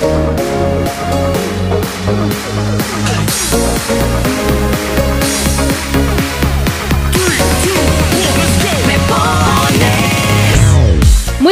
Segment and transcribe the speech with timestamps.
[0.00, 0.08] Muy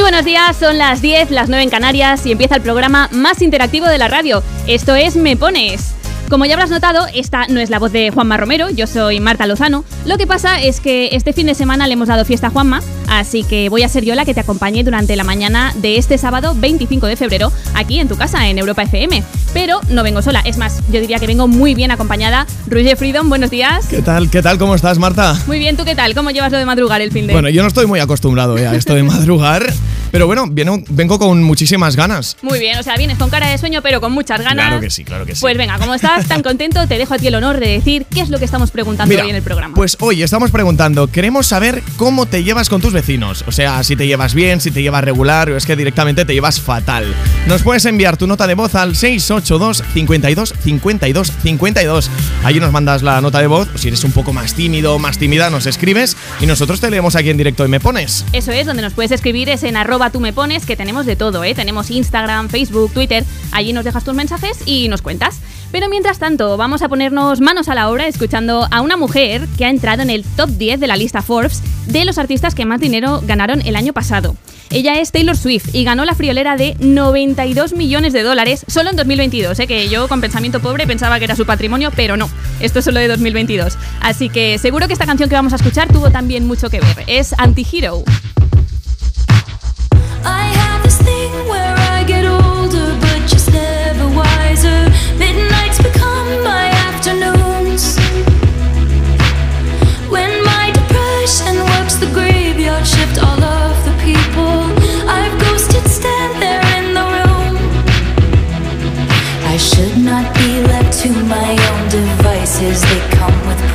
[0.00, 3.86] buenos días, son las 10, las 9 en Canarias y empieza el programa más interactivo
[3.86, 4.42] de la radio.
[4.66, 5.94] Esto es Me Pones.
[6.30, 9.46] Como ya habrás notado, esta no es la voz de Juanma Romero, yo soy Marta
[9.46, 9.84] Lozano.
[10.06, 12.80] Lo que pasa es que este fin de semana le hemos dado fiesta a Juanma,
[13.08, 16.18] así que voy a ser yo la que te acompañe durante la mañana de este
[16.18, 19.22] sábado 25 de febrero aquí en tu casa, en Europa FM.
[19.52, 22.46] Pero no vengo sola, es más, yo diría que vengo muy bien acompañada.
[22.66, 23.86] Roger Freedom, buenos días.
[23.86, 24.30] ¿Qué tal?
[24.30, 24.58] ¿Qué tal?
[24.58, 25.36] ¿Cómo estás, Marta?
[25.46, 26.14] Muy bien, ¿tú qué tal?
[26.14, 27.32] ¿Cómo llevas lo de madrugar el fin de?
[27.32, 29.72] Bueno, yo no estoy muy acostumbrado a esto de madrugar.
[30.10, 32.36] Pero bueno, vengo con muchísimas ganas.
[32.42, 34.66] Muy bien, o sea, vienes con cara de sueño, pero con muchas ganas.
[34.66, 35.40] Claro que sí, claro que sí.
[35.40, 38.20] Pues venga, como estás tan contento, te dejo a ti el honor de decir qué
[38.20, 39.74] es lo que estamos preguntando hoy en el programa.
[39.74, 43.44] Pues hoy estamos preguntando, queremos saber cómo te llevas con tus vecinos.
[43.46, 46.32] O sea, si te llevas bien, si te llevas regular o es que directamente te
[46.32, 47.14] llevas fatal.
[47.46, 52.10] Nos puedes enviar tu nota de voz al 682 52 52 52.
[52.44, 53.68] Allí nos mandas la nota de voz.
[53.74, 57.14] Si eres un poco más tímido o más tímida, nos escribes y nosotros te leemos
[57.16, 58.24] aquí en directo y me pones.
[58.32, 61.16] Eso es, donde nos puedes escribir es en arroba tú me pones, que tenemos de
[61.16, 61.54] todo, ¿eh?
[61.54, 63.24] Tenemos Instagram, Facebook, Twitter.
[63.52, 65.40] Allí nos dejas tus mensajes y nos cuentas.
[65.70, 69.66] Pero mientras tanto, vamos a ponernos manos a la obra escuchando a una mujer que
[69.66, 72.80] ha entrado en el top 10 de la lista Forbes de los artistas que más
[72.80, 74.36] dinero ganaron el año pasado.
[74.70, 78.96] Ella es Taylor Swift y ganó la friolera de 92 millones de dólares solo en
[78.96, 79.66] 2022, ¿eh?
[79.66, 82.30] que yo con pensamiento pobre pensaba que era su patrimonio, pero no,
[82.60, 83.78] esto es solo de 2022.
[84.00, 87.04] Así que seguro que esta canción que vamos a escuchar tuvo también mucho que ver.
[87.06, 88.04] Es Anti-Hero.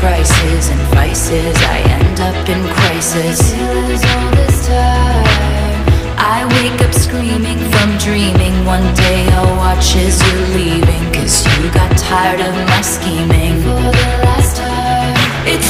[0.04, 1.56] Prices and vices.
[1.64, 5.03] I end up in crisis.
[6.34, 8.66] I wake up screaming from dreaming.
[8.66, 11.04] One day I'll watch as you're leaving.
[11.14, 13.62] Cause you got tired of my scheming.
[13.62, 15.14] For the last time,
[15.46, 15.70] it's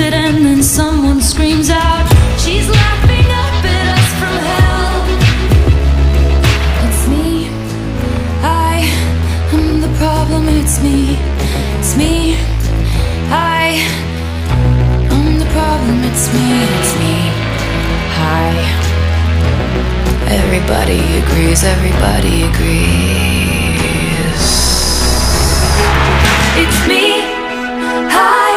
[0.00, 2.06] and then someone screams out,
[2.38, 5.02] She's laughing up at us from hell.
[6.86, 7.48] It's me,
[8.42, 8.86] I
[9.52, 10.48] am the problem.
[10.48, 11.16] It's me,
[11.78, 12.36] it's me,
[13.30, 13.82] I
[15.10, 16.04] am the problem.
[16.04, 16.46] It's me,
[16.78, 17.14] it's me,
[18.14, 18.54] hi.
[20.30, 23.48] Everybody agrees, everybody agrees.
[26.62, 27.04] It's me,
[28.14, 28.47] hi.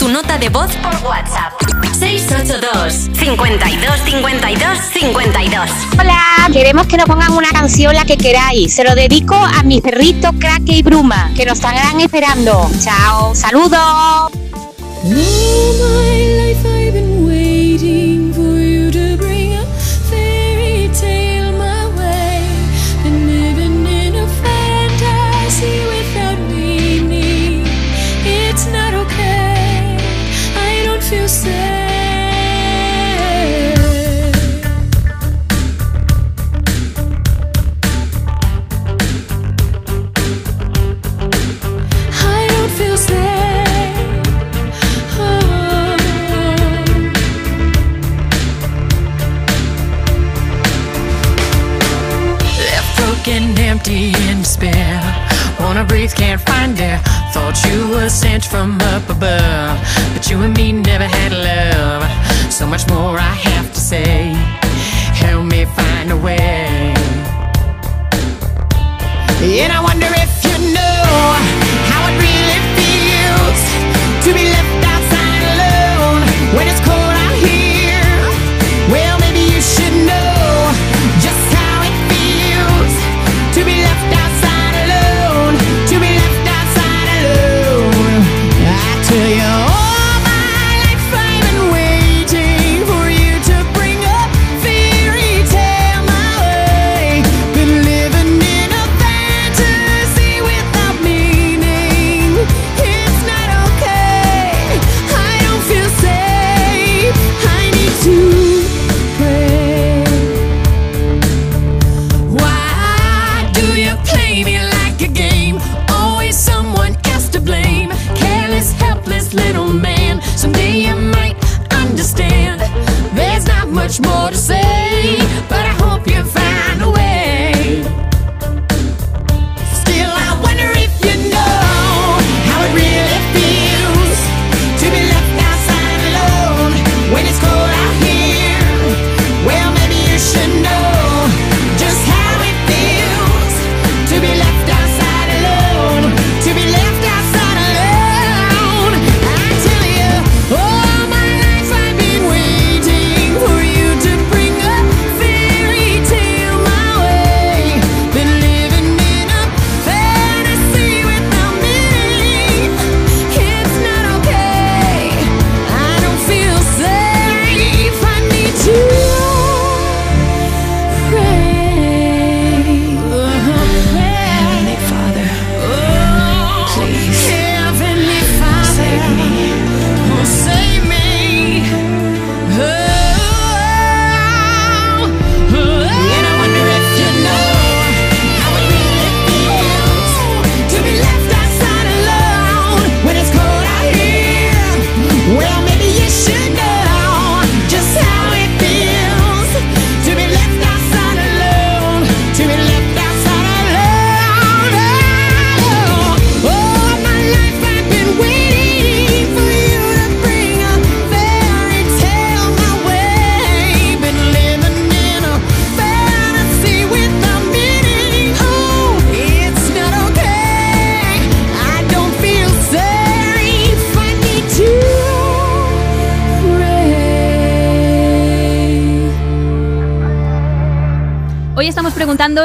[0.00, 1.52] Tu nota de voz por WhatsApp.
[1.98, 5.70] 682 52 52 52
[6.00, 8.74] Hola, queremos que nos pongan una canción la que queráis.
[8.74, 12.70] Se lo dedico a mis perritos Crack y Bruma, que nos estarán esperando.
[12.82, 14.30] Chao, saludos.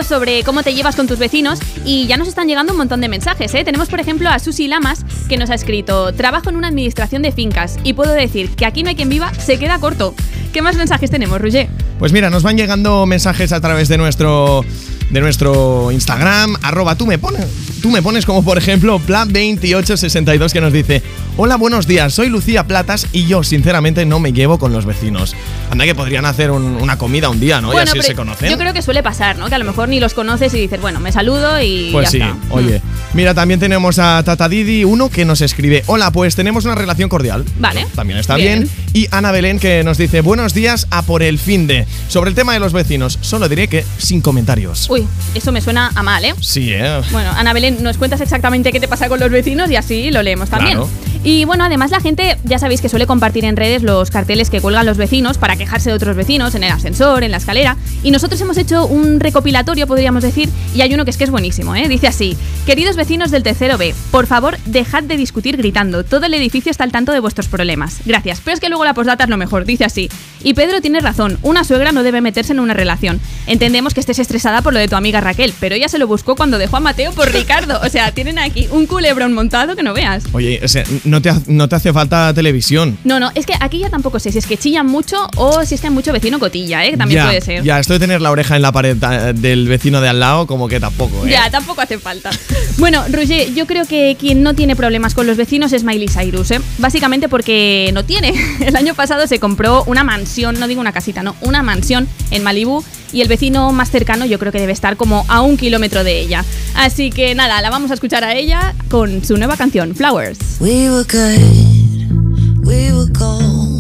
[0.05, 3.09] Sobre cómo te llevas con tus vecinos y ya nos están llegando un montón de
[3.09, 3.53] mensajes.
[3.53, 3.63] ¿eh?
[3.63, 7.31] Tenemos, por ejemplo, a Susi Lamas que nos ha escrito: Trabajo en una administración de
[7.31, 10.13] fincas y puedo decir que aquí no hay quien viva, se queda corto.
[10.53, 11.67] ¿Qué más mensajes tenemos, Roger?
[11.99, 14.63] Pues mira, nos van llegando mensajes a través de nuestro
[15.09, 17.45] de nuestro Instagram, arroba tú me pones,
[17.81, 21.03] tú me pones como por ejemplo Plan2862 que nos dice
[21.37, 25.35] Hola, buenos días, soy Lucía Platas y yo sinceramente no me llevo con los vecinos.
[25.71, 27.73] Anda que podrían hacer un- una comida un día, ¿no?
[27.73, 28.49] y así pero se conocen.
[28.49, 29.47] Yo creo que suele pasar, ¿no?
[29.49, 32.11] Que a lo mejor ni los conoces y dices, bueno, me saludo y Pues ya
[32.11, 32.33] sí, está.
[32.33, 32.51] Mm.
[32.51, 32.81] oye.
[33.13, 37.09] Mira, también tenemos a Tata Didi, uno que nos escribe, hola, pues tenemos una relación
[37.09, 37.43] cordial.
[37.59, 37.85] Vale.
[37.95, 38.61] También está Bien.
[38.61, 38.71] bien.
[38.93, 41.85] Y Ana Belén que nos dice, buenos días a por el fin de.
[42.07, 44.89] Sobre el tema de los vecinos, solo diré que sin comentarios.
[44.89, 46.33] Uy, eso me suena a mal, ¿eh?
[46.41, 47.01] Sí, ¿eh?
[47.11, 50.21] Bueno, Ana Belén, nos cuentas exactamente qué te pasa con los vecinos y así lo
[50.23, 50.77] leemos también.
[50.77, 50.89] Claro.
[51.25, 54.61] Y bueno, además la gente, ya sabéis que suele compartir en redes los carteles que
[54.61, 57.77] cuelgan los vecinos para quejarse de otros vecinos en el ascensor, en la escalera.
[58.03, 61.31] Y nosotros hemos hecho un recopilatorio, podríamos decir, y hay uno que es que es
[61.31, 61.87] buenísimo, ¿eh?
[61.87, 66.03] Dice así: Queridos vecinos del tercero B, por favor, dejad de discutir gritando.
[66.03, 68.01] Todo el edificio está al tanto de vuestros problemas.
[68.05, 68.39] Gracias.
[68.45, 70.09] Pero es que luego la postdata es lo mejor, dice así.
[70.45, 73.19] Y Pedro tiene razón, una suegra no debe meterse en una relación.
[73.47, 76.35] Entendemos que estés estresada por lo de tu amiga Raquel, pero ella se lo buscó
[76.35, 77.81] cuando dejó a Mateo por Ricardo.
[77.83, 80.23] O sea, tienen aquí un culebrón montado que no veas.
[80.33, 82.95] Oye, o sea, no te, no te hace falta televisión.
[83.03, 85.73] No, no, es que aquí ya tampoco sé si es que chillan mucho o si
[85.73, 86.91] es que hay mucho vecino cotilla, ¿eh?
[86.91, 87.63] Que también ya, puede ser.
[87.63, 90.45] Ya, esto de tener la oreja en la pared eh, del vecino de al lado,
[90.45, 91.31] como que tampoco, ¿eh?
[91.31, 92.29] Ya, tampoco hace falta.
[92.77, 96.51] Bueno, Roger, yo creo que quien no tiene problemas con los vecinos es Miley Cyrus,
[96.51, 96.59] ¿eh?
[96.77, 98.33] Básicamente porque no tiene.
[98.59, 102.43] El año pasado se compró una mansión, no digo una casita, no, una mansión en
[102.43, 106.03] Malibú y el vecino más cercano yo creo que debe estar como a un kilómetro
[106.03, 106.43] de ella.
[106.75, 110.37] Así que nada, la vamos a escuchar a ella con su nueva canción, Flowers.
[110.59, 113.75] We were good, we were gold.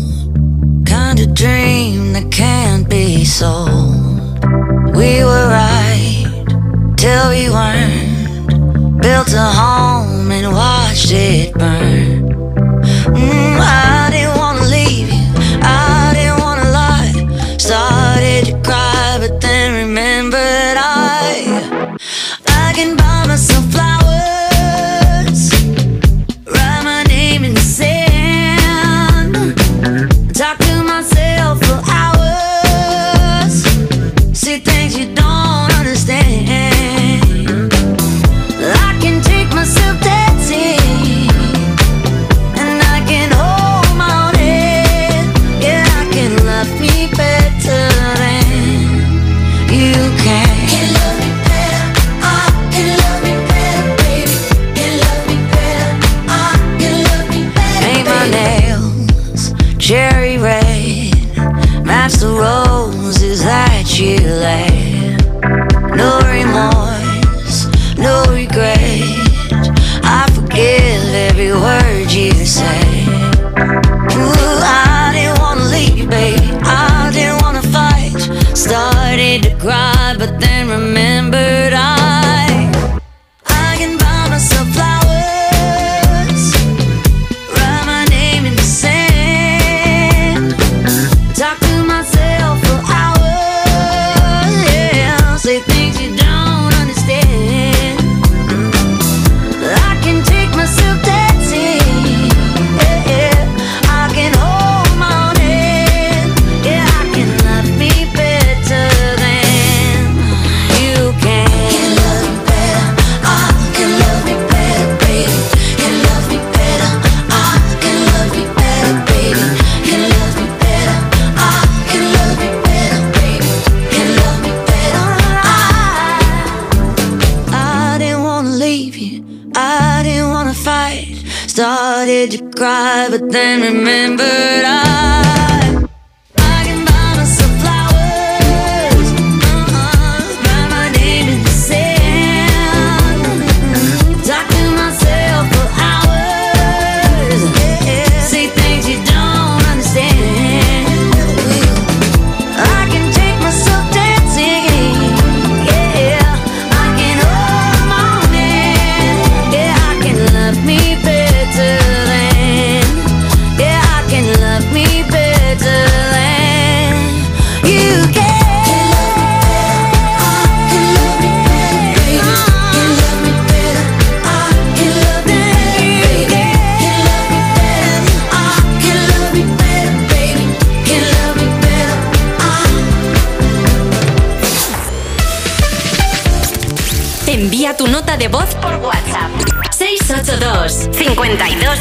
[0.85, 4.39] Kind of dream that can't be sold.
[4.95, 6.25] We were right
[6.95, 9.01] till we weren't.
[9.01, 12.23] Built a home and watched it burn.
[13.13, 14.24] Mm, I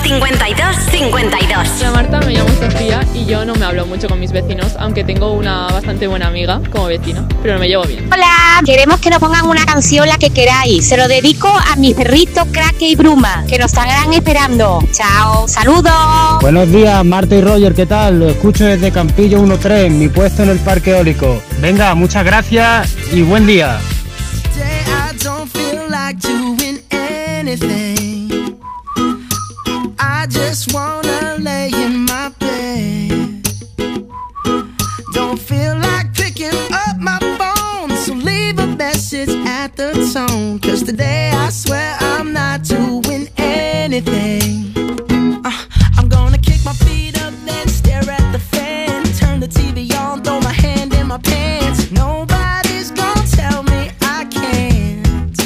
[0.05, 1.69] 52 52 52.
[1.81, 5.03] Hola Marta, me llamo Sofía y yo no me hablo mucho con mis vecinos, aunque
[5.03, 8.07] tengo una bastante buena amiga como vecina, pero me llevo bien.
[8.13, 10.87] Hola, queremos que nos pongan una canción la que queráis.
[10.87, 14.87] Se lo dedico a mis perritos Crack y Bruma, que nos estarán esperando.
[14.93, 16.39] Chao, saludos.
[16.43, 18.21] Buenos días, Marta y Roger, ¿qué tal?
[18.21, 21.43] Lo escucho desde Campillo 13, mi puesto en el parque eólico.
[21.61, 23.79] Venga, muchas gracias y buen día.
[43.95, 44.73] anything.
[45.45, 49.05] Uh, I'm gonna kick my feet up, then stare at the fan.
[49.15, 51.93] Turn the TV on, throw my hand in my pants.
[51.93, 55.37] Nobody's gonna tell me I can't.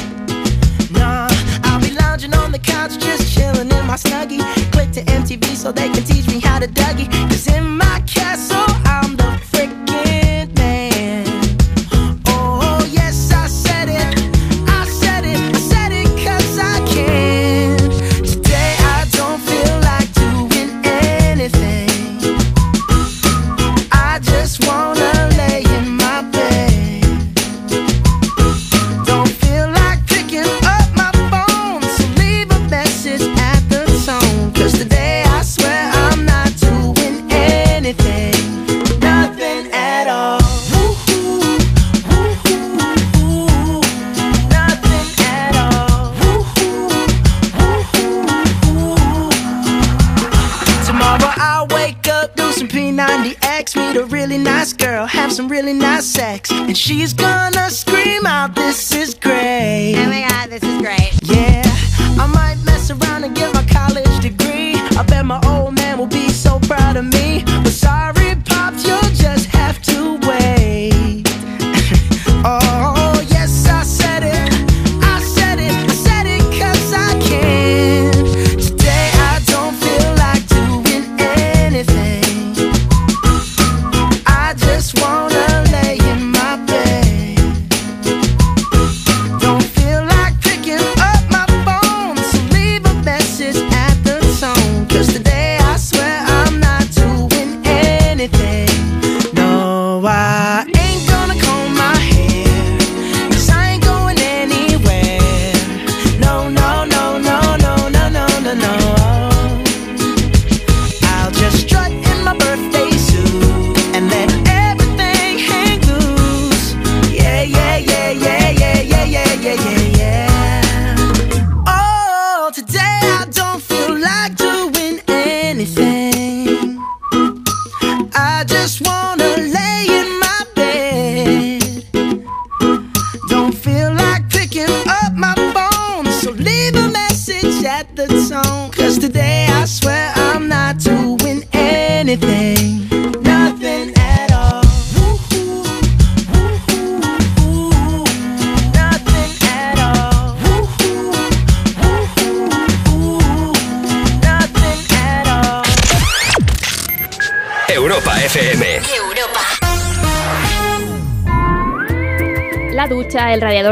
[0.91, 1.29] Nah,
[1.63, 4.41] I'll be lounging on the couch, just chilling in my snuggie.
[4.71, 7.07] Click to MTV so they can teach me how to Dougie.
[7.29, 8.01] Cause in my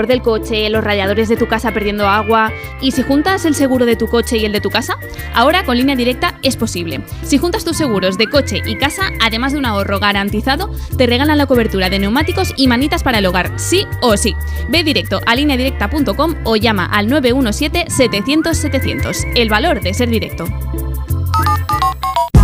[0.08, 2.52] del coche, los radiadores de tu casa perdiendo agua.
[2.82, 4.98] ¿Y si juntas el seguro de tu coche y el de tu casa?
[5.34, 7.02] Ahora con línea directa es posible.
[7.24, 11.38] Si juntas tus seguros de coche y casa, además de un ahorro garantizado, te regalan
[11.38, 14.36] la cobertura de neumáticos y manitas para el hogar, sí o sí.
[14.70, 19.34] Ve directo a lineadirecta.com o llama al 917-700-700.
[19.36, 20.46] El valor de ser directo.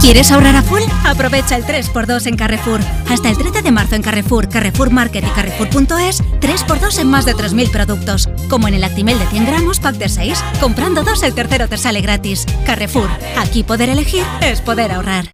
[0.02, 0.84] ¿Quieres ahorrar a full?
[1.06, 2.82] Aprovecha el 3x2 en Carrefour.
[3.14, 7.36] Hasta el 13 de marzo en Carrefour, Carrefour Market y Carrefour.es, 3x2 en más de
[7.36, 8.28] 3.000 productos.
[8.50, 10.44] Como en el Actimel de 100 gramos, pack de 6.
[10.60, 12.48] Comprando dos, el tercero te sale gratis.
[12.66, 15.32] Carrefour, aquí poder elegir es poder ahorrar.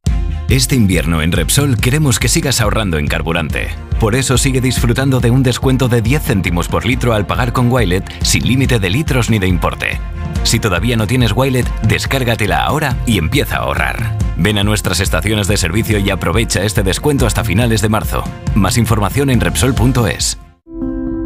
[0.50, 3.70] Este invierno en Repsol queremos que sigas ahorrando en carburante.
[3.98, 7.72] Por eso sigue disfrutando de un descuento de 10 céntimos por litro al pagar con
[7.72, 10.02] Wilet sin límite de litros ni de importe.
[10.44, 14.19] Si todavía no tienes Wilet, descárgatela ahora y empieza a ahorrar.
[14.42, 18.24] Ven a nuestras estaciones de servicio y aprovecha este descuento hasta finales de marzo.
[18.56, 20.38] Más información en Repsol.es.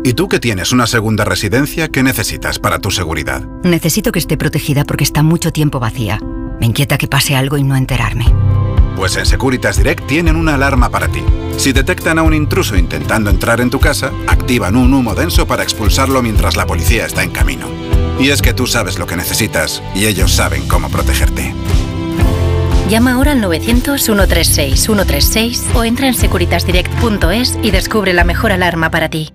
[0.03, 3.43] ¿Y tú que tienes una segunda residencia, qué necesitas para tu seguridad?
[3.63, 6.19] Necesito que esté protegida porque está mucho tiempo vacía.
[6.59, 8.25] Me inquieta que pase algo y no enterarme.
[8.95, 11.23] Pues en Securitas Direct tienen una alarma para ti.
[11.57, 15.61] Si detectan a un intruso intentando entrar en tu casa, activan un humo denso para
[15.61, 17.67] expulsarlo mientras la policía está en camino.
[18.19, 21.53] Y es que tú sabes lo que necesitas y ellos saben cómo protegerte.
[22.89, 29.33] Llama ahora al 900-136-136 o entra en securitasdirect.es y descubre la mejor alarma para ti.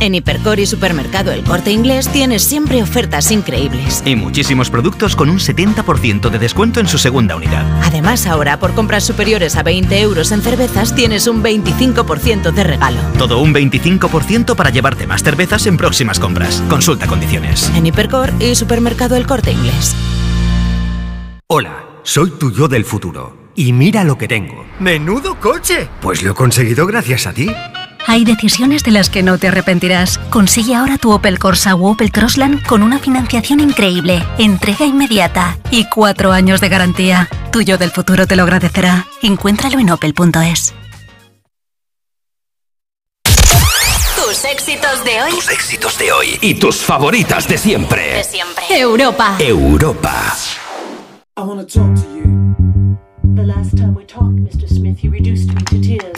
[0.00, 4.02] En Hipercor y Supermercado El Corte Inglés tienes siempre ofertas increíbles.
[4.04, 7.64] Y muchísimos productos con un 70% de descuento en su segunda unidad.
[7.82, 13.00] Además, ahora por compras superiores a 20 euros en cervezas tienes un 25% de regalo.
[13.18, 16.62] Todo un 25% para llevarte más cervezas en próximas compras.
[16.68, 17.70] Consulta condiciones.
[17.74, 19.96] En Hipercor y Supermercado El Corte Inglés.
[21.48, 23.36] Hola, soy tu yo del futuro.
[23.56, 24.64] Y mira lo que tengo.
[24.78, 25.88] ¡Menudo coche!
[26.00, 27.50] Pues lo he conseguido gracias a ti.
[28.06, 30.18] Hay decisiones de las que no te arrepentirás.
[30.30, 35.86] Consigue ahora tu Opel Corsa o Opel Crossland con una financiación increíble, entrega inmediata y
[35.88, 37.28] cuatro años de garantía.
[37.50, 39.06] Tuyo del futuro te lo agradecerá.
[39.22, 40.74] Encuéntralo en opel.es.
[43.24, 45.30] Tus éxitos de hoy.
[45.32, 48.14] Tus éxitos de hoy y tus favoritas de siempre.
[48.14, 48.64] De siempre.
[48.70, 49.36] Europa.
[49.40, 50.36] Europa.
[51.38, 52.96] I wanna talk to you
[53.34, 54.66] The last time we talked, Mr.
[54.66, 56.16] Smith, you reduced me to tears.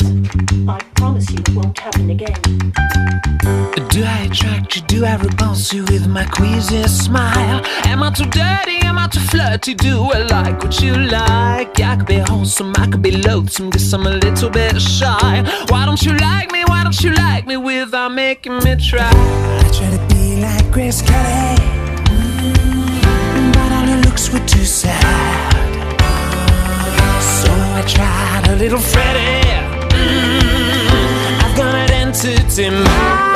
[0.68, 2.40] I promise you it won't happen again.
[3.88, 4.82] Do I attract you?
[4.82, 7.62] Do I repulse you with my queasy smile?
[7.86, 8.78] Am I too dirty?
[8.82, 9.74] Am I too flirty?
[9.74, 11.80] Do I like what you like?
[11.80, 15.42] I could be wholesome, I could be loathsome, guess I'm a little bit shy.
[15.68, 16.62] Why don't you like me?
[16.64, 19.10] Why don't you like me without making me try?
[19.10, 21.56] I try to be like Grace Kelly,
[24.26, 25.54] her were too sad.
[27.20, 29.46] So I tried a little Freddie.
[29.94, 33.27] Mm, I've got an entity mind.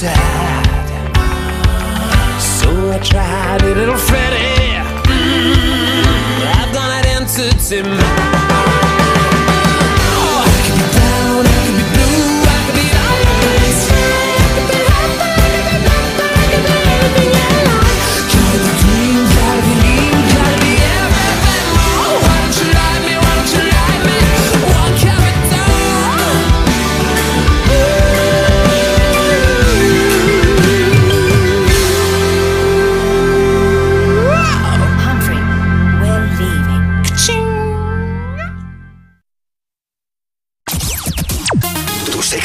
[0.00, 0.88] Sad.
[2.40, 4.80] So I tried a little Freddie.
[5.04, 7.06] Mm, I've done it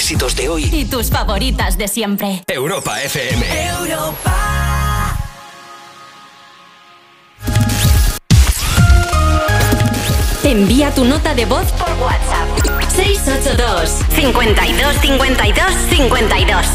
[0.06, 0.70] éxitos de hoy.
[0.72, 2.44] Y tus favoritas de siempre.
[2.48, 3.44] Europa FM.
[10.44, 12.48] Envía tu nota de voz por WhatsApp.
[12.96, 16.66] 682 52 52 52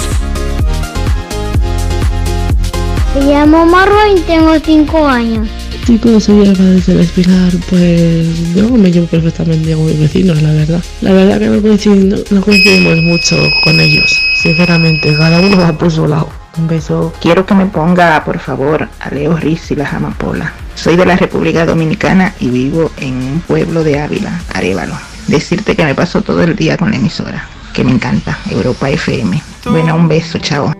[3.14, 5.59] Me llamo Marwa y tengo 5 años.
[5.90, 10.52] Chicos, soy Alba desde el Espinar, pues yo me llevo perfectamente con mis vecinos, la
[10.52, 10.80] verdad.
[11.00, 14.08] La verdad que no coincidimos, no coincidimos mucho con ellos,
[14.40, 16.28] sinceramente, cada uno va por su lado.
[16.58, 17.12] Un beso.
[17.20, 20.52] Quiero que me ponga, por favor, a Leo Riz y las amapolas.
[20.76, 24.94] Soy de la República Dominicana y vivo en un pueblo de Ávila, Arevalo.
[25.26, 29.42] Decirte que me paso todo el día con la emisora, que me encanta, Europa FM.
[29.64, 30.72] Bueno, un beso, chao.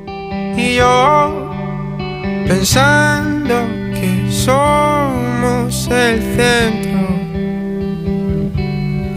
[0.57, 1.51] Y yo
[2.47, 4.90] pensando que somos
[5.91, 7.09] el centro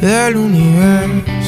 [0.01, 1.42] del universo.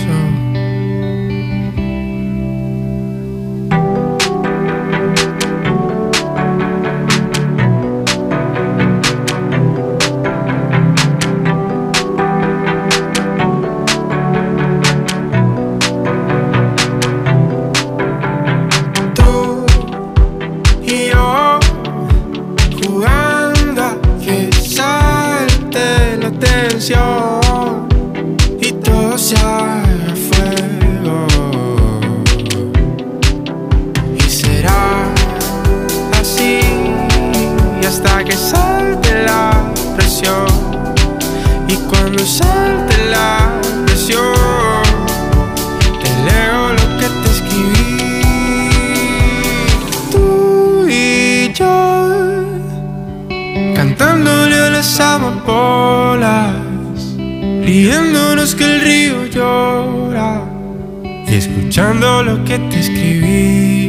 [55.46, 57.16] Las amapolas,
[57.64, 60.42] riéndonos que el río llora
[61.28, 63.85] y escuchando lo que te escribí.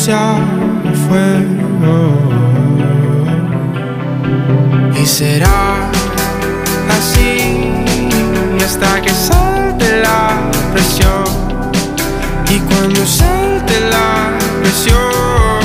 [0.00, 1.96] Todo se haga fuego.
[5.00, 5.90] Y será
[6.88, 7.84] así
[8.64, 10.40] hasta que salte la
[10.72, 11.24] presión.
[12.48, 15.60] Y cuando salte la impresión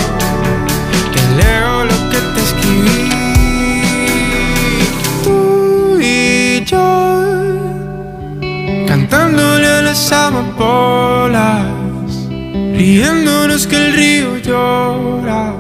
[1.14, 3.10] que leo lo que te escribí.
[5.24, 6.88] Tú y yo
[8.88, 11.66] cantándole a las amapolas,
[12.76, 15.54] riéndonos que el río llora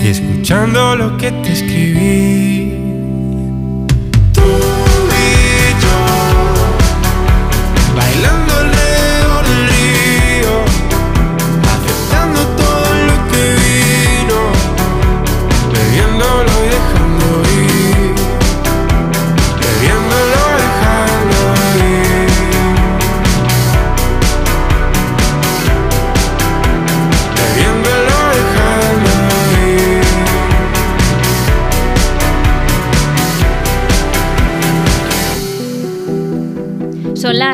[0.00, 2.55] escuchando lo que te escribí.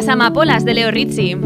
[0.03, 1.37] Las amapolas de Leo Rizzi.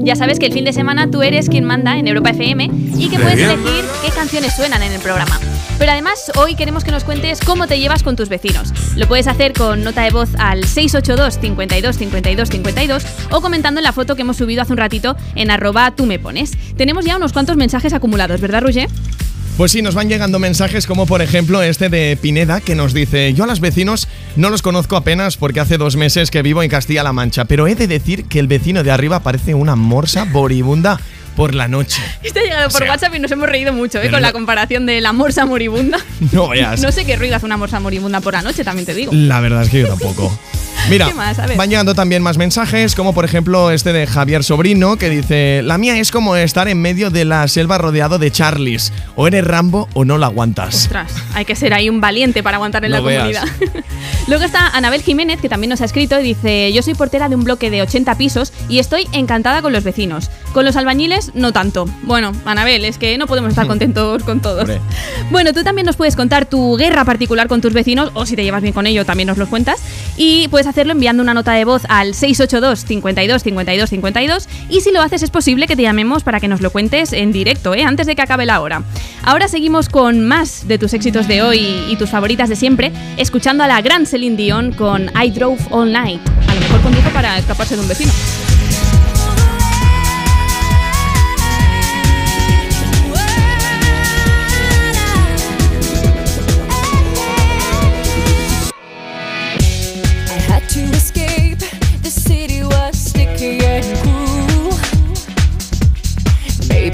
[0.00, 3.08] Ya sabes que el fin de semana tú eres quien manda en Europa FM y
[3.08, 5.38] que puedes elegir qué canciones suenan en el programa.
[5.78, 8.74] Pero además, hoy queremos que nos cuentes cómo te llevas con tus vecinos.
[8.96, 13.84] Lo puedes hacer con nota de voz al 682 52 52 52 o comentando en
[13.84, 16.52] la foto que hemos subido hace un ratito en arroba tú me pones.
[16.76, 18.88] Tenemos ya unos cuantos mensajes acumulados, ¿verdad, Roger?
[19.58, 23.34] Pues sí, nos van llegando mensajes como por ejemplo este de Pineda que nos dice,
[23.34, 26.70] yo a los vecinos no los conozco apenas porque hace dos meses que vivo en
[26.70, 31.00] Castilla-La Mancha, pero he de decir que el vecino de arriba parece una morsa boribunda
[31.34, 32.00] por la noche.
[32.20, 34.12] Ha llegado por O sea, WhatsApp y nos hemos reído mucho ¿eh?
[34.12, 35.98] con la comparación de la morsa moribunda.
[36.32, 36.80] No veas.
[36.80, 39.10] No sé qué ruido hace una morsa moribunda por la noche, también te digo.
[39.12, 40.38] La verdad es que yo tampoco.
[40.90, 41.08] Mira,
[41.56, 45.76] van llegando también más mensajes, como por ejemplo este de Javier Sobrino, que dice, la
[45.76, 48.92] mía es como estar en medio de la selva rodeado de Charlies.
[49.14, 50.74] O eres Rambo o no la aguantas.
[50.74, 53.38] Ostras, hay que ser ahí un valiente para aguantar en la veas.
[53.40, 53.84] comunidad.
[54.28, 57.36] Luego está Anabel Jiménez, que también nos ha escrito y dice, yo soy portera de
[57.36, 60.30] un bloque de 80 pisos y estoy encantada con los vecinos.
[60.52, 61.86] Con los albañiles, no tanto.
[62.02, 64.62] Bueno, Anabel, es que no podemos estar contentos con todos.
[64.62, 64.80] Hombre.
[65.30, 68.44] Bueno, tú también nos puedes contar tu guerra particular con tus vecinos o si te
[68.44, 69.80] llevas bien con ellos también nos los cuentas.
[70.16, 74.92] Y puedes hacerlo enviando una nota de voz al 682 52 52 52 y si
[74.92, 77.84] lo haces es posible que te llamemos para que nos lo cuentes en directo, ¿eh?
[77.84, 78.82] antes de que acabe la hora.
[79.22, 83.64] Ahora seguimos con más de tus éxitos de hoy y tus favoritas de siempre, escuchando
[83.64, 86.20] a la gran Celine Dion con I Drove All Night.
[86.48, 88.12] A lo mejor condujo para escaparse de un vecino.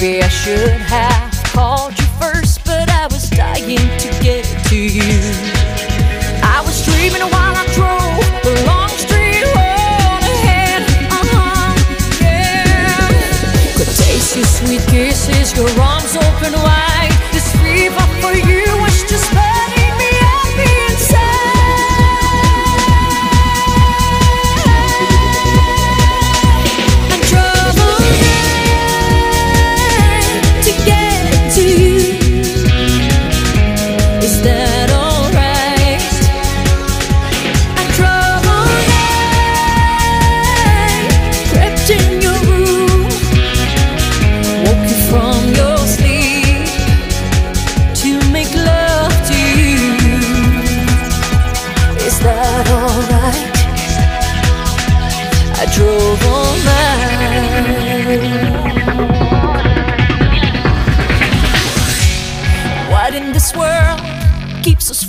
[0.04, 1.23] Maybe I should have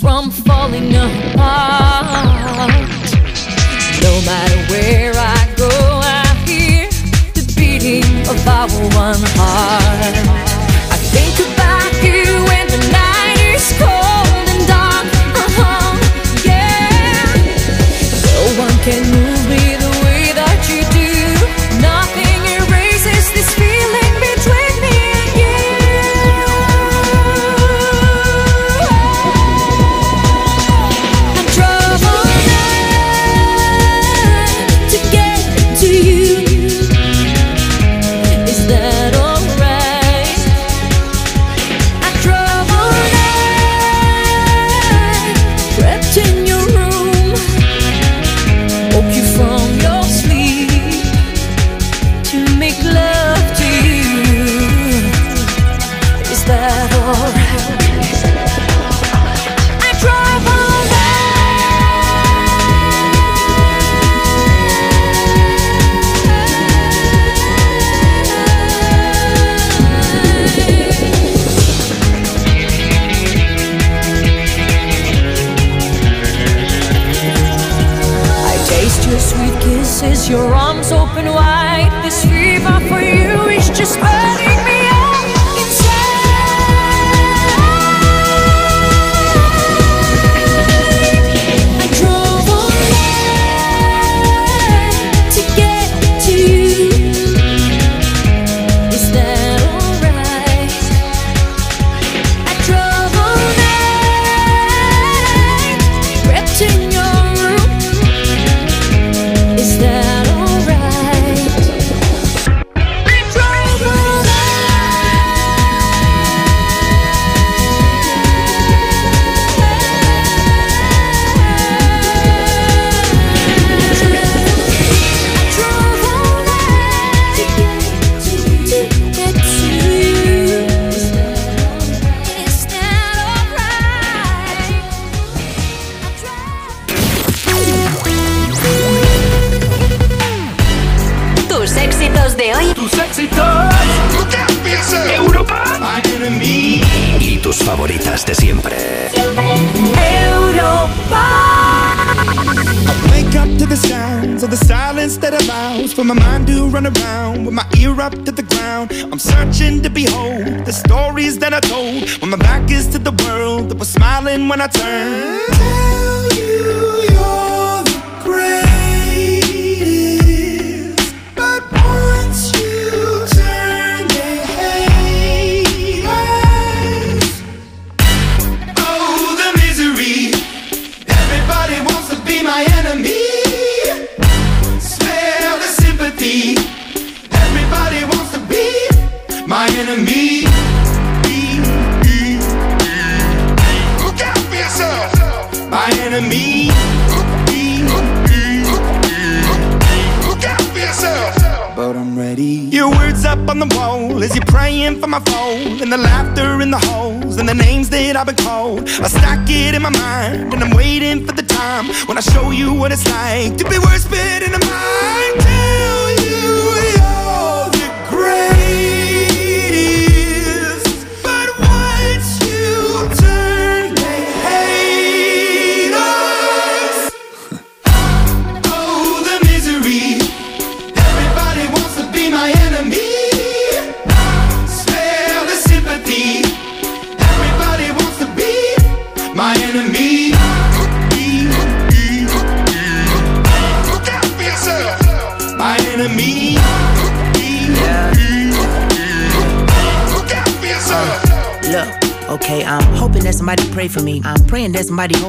[0.06, 2.06] from falling apart?
[4.06, 6.88] No matter where I go, I hear
[7.34, 9.85] the beating of our one heart.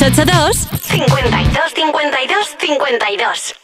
[0.00, 3.54] 682 52 52 52.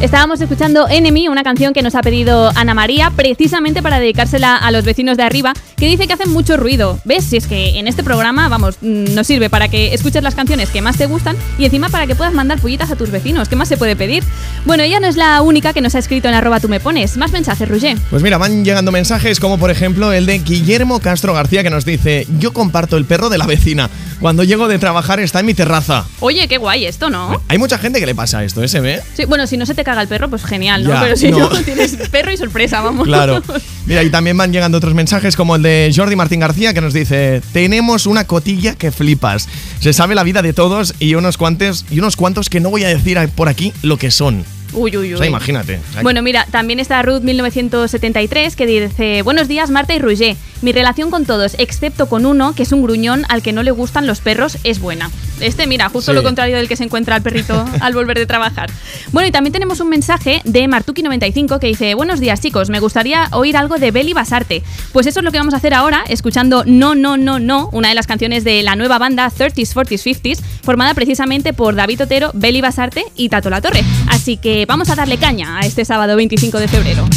[0.00, 4.70] Estábamos escuchando Enemy, una canción que nos ha pedido Ana María, precisamente para dedicársela a
[4.70, 7.00] los vecinos de arriba, que dice que hacen mucho ruido.
[7.04, 7.24] ¿Ves?
[7.24, 10.70] Si es que en este programa, vamos, mm, nos sirve para que escuches las canciones
[10.70, 13.48] que más te gustan y encima para que puedas mandar pullitas a tus vecinos.
[13.48, 14.22] ¿Qué más se puede pedir?
[14.64, 17.16] Bueno, ella no es la única que nos ha escrito en arroba tú me pones.
[17.16, 17.96] Más mensajes, Roger.
[18.10, 21.84] Pues mira, van llegando mensajes como por ejemplo el de Guillermo Castro García que nos
[21.84, 23.88] dice, yo comparto el perro de la vecina.
[24.20, 26.04] Cuando llego de trabajar está en mi terraza.
[26.20, 27.40] Oye, qué guay esto, ¿no?
[27.48, 28.68] Hay mucha gente que le pasa esto, ¿eh?
[28.68, 29.00] ¿Se ve?
[29.14, 30.90] Sí, bueno, si no se te caga el perro, pues genial, ¿no?
[30.90, 31.48] Ya, Pero si no, no.
[31.64, 33.06] tienes perro y sorpresa, vamos.
[33.06, 33.42] Claro.
[33.88, 36.92] Mira, y también van llegando otros mensajes como el de Jordi Martín García que nos
[36.92, 39.48] dice, tenemos una cotilla que flipas.
[39.80, 42.84] Se sabe la vida de todos y unos cuantos, y unos cuantos que no voy
[42.84, 44.44] a decir por aquí lo que son.
[44.74, 45.14] Uy, uy, uy.
[45.14, 45.80] O sea, imagínate.
[46.02, 51.10] Bueno, mira, también está Ruth 1973 que dice, buenos días Marta y Roger, mi relación
[51.10, 54.20] con todos, excepto con uno, que es un gruñón al que no le gustan los
[54.20, 55.10] perros, es buena.
[55.40, 56.16] Este, mira, justo Sí.
[56.16, 58.70] lo contrario del que se encuentra el perrito al volver de trabajar.
[59.12, 63.28] Bueno, y también tenemos un mensaje de Martuki95 que dice, buenos días chicos, me gustaría
[63.32, 64.62] oír algo de Beli Basarte.
[64.92, 67.88] Pues eso es lo que vamos a hacer ahora, escuchando No, No, No, No, una
[67.88, 72.30] de las canciones de la nueva banda 30s, 40s, 50s, formada precisamente por David Otero,
[72.34, 73.82] Beli Basarte y Tato La Torre.
[74.08, 77.08] Así que vamos a darle caña a este sábado 25 de febrero.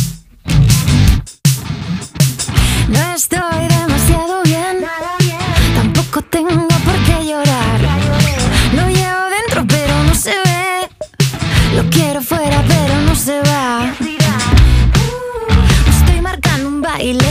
[17.04, 17.31] Marcando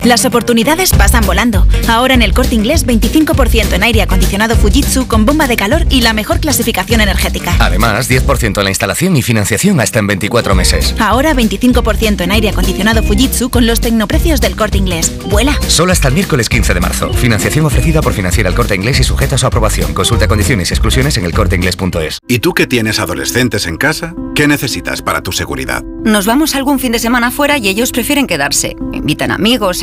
[0.00, 1.66] Las oportunidades pasan volando.
[1.88, 6.00] Ahora en el corte inglés 25% en aire acondicionado Fujitsu con bomba de calor y
[6.00, 7.54] la mejor clasificación energética.
[7.60, 10.94] Además, 10% en la instalación y financiación hasta en 24 meses.
[10.98, 15.12] Ahora 25% en aire acondicionado Fujitsu con los tecnoprecios del corte inglés.
[15.30, 15.56] ¡Vuela!
[15.68, 17.12] Solo hasta el miércoles 15 de marzo.
[17.12, 19.94] Financiación ofrecida por Financiera el Corte Inglés y sujeta a su aprobación.
[19.94, 22.18] Consulta condiciones y exclusiones en elcorteinglés.es.
[22.26, 24.14] ¿Y tú que tienes adolescentes en casa?
[24.34, 25.82] ¿Qué necesitas para tu seguridad?
[26.04, 28.74] Nos vamos algún fin de semana fuera y ellos prefieren quedarse.
[28.92, 29.82] Invitan amigos,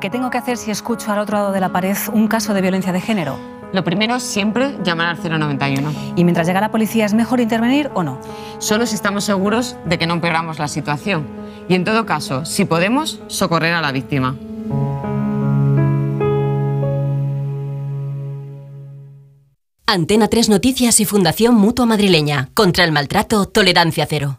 [0.00, 2.60] ¿Qué tengo que hacer si escucho al otro lado de la pared un caso de
[2.60, 3.36] violencia de género?
[3.72, 5.92] Lo primero es siempre llamar al 091.
[6.14, 8.20] ¿Y mientras llega la policía es mejor intervenir o no?
[8.58, 11.26] Solo si estamos seguros de que no empeoramos la situación.
[11.68, 14.36] Y en todo caso, si podemos, socorrer a la víctima.
[19.84, 22.50] Antena 3 Noticias y Fundación Mutua Madrileña.
[22.54, 24.38] Contra el maltrato, tolerancia cero.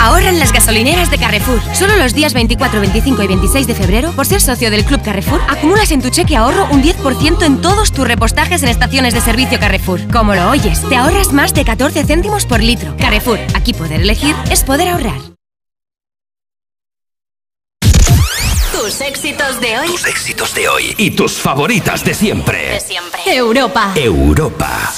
[0.00, 1.60] Ahorra en las gasolineras de Carrefour.
[1.74, 5.42] Solo los días 24, 25 y 26 de febrero, por ser socio del Club Carrefour,
[5.46, 9.60] acumulas en tu cheque ahorro un 10% en todos tus repostajes en estaciones de servicio
[9.60, 10.00] Carrefour.
[10.10, 12.96] Como lo oyes, te ahorras más de 14 céntimos por litro.
[12.96, 15.20] Carrefour, aquí poder elegir es poder ahorrar.
[18.72, 19.86] Tus éxitos de hoy.
[19.88, 22.70] Tus éxitos de hoy y tus favoritas de siempre.
[22.70, 23.20] De siempre.
[23.26, 23.92] Europa.
[23.94, 24.90] Europa.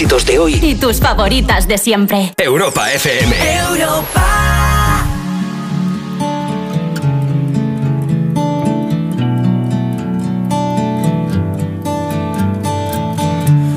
[0.00, 2.32] éxitos de hoy y tus favoritas de siempre.
[2.38, 3.36] Europa FM.
[3.68, 4.24] Europa.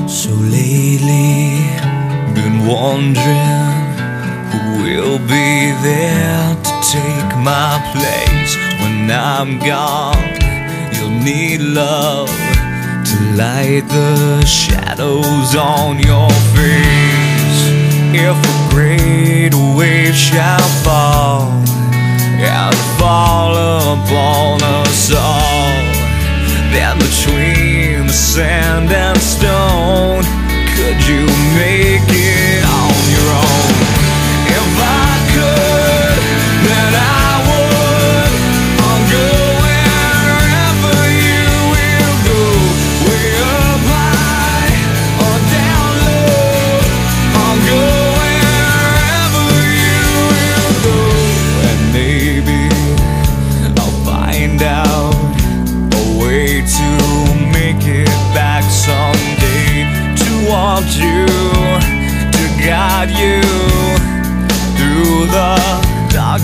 [0.06, 1.60] So lately,
[2.34, 3.84] been wondering
[4.50, 10.16] who will be there to take my place when I'm gone.
[10.90, 12.53] You'll need love.
[13.04, 17.60] To light the shadows on your face.
[18.16, 21.50] If a great wave shall fall
[22.40, 23.52] and fall
[23.94, 25.74] upon us all,
[26.72, 30.24] then between the sand and stone,
[30.76, 31.26] could you
[31.56, 32.43] make it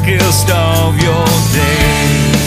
[0.01, 2.41] darkest of your days.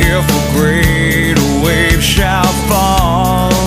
[0.00, 3.57] If a great wave shall fall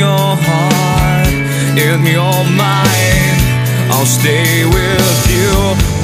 [0.00, 1.28] your heart,
[1.76, 3.38] in your mind.
[3.92, 5.99] I'll stay with you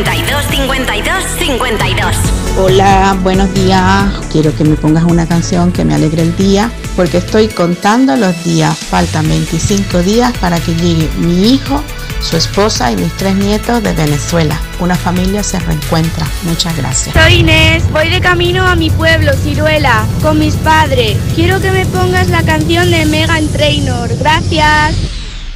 [0.00, 2.16] 52 52 52
[2.56, 4.10] Hola, buenos días.
[4.32, 8.42] Quiero que me pongas una canción que me alegre el día porque estoy contando los
[8.42, 8.78] días.
[8.78, 11.82] Faltan 25 días para que llegue mi hijo,
[12.22, 14.58] su esposa y mis tres nietos de Venezuela.
[14.80, 16.26] Una familia se reencuentra.
[16.44, 17.14] Muchas gracias.
[17.14, 21.18] Soy Inés, voy de camino a mi pueblo, Ciruela, con mis padres.
[21.34, 24.08] Quiero que me pongas la canción de Megan Trainor.
[24.16, 24.96] Gracias.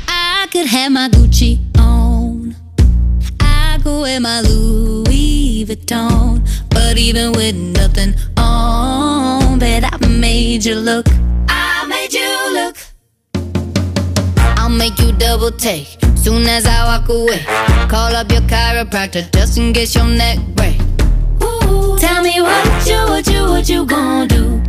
[0.07, 1.64] I could have my Gucci
[4.05, 6.47] wear my Louis Vuitton.
[6.69, 11.07] But even with nothing on, bet I made you look.
[11.49, 12.77] I made you look.
[14.59, 17.45] I'll make you double take soon as I walk away.
[17.89, 20.79] Call up your chiropractor just in case your neck break.
[21.43, 24.63] Ooh, tell me what you, what you, what you gonna do?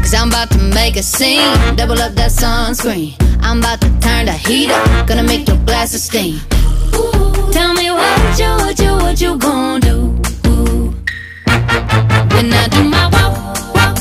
[0.00, 1.76] Cause I'm about to make a scene.
[1.76, 3.31] Double up that sunscreen.
[3.42, 5.06] I'm about to turn the heat up.
[5.06, 6.36] Gonna make your glasses steam.
[6.94, 9.96] Ooh, tell me what you, what you, what you gonna do?
[10.48, 10.94] Ooh.
[12.34, 13.98] When I do my walk, walk,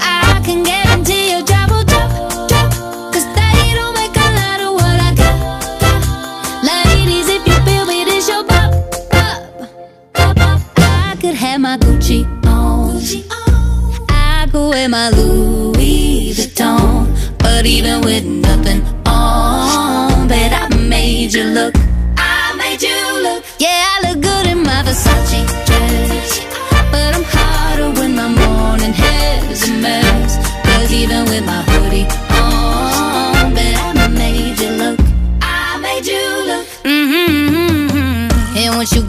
[0.00, 2.72] I can guarantee your job will drop, drop.
[3.12, 6.00] Cause they don't make a lot of what I got, got.
[6.64, 8.72] Ladies, if you feel me, this your pop,
[9.10, 9.42] pop,
[10.14, 10.60] pop, pop.
[10.78, 12.96] I could have my Gucci on.
[14.08, 17.06] I could wear my Louis Vuitton.
[17.38, 18.24] But even with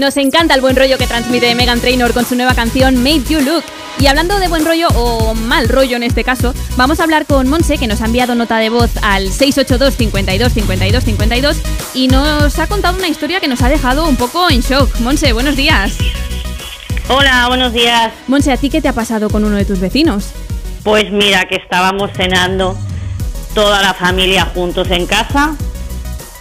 [0.00, 3.40] Nos encanta el buen rollo que transmite Megan Trainor con su nueva canción Made You
[3.42, 3.62] Look.
[3.98, 7.46] Y hablando de buen rollo o mal rollo en este caso, vamos a hablar con
[7.50, 11.56] Monse que nos ha enviado nota de voz al 682 52 52 52
[11.92, 14.88] y nos ha contado una historia que nos ha dejado un poco en shock.
[15.00, 15.98] Monse, buenos días.
[17.08, 18.10] Hola, buenos días.
[18.26, 20.30] Monse, ¿a ti qué te ha pasado con uno de tus vecinos?
[20.82, 22.74] Pues mira que estábamos cenando
[23.54, 25.56] toda la familia juntos en casa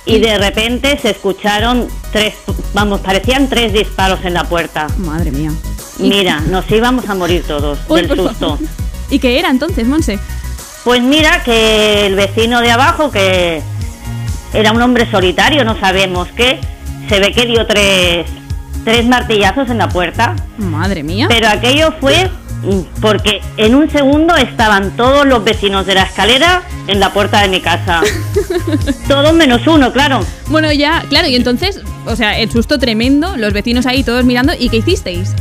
[0.06, 2.36] y de repente se escucharon tres,
[2.74, 4.88] vamos, parecían tres disparos en la puerta.
[4.98, 5.52] Madre mía.
[5.98, 8.58] Mira, nos íbamos a morir todos Uy, del por susto.
[8.58, 8.60] favor.
[9.10, 10.20] ¿Y qué era entonces, Monse?
[10.84, 13.62] Pues mira que el vecino de abajo, que
[14.54, 16.60] era un hombre solitario, no sabemos qué,
[17.10, 18.26] se ve que dio tres,
[18.86, 20.36] tres martillazos en la puerta.
[20.58, 21.26] Madre mía.
[21.28, 22.39] Pero aquello fue mm,
[23.02, 27.50] porque en un segundo estaban todos los vecinos de la escalera en la puerta de
[27.50, 28.02] mi casa.
[29.08, 30.26] todos menos uno, claro.
[30.48, 34.54] Bueno, ya, claro, y entonces, o sea, el susto tremendo, los vecinos ahí todos mirando,
[34.58, 35.34] ¿y qué hicisteis?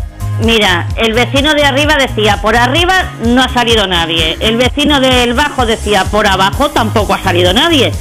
[0.44, 4.36] Mira, el vecino de arriba decía, por arriba no ha salido nadie.
[4.40, 7.92] El vecino del bajo decía, por abajo tampoco ha salido nadie.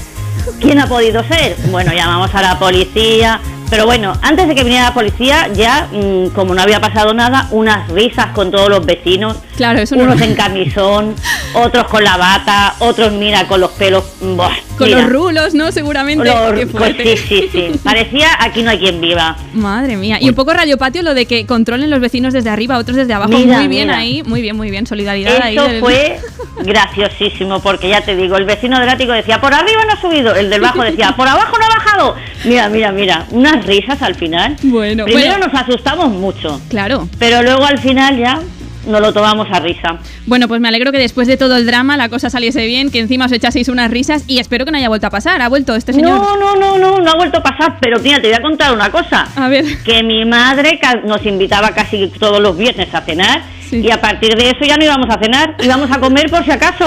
[0.61, 1.55] ¿Quién ha podido ser?
[1.71, 3.41] Bueno, llamamos a la policía.
[3.69, 7.47] Pero bueno, antes de que viniera la policía, ya, mm, como no había pasado nada,
[7.51, 9.37] unas risas con todos los vecinos.
[9.57, 11.15] Claro, eso Unos no- en camisón,
[11.53, 14.03] otros con la bata, otros, mira, con los pelos.
[14.21, 15.01] mm, buah, Con mira.
[15.01, 15.71] los rulos, ¿no?
[15.71, 16.25] Seguramente.
[16.25, 17.71] Los- pues sí, sí, sí.
[17.83, 19.35] Parecía aquí no hay quien viva.
[19.53, 20.17] Madre mía.
[20.21, 23.13] Y un poco Radio Patio lo de que controlen los vecinos desde arriba, otros desde
[23.13, 23.31] abajo.
[23.31, 23.97] Mira, muy bien mira.
[23.99, 24.87] ahí, muy bien, muy bien.
[24.87, 25.55] Solidaridad ahí.
[25.57, 26.19] Eso del- fue
[26.63, 30.35] graciosísimo, porque ya te digo, el vecino del ático decía, por arriba no ha subido,
[30.35, 32.15] el del bajo decía, por abajo no ha bajado.
[32.45, 33.25] Mira, mira, mira,
[33.57, 34.55] unas risas al final.
[34.63, 35.47] Bueno, Primero bueno.
[35.47, 37.07] nos asustamos mucho, Claro.
[37.19, 38.39] pero luego al final ya
[38.87, 39.97] nos lo tomamos a risa.
[40.27, 42.99] Bueno, pues me alegro que después de todo el drama la cosa saliese bien, que
[42.99, 45.41] encima os echaseis unas risas y espero que no haya vuelto a pasar.
[45.41, 46.11] ¿Ha vuelto este señor?
[46.11, 48.73] No, no, no, no, no ha vuelto a pasar, pero mira, te voy a contar
[48.73, 49.27] una cosa.
[49.35, 49.65] A ver.
[49.83, 53.41] Que mi madre nos invitaba casi todos los viernes a cenar
[53.71, 56.51] y a partir de eso ya no íbamos a cenar, íbamos a comer por si
[56.51, 56.85] acaso.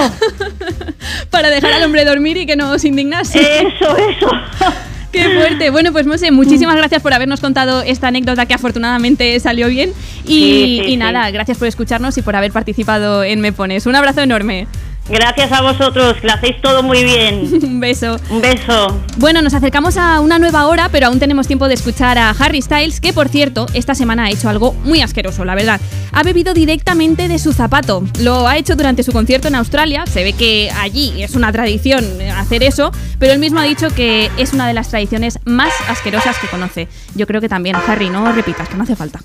[1.29, 3.39] Para dejar al hombre dormir y que no os indignase.
[3.39, 4.31] Eso, eso.
[5.11, 5.69] Qué fuerte.
[5.71, 9.89] Bueno, pues Monse, muchísimas gracias por habernos contado esta anécdota que afortunadamente salió bien.
[10.25, 10.97] Y, Sí, sí, y sí.
[10.97, 13.85] nada, gracias por escucharnos y por haber participado en Me Pones.
[13.85, 14.67] Un abrazo enorme.
[15.09, 17.49] Gracias a vosotros, que lo hacéis todo muy bien.
[17.63, 18.17] Un beso.
[18.29, 18.99] Un beso.
[19.17, 22.61] Bueno, nos acercamos a una nueva hora, pero aún tenemos tiempo de escuchar a Harry
[22.61, 25.81] Styles, que por cierto, esta semana ha hecho algo muy asqueroso, la verdad.
[26.13, 28.03] Ha bebido directamente de su zapato.
[28.19, 30.05] Lo ha hecho durante su concierto en Australia.
[30.05, 32.05] Se ve que allí es una tradición
[32.37, 36.37] hacer eso, pero él mismo ha dicho que es una de las tradiciones más asquerosas
[36.39, 36.87] que conoce.
[37.15, 39.19] Yo creo que también, Harry, no repitas, que no hace falta.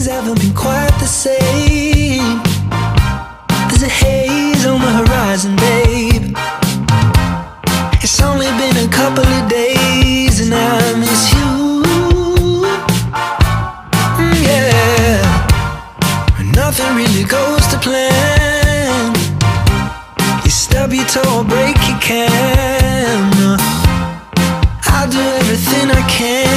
[0.00, 2.40] Things haven't been quite the same.
[3.68, 6.34] There's a haze on the horizon, babe.
[8.02, 11.82] It's only been a couple of days and I miss you.
[14.16, 15.20] Mm, yeah.
[16.54, 19.14] Nothing really goes to plan.
[20.44, 23.58] You stub your toe break your can.
[24.86, 26.49] I'll do everything I can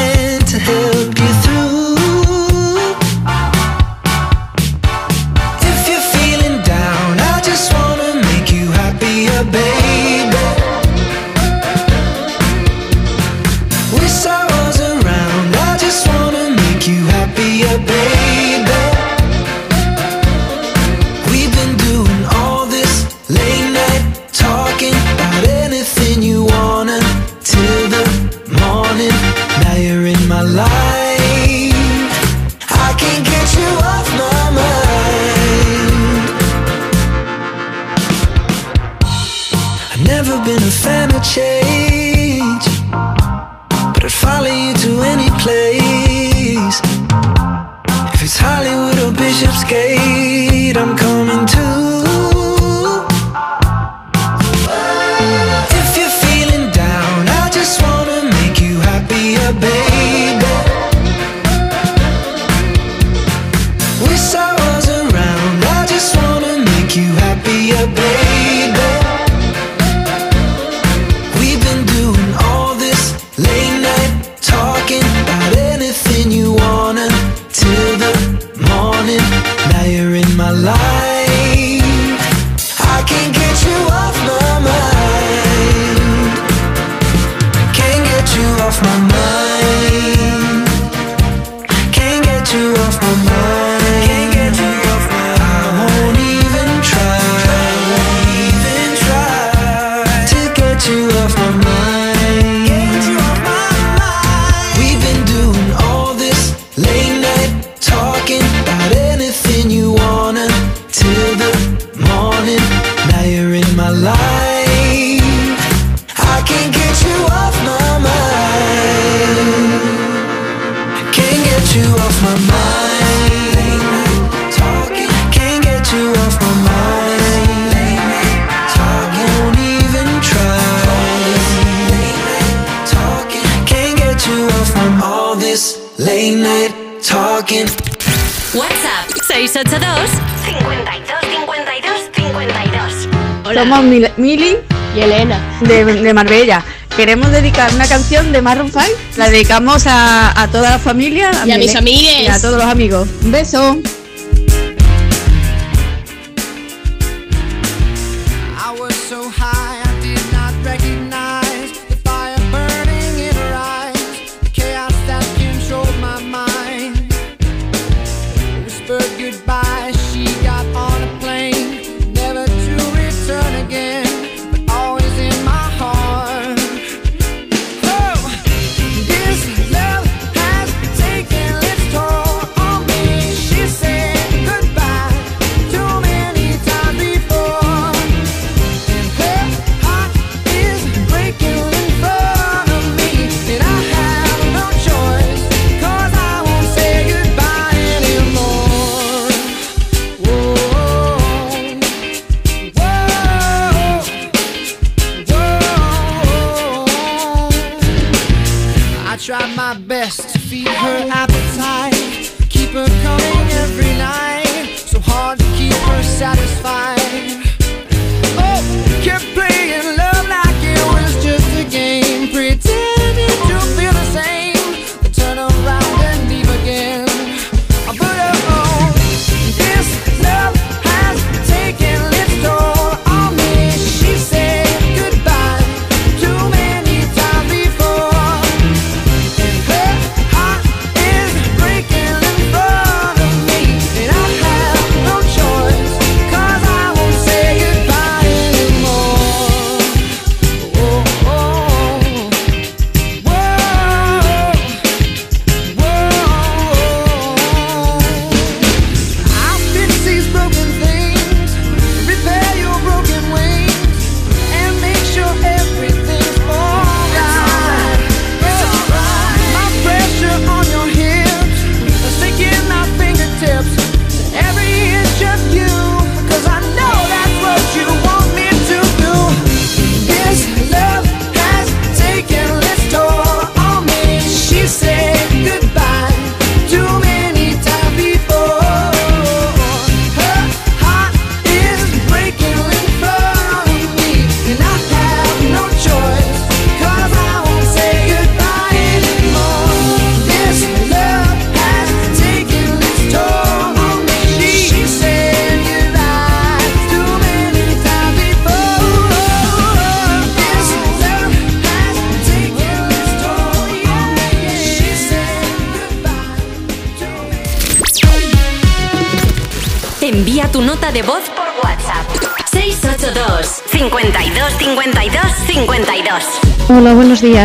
[146.13, 146.63] Marbella.
[146.95, 148.85] Queremos dedicar una canción de Maroon 5.
[149.17, 151.31] La dedicamos a, toda la familia.
[151.41, 152.03] A mis amigos.
[152.21, 153.07] Y a todos los amigos.
[153.23, 153.81] Un beso.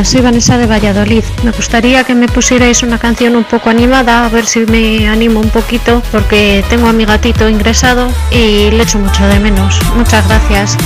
[0.05, 1.25] soy Vanessa de Valladolid.
[1.43, 5.41] Me gustaría que me pusierais una canción un poco animada, a ver si me animo
[5.41, 9.79] un poquito, porque tengo a mi gatito ingresado y le echo mucho de menos.
[9.97, 10.77] Muchas gracias.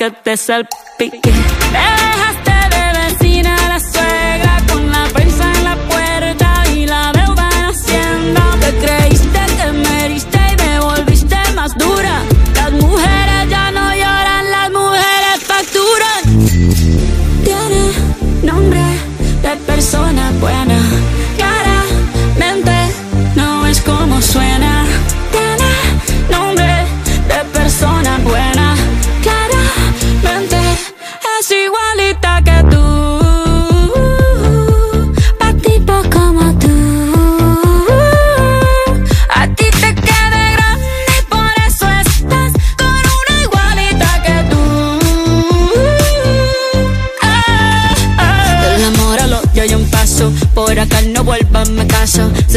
[0.00, 1.20] que te salpique.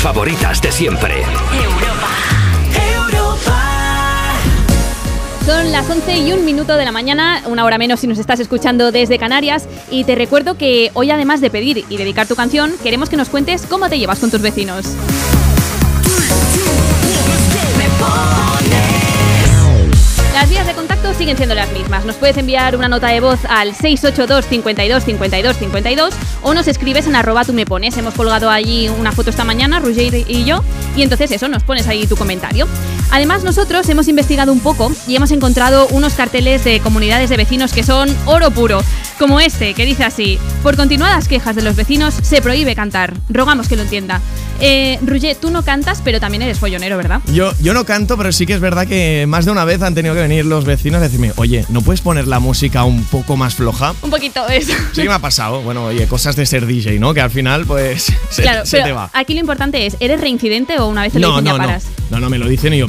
[0.00, 1.22] Favoritas de siempre.
[5.44, 8.40] Son las 11 y un minuto de la mañana, una hora menos si nos estás
[8.40, 9.68] escuchando desde Canarias.
[9.90, 13.28] Y te recuerdo que hoy, además de pedir y dedicar tu canción, queremos que nos
[13.28, 14.86] cuentes cómo te llevas con tus vecinos.
[21.20, 22.06] Siguen siendo las mismas.
[22.06, 27.06] Nos puedes enviar una nota de voz al 682 52 52 52 o nos escribes
[27.06, 27.94] en arroba tú me pones.
[27.98, 30.64] Hemos colgado allí una foto esta mañana, Roger y yo,
[30.96, 32.66] y entonces eso, nos pones ahí tu comentario.
[33.10, 37.72] Además, nosotros hemos investigado un poco y hemos encontrado unos carteles de comunidades de vecinos
[37.72, 38.82] que son oro puro,
[39.18, 43.14] como este, que dice así: Por continuadas quejas de los vecinos, se prohíbe cantar.
[43.28, 44.20] Rogamos que lo entienda.
[44.60, 44.98] Eh,
[45.40, 47.20] tú no cantas, pero también eres follonero, ¿verdad?
[47.32, 49.94] Yo, yo no canto, pero sí que es verdad que más de una vez han
[49.94, 53.36] tenido que venir los vecinos a decirme, oye, ¿no puedes poner la música un poco
[53.36, 53.94] más floja?
[54.02, 54.72] Un poquito eso.
[54.92, 55.62] Sí que me ha pasado.
[55.62, 57.14] Bueno, oye, cosas de ser DJ, ¿no?
[57.14, 59.10] Que al final, pues, se, claro, se pero te va.
[59.14, 61.58] aquí lo importante es, ¿eres reincidente o una vez te lo No, dicen no, ya
[61.58, 61.66] no.
[61.66, 61.84] paras?
[62.10, 62.88] No, no, me lo dicen y yo,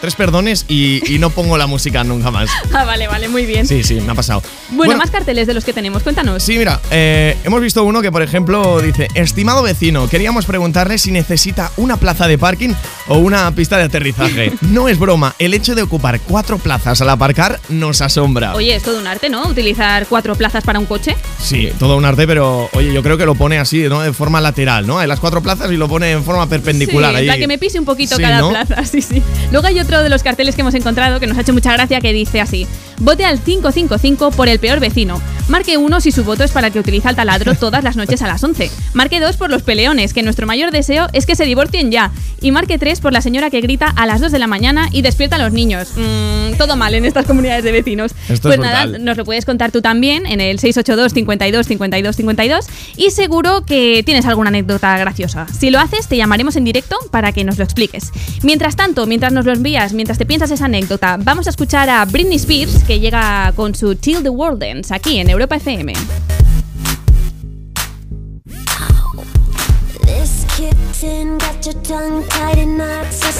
[0.00, 2.50] Tres perdones y, y no pongo la música nunca más.
[2.72, 3.66] Ah, vale, vale, muy bien.
[3.66, 4.42] Sí, sí, me ha pasado.
[4.70, 6.42] Bueno, más carteles de los que tenemos, cuéntanos.
[6.42, 11.10] Sí, mira, eh, hemos visto uno que, por ejemplo, dice: Estimado vecino, queríamos preguntarle si
[11.10, 12.74] necesita una plaza de parking
[13.08, 14.52] o una pista de aterrizaje.
[14.60, 18.54] no es broma, el hecho de ocupar cuatro plazas al aparcar nos asombra.
[18.54, 19.46] Oye, es todo un arte, ¿no?
[19.46, 21.16] Utilizar cuatro plazas para un coche.
[21.40, 24.02] Sí, todo un arte, pero oye, yo creo que lo pone así, ¿no?
[24.02, 24.98] De forma lateral, ¿no?
[24.98, 27.12] Hay las cuatro plazas y lo pone en forma perpendicular.
[27.12, 27.26] Sí, ahí.
[27.26, 28.50] la que me pise un poquito Sí, cada ¿no?
[28.50, 29.22] plaza, sí, sí.
[29.50, 32.00] Luego hay otro de los carteles que hemos encontrado que nos ha hecho mucha gracia
[32.00, 32.66] que dice así:
[32.98, 35.22] Vote al 555 por el peor vecino.
[35.48, 38.20] Marque 1 si su voto es para el que utiliza el taladro todas las noches
[38.20, 38.68] a las 11.
[38.94, 42.10] Marque 2 por los peleones, que nuestro mayor deseo es que se divorcien ya.
[42.40, 45.02] Y marque 3 por la señora que grita a las 2 de la mañana y
[45.02, 45.92] despierta a los niños.
[45.94, 48.12] Mm, todo mal en estas comunidades de vecinos.
[48.28, 49.04] Esto pues es nada, brutal.
[49.04, 52.66] nos lo puedes contar tú también en el 682 52 52 52
[52.96, 55.46] y seguro que tienes alguna anécdota graciosa.
[55.56, 58.10] Si lo haces, te llamaremos en directo para que nos lo expliques.
[58.42, 62.04] Mientras tanto, mientras nos lo envías, mientras te piensas esa anécdota, vamos a escuchar a
[62.06, 65.92] Britney Spears que llega con su Till the World Dance aquí en Europa FM.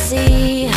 [0.08, 0.68] See.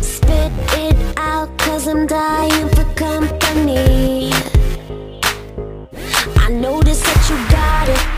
[0.00, 1.48] Spit it out,
[1.88, 4.30] I'm dying for company.
[6.36, 6.48] I
[7.02, 8.17] that you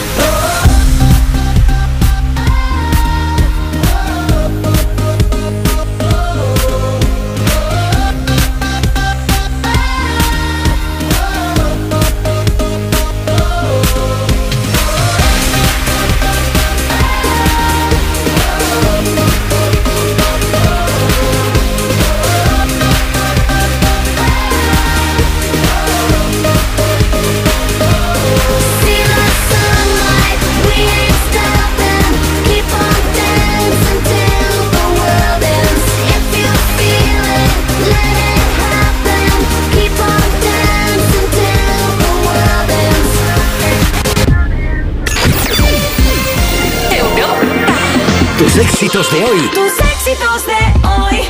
[48.53, 49.49] Tus éxitos de hoy.
[49.53, 51.21] Tus éxitos de hoy.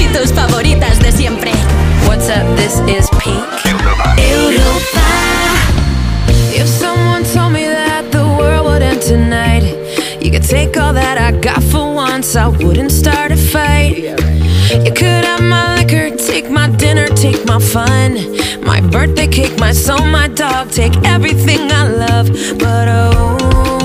[0.00, 1.50] Y tus favoritas de siempre.
[2.06, 2.56] What's up?
[2.56, 3.44] This is Pink.
[4.16, 5.02] Europa.
[6.54, 9.76] If someone told me that the world would end tonight,
[10.22, 12.34] you could take all that I got for once.
[12.34, 13.98] I wouldn't start a fight.
[14.70, 18.16] You could have my liquor, take my dinner, take my fun,
[18.64, 22.28] my birthday cake, my soul, my dog, take everything I love.
[22.58, 23.81] But oh.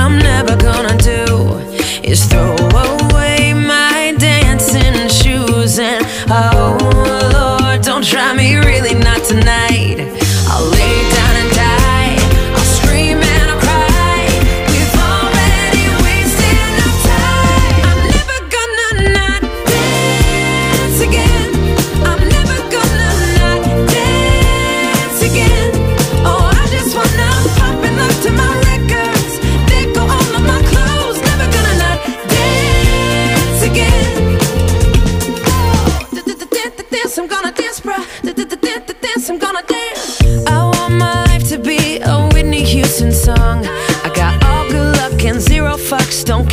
[0.00, 1.58] I'm never gonna do
[2.02, 2.49] is throw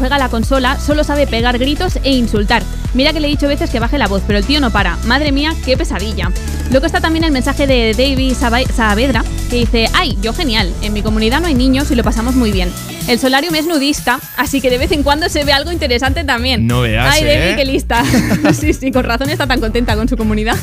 [0.00, 2.62] juega a la consola solo sabe pegar gritos e insultar.
[2.94, 4.96] Mira que le he dicho veces que baje la voz, pero el tío no para.
[5.04, 6.32] Madre mía, qué pesadilla.
[6.70, 11.02] Luego está también el mensaje de David Saavedra, que dice, ay, yo genial, en mi
[11.02, 12.72] comunidad no hay niños y lo pasamos muy bien.
[13.08, 16.66] El solarium es nudista, así que de vez en cuando se ve algo interesante también.
[16.66, 17.12] No veas.
[17.12, 17.54] Ay, David, ¿eh?
[17.56, 18.04] qué lista.
[18.52, 20.56] sí, sí, con razón está tan contenta con su comunidad.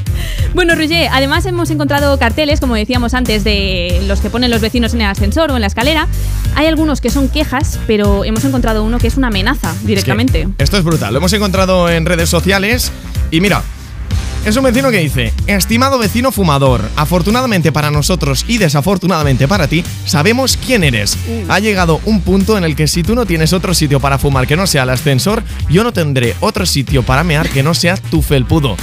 [0.54, 4.94] bueno, Roger, además hemos encontrado carteles, como decíamos antes, de los que ponen los vecinos
[4.94, 6.08] en el ascensor o en la escalera,
[6.60, 10.46] hay algunos que son quejas, pero hemos encontrado uno que es una amenaza directamente.
[10.58, 11.14] Esto es brutal.
[11.14, 12.92] Lo hemos encontrado en redes sociales
[13.30, 13.62] y mira.
[14.44, 19.84] Es un vecino que dice, estimado vecino fumador, afortunadamente para nosotros y desafortunadamente para ti,
[20.04, 21.16] sabemos quién eres.
[21.48, 24.46] Ha llegado un punto en el que si tú no tienes otro sitio para fumar
[24.46, 27.96] que no sea el ascensor, yo no tendré otro sitio para mear que no sea
[27.96, 28.76] tu felpudo.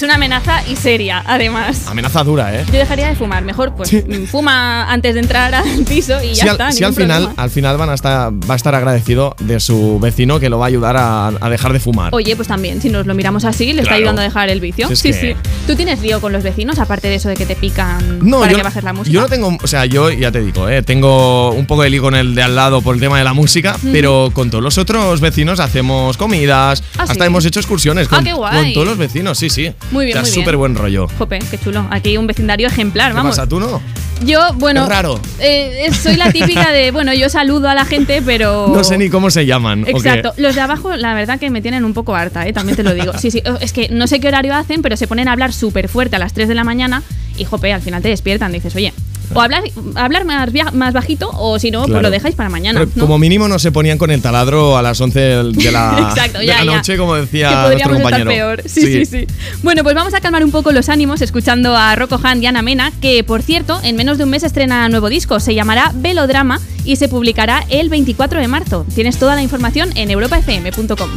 [0.00, 1.86] Es una amenaza y seria, además.
[1.86, 2.64] Amenaza dura, ¿eh?
[2.68, 6.34] Yo dejaría de fumar, mejor pues mm, fuma antes de entrar al piso y ya
[6.36, 6.72] Si, al, está.
[6.72, 10.40] si al final, al final van a estar, va a estar agradecido de su vecino
[10.40, 12.14] que lo va a ayudar a, a dejar de fumar.
[12.14, 13.96] Oye, pues también, si nos lo miramos así, le está Claro.
[13.98, 14.88] ayudando a dejar el vicio.
[14.88, 15.50] Si sí, que- sí.
[15.66, 18.52] ¿Tú tienes lío con los vecinos, aparte de eso de que te pican No, para
[18.52, 19.12] yo, que bajes la música?
[19.12, 22.00] yo no tengo, o sea, yo ya te digo, eh, tengo un poco de lío
[22.00, 23.90] con el de al lado por el tema de la música, Ujú.
[23.92, 27.20] pero con todos los otros vecinos hacemos comidas, Ah, hasta ¿sí?
[27.24, 28.62] hemos hecho excursiones Ah, con, qué guay.
[28.64, 29.70] con todos los vecinos, sí, sí.
[29.90, 31.08] Muy bien, O sea, muy súper buen rollo.
[31.18, 31.86] Jope, qué chulo.
[31.90, 33.36] Aquí un vecindario ejemplar, ¿Qué vamos.
[33.36, 33.80] pasa, tú no?
[34.22, 34.82] Yo, bueno.
[34.82, 35.18] Es raro.
[35.38, 38.68] eh, soy la típica de, bueno, yo saludo a la gente, pero.
[38.74, 39.82] No sé ni cómo se llaman.
[39.82, 39.90] ¿o qué?
[39.92, 40.34] Exacto.
[40.36, 42.52] Los de abajo, la verdad que me tienen un poco harta, ¿eh?
[42.52, 43.12] también te lo digo.
[43.18, 45.88] Sí, sí, es que no sé qué horario hacen, pero se ponen a hablar súper
[45.88, 47.02] fuerte a las 3 de la mañana
[47.36, 48.52] y, jope, al final te despiertan.
[48.52, 48.92] Dices, oye,
[49.34, 49.62] o hablar,
[49.94, 52.80] hablar más, más bajito o si no, pues lo dejáis para mañana.
[52.80, 53.02] Pero ¿no?
[53.02, 56.46] Como mínimo no se ponían con el taladro a las 11 de la, Exacto, de
[56.46, 56.76] ya, la ya.
[56.76, 58.30] noche, como que decía nuestro podríamos estar compañero.
[58.30, 58.62] peor.
[58.66, 59.26] Sí, sí, sí,
[59.62, 62.62] Bueno, pues vamos a calmar un poco los ánimos escuchando a Rocco Han y Ana
[62.62, 65.40] Mena, que por cierto, en menos de un mes estrena nuevo disco.
[65.40, 68.84] Se llamará Velodrama y se publicará el 24 de marzo.
[68.94, 71.10] Tienes toda la información en europafm.com.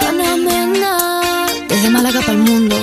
[0.00, 2.76] Ana Mena, desde Málaga para el mundo.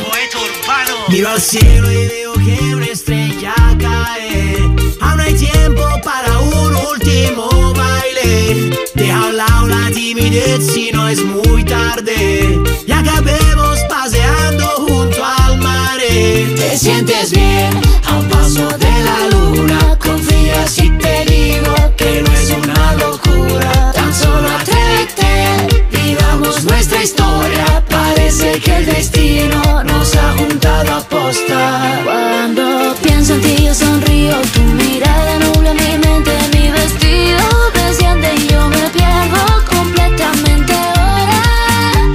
[1.10, 4.57] Miro al cielo y veo que una estrella cae.
[5.02, 8.69] Aún hay tiempo para un último baile.
[8.94, 12.60] Deja a un lado la timidez si no es muy tarde.
[12.86, 15.98] Y acabemos paseando junto al mar.
[15.99, 17.72] Te sientes bien
[18.06, 19.98] a paso de la luna.
[19.98, 23.91] Confía si te digo que no es una locura.
[23.94, 27.84] Tan solo atrévete, vivamos nuestra historia.
[28.30, 31.99] Parece que el destino nos ha juntado a posta.
[32.06, 37.43] Cuando pienso en ti yo sonrío, tu mirada nubla mi mente, mi vestido
[37.73, 41.41] desciende y yo me pierdo completamente ahora.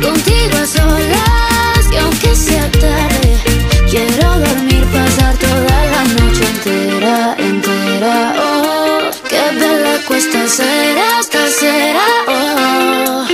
[0.00, 3.36] Contigo a solas, y aunque sea tarde,
[3.90, 8.34] quiero dormir, pasar toda la noche entera, entera.
[8.38, 12.06] Oh, qué bella cuesta ser esta será.
[12.28, 13.33] Oh.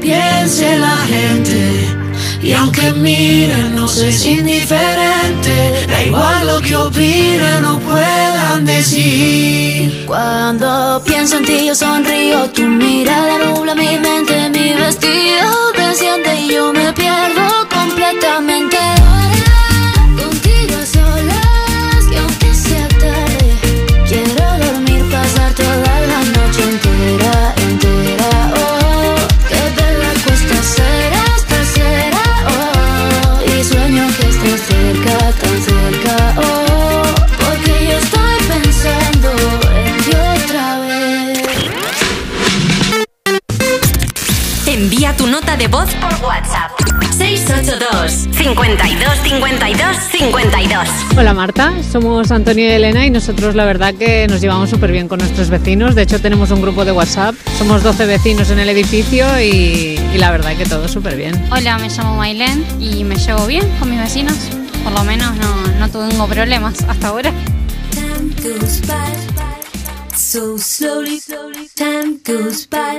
[0.00, 1.98] piense la gente.
[2.42, 5.86] Y aunque miren, no es indiferente.
[5.88, 10.04] Da igual lo que opinen o puedan decir.
[10.06, 16.54] Cuando pienso en ti yo sonrío, tu mirada nubla mi mente, mi vestido desciende y
[16.54, 18.78] yo me pierdo completamente.
[45.28, 46.70] Nota de voz por WhatsApp.
[47.16, 50.88] 682 52 52 52.
[51.16, 55.08] Hola Marta, somos Antonio y Elena y nosotros la verdad que nos llevamos súper bien
[55.08, 55.94] con nuestros vecinos.
[55.94, 60.18] De hecho tenemos un grupo de WhatsApp, somos 12 vecinos en el edificio y, y
[60.18, 61.34] la verdad que todo súper bien.
[61.50, 64.36] Hola, me llamo Mailen y me llevo bien con mis vecinos.
[64.82, 67.32] Por lo menos no, no tengo problemas hasta ahora.
[67.90, 69.28] Time goes by
[70.16, 71.20] so slowly.
[71.74, 72.98] Time goes by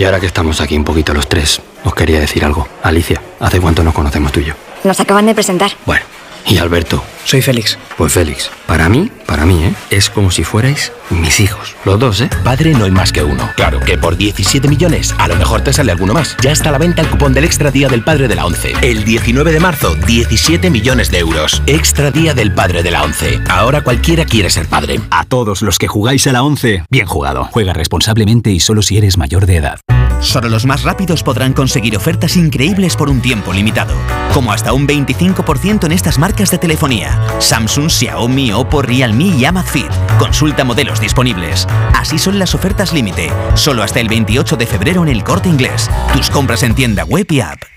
[0.00, 2.66] Oye, ahora que estamos aquí un poquito los tres, os quería decir algo.
[2.82, 4.54] Alicia, ¿hace cuánto nos conocemos tú y yo?
[4.82, 5.72] Nos acaban de presentar.
[5.84, 6.06] Bueno,
[6.46, 7.04] y Alberto.
[7.24, 7.78] Soy Félix.
[7.98, 9.74] Pues Félix, para mí, para mí, ¿eh?
[9.90, 11.76] Es como si fuerais mis hijos.
[11.84, 12.30] Los dos, ¿eh?
[12.42, 13.48] Padre no hay más que uno.
[13.56, 16.34] Claro que por 17 millones a lo mejor te sale alguno más.
[16.40, 18.72] Ya está a la venta el cupón del Extra Día del Padre de la ONCE.
[18.80, 21.62] El 19 de marzo, 17 millones de euros.
[21.66, 23.38] Extra Día del Padre de la ONCE.
[23.50, 24.98] Ahora cualquiera quiere ser padre.
[25.10, 27.48] A todos los que jugáis a la 11, bien jugado.
[27.52, 29.80] Juega responsablemente y solo si eres mayor de edad.
[30.20, 33.94] Solo los más rápidos podrán conseguir ofertas increíbles por un tiempo limitado,
[34.32, 39.90] como hasta un 25% en estas marcas de telefonía: Samsung, Xiaomi, Oppo, Realme y Amazfit.
[40.18, 41.66] Consulta modelos disponibles.
[41.94, 45.90] Así son las ofertas límite, solo hasta el 28 de febrero en el Corte Inglés.
[46.12, 47.69] Tus compras en tienda web y app.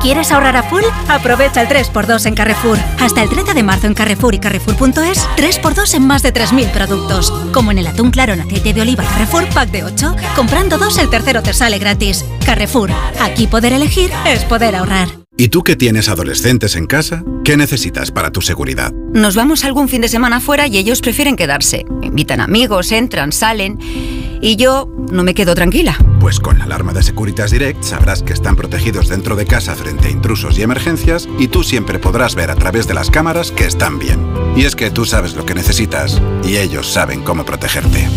[0.00, 0.82] ¿Quieres ahorrar a full?
[1.08, 2.78] Aprovecha el 3x2 en Carrefour.
[2.98, 7.30] Hasta el 13 de marzo en Carrefour y Carrefour.es, 3x2 en más de 3.000 productos.
[7.52, 10.16] Como en el atún claro en aceite de oliva Carrefour Pack de 8.
[10.34, 12.24] Comprando dos, el tercero te sale gratis.
[12.46, 12.90] Carrefour,
[13.20, 15.08] aquí poder elegir es poder ahorrar.
[15.36, 17.22] ¿Y tú que tienes adolescentes en casa?
[17.44, 18.92] ¿Qué necesitas para tu seguridad?
[19.14, 21.84] Nos vamos algún fin de semana fuera y ellos prefieren quedarse.
[22.02, 23.78] Invitan amigos, entran, salen.
[24.40, 25.96] Y yo no me quedo tranquila.
[26.18, 30.08] Pues con la alarma de Securitas Direct sabrás que están protegidos dentro de casa frente
[30.08, 33.64] a intrusos y emergencias y tú siempre podrás ver a través de las cámaras que
[33.64, 34.26] están bien.
[34.56, 38.08] Y es que tú sabes lo que necesitas y ellos saben cómo protegerte.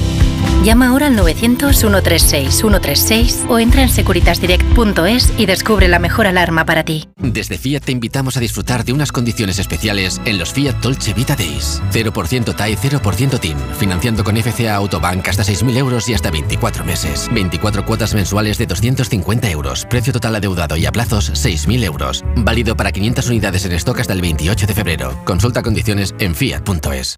[0.63, 7.09] Llama ahora al 900-136-136 o entra en securitasdirect.es y descubre la mejor alarma para ti.
[7.17, 11.35] Desde Fiat te invitamos a disfrutar de unas condiciones especiales en los Fiat Dolce Vita
[11.35, 11.81] Days.
[11.91, 13.57] 0% TAI, 0% TIN.
[13.77, 17.29] Financiando con FCA Autobank hasta 6.000 euros y hasta 24 meses.
[17.33, 19.85] 24 cuotas mensuales de 250 euros.
[19.89, 22.23] Precio total adeudado y a plazos 6.000 euros.
[22.37, 25.19] Válido para 500 unidades en stock hasta el 28 de febrero.
[25.25, 27.17] Consulta condiciones en fiat.es.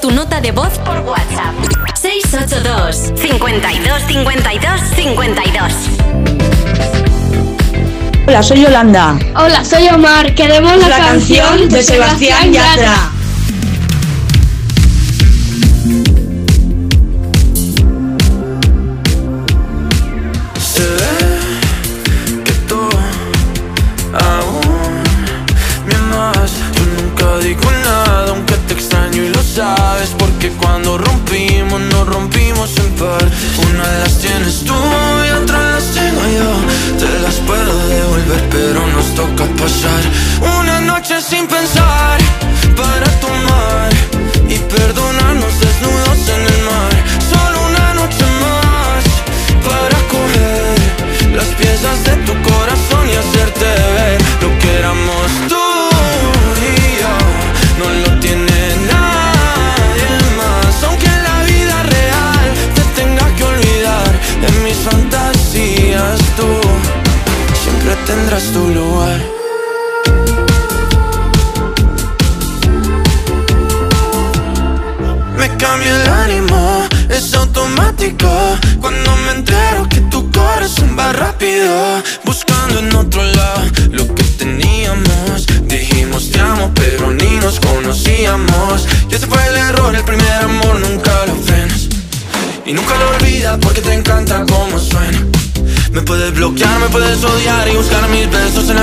[0.00, 1.54] tu nota de voz por WhatsApp.
[1.94, 5.72] 682 52 52 52
[8.26, 9.18] Hola, soy Yolanda.
[9.36, 10.34] Hola, soy Omar.
[10.34, 12.76] Queremos la, la canción, canción de Sebastián Yatra.
[12.76, 13.11] Yatra.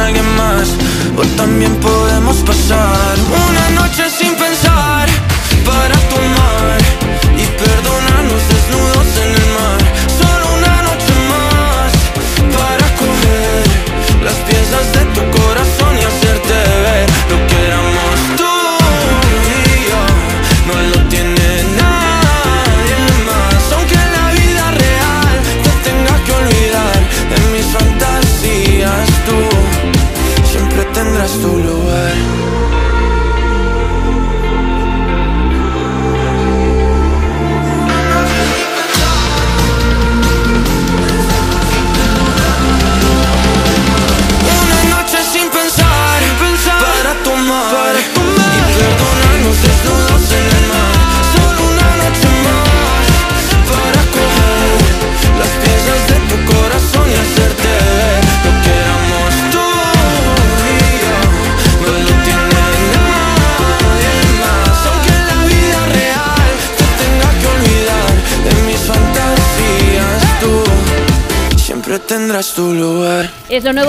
[0.10, 0.36] alguien
[1.18, 3.49] o también podemos pasar.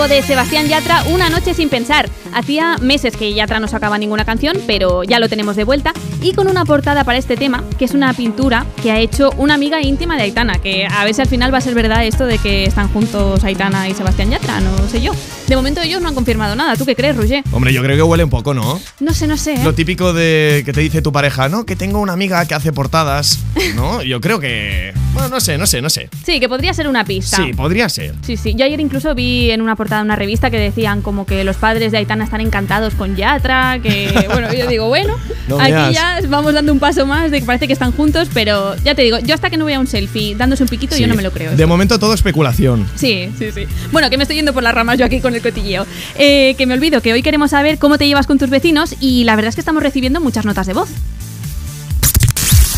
[0.07, 2.09] De Sebastián Yatra, Una noche sin pensar.
[2.33, 5.93] Hacía meses que Yatra no sacaba ninguna canción, pero ya lo tenemos de vuelta.
[6.21, 9.53] Y con una portada para este tema, que es una pintura que ha hecho una
[9.53, 12.25] amiga íntima de Aitana, que a ver si al final va a ser verdad esto
[12.25, 15.11] de que están juntos Aitana y Sebastián Yatra, no sé yo.
[15.51, 16.77] De momento ellos no han confirmado nada.
[16.77, 17.43] ¿Tú qué crees, Roger?
[17.51, 18.79] Hombre, yo creo que huele un poco, ¿no?
[19.01, 19.55] No sé, no sé.
[19.55, 19.63] ¿eh?
[19.65, 21.65] Lo típico de que te dice tu pareja, ¿no?
[21.65, 23.39] Que tengo una amiga que hace portadas,
[23.75, 24.01] ¿no?
[24.01, 24.93] Yo creo que.
[25.11, 26.07] Bueno, no sé, no sé, no sé.
[26.25, 27.35] Sí, que podría ser una pista.
[27.35, 28.15] Sí, podría ser.
[28.25, 28.55] Sí, sí.
[28.57, 31.57] Yo ayer incluso vi en una portada de una revista que decían como que los
[31.57, 35.17] padres de Aitana están encantados con Yatra, que bueno, yo digo, bueno,
[35.49, 35.93] No aquí veas.
[35.93, 39.01] ya vamos dando un paso más de que parece que están juntos, pero ya te
[39.01, 41.01] digo, yo hasta que no vea un selfie dándose un piquito, Sí.
[41.01, 41.51] yo no me lo creo.
[41.57, 42.87] De momento todo especulación.
[42.95, 43.65] Sí, sí, sí.
[43.91, 45.85] Bueno, que me estoy yendo por las ramas yo aquí con el cotilleo.
[46.15, 49.23] Eh, que me olvido que hoy queremos saber cómo te llevas con tus vecinos y
[49.23, 50.89] la verdad es que estamos recibiendo muchas notas de voz.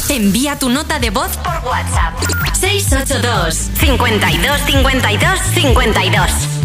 [0.09, 2.13] Envía tu nota de voz por WhatsApp.
[2.59, 6.62] 682 52 52 52.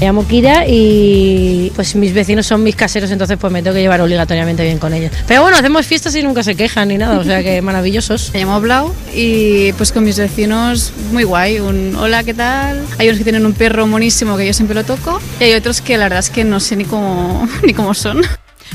[0.00, 3.82] Me llamo Kira y pues mis vecinos son mis caseros, entonces pues me tengo que
[3.82, 5.12] llevar obligatoriamente bien con ellos.
[5.28, 8.30] Pero bueno, hacemos fiestas y nunca se quejan ni nada, o sea que maravillosos.
[8.32, 11.60] Me llamo Blau y pues con mis vecinos muy guay.
[11.60, 12.82] Un hola, ¿qué tal?
[12.96, 15.82] Hay unos que tienen un perro monísimo que yo siempre lo toco y hay otros
[15.82, 18.22] que la verdad es que no sé ni cómo, ni cómo son.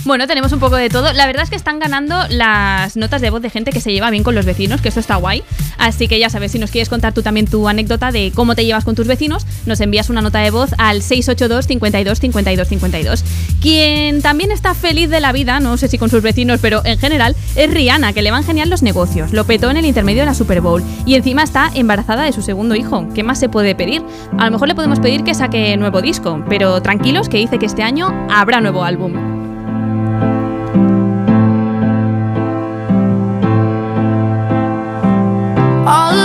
[0.03, 1.13] Bueno, tenemos un poco de todo.
[1.13, 4.09] La verdad es que están ganando las notas de voz de gente que se lleva
[4.09, 5.43] bien con los vecinos, que eso está guay.
[5.77, 8.65] Así que ya sabes, si nos quieres contar tú también tu anécdota de cómo te
[8.65, 13.23] llevas con tus vecinos, nos envías una nota de voz al 682 52 52 52.
[13.61, 16.99] Quien también está feliz de la vida, no sé si con sus vecinos, pero en
[16.99, 19.31] general, es Rihanna, que le van genial los negocios.
[19.31, 22.41] Lo petó en el intermedio de la Super Bowl y encima está embarazada de su
[22.41, 23.07] segundo hijo.
[23.13, 24.03] ¿Qué más se puede pedir?
[24.37, 27.65] A lo mejor le podemos pedir que saque nuevo disco, pero tranquilos que dice que
[27.65, 29.34] este año habrá nuevo álbum.
[35.95, 36.24] All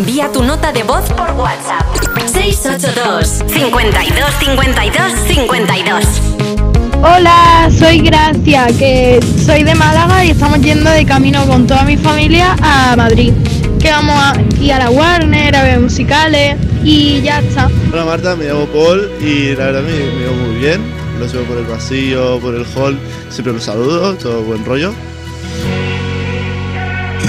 [0.00, 1.84] Envía tu nota de voz por WhatsApp.
[2.32, 6.04] 682 52 52 52.
[7.02, 11.98] Hola, soy Gracia, que soy de Málaga y estamos yendo de camino con toda mi
[11.98, 13.34] familia a Madrid.
[13.78, 17.68] Que vamos a ir a la Warner, a ver musicales y ya está.
[17.92, 20.80] Hola Marta, me llamo Paul y la verdad me, me veo muy bien.
[21.18, 22.98] Los veo por el pasillo, por el hall,
[23.28, 24.94] siempre los saludo, todo buen rollo.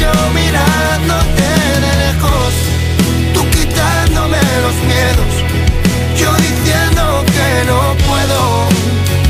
[0.00, 1.48] yo mirándote
[1.84, 2.52] de lejos,
[3.34, 5.32] tú quitándome los miedos,
[6.16, 9.29] yo diciendo que no puedo.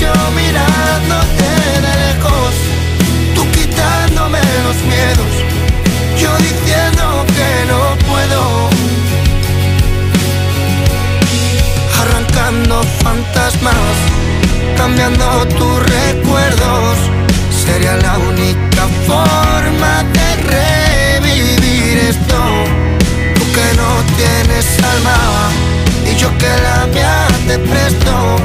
[0.00, 2.54] yo mirándote de lejos,
[3.34, 5.32] tú quitándome los miedos,
[6.20, 8.68] yo diciendo que no puedo,
[12.00, 13.96] arrancando fantasmas,
[14.76, 16.96] cambiando tus recuerdos,
[17.64, 20.28] sería la única forma de
[21.20, 22.40] revivir esto
[23.34, 25.18] tú que no tienes alma
[26.18, 28.36] yo que la mía te presto.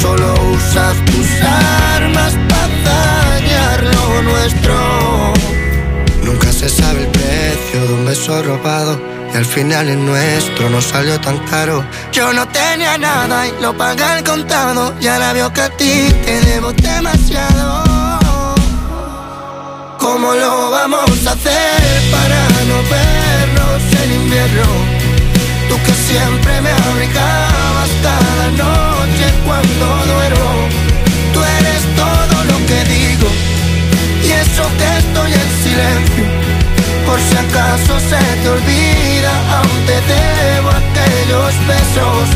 [0.00, 1.28] Solo usas tus
[1.96, 4.74] armas para dañar lo nuestro.
[6.24, 9.00] Nunca se sabe el precio de un beso robado
[9.32, 11.84] y al final el nuestro no salió tan caro.
[12.12, 16.14] Yo no tenía nada y lo pagué al contado y ahora veo que a ti
[16.24, 17.84] te debo demasiado.
[19.98, 24.99] ¿Cómo lo vamos a hacer para no vernos en invierno?
[26.10, 30.52] Siempre me abrigabas cada noche cuando duermo.
[31.32, 33.28] Tú eres todo lo que digo
[34.26, 36.24] y eso que estoy en silencio.
[37.06, 42.26] Por si acaso se te olvida, aún te debo aquellos besos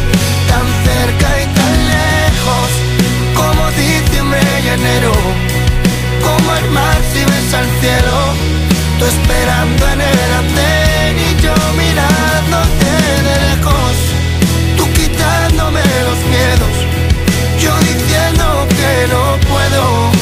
[0.51, 2.71] tan cerca y tan lejos
[3.35, 5.13] como diciembre y enero
[6.23, 8.19] como el mar si ves al cielo,
[8.99, 12.94] tú esperando en el andén y yo mirándote
[16.05, 16.75] los miedos,
[17.61, 19.07] yo diciendo que
[19.49, 20.15] puedo.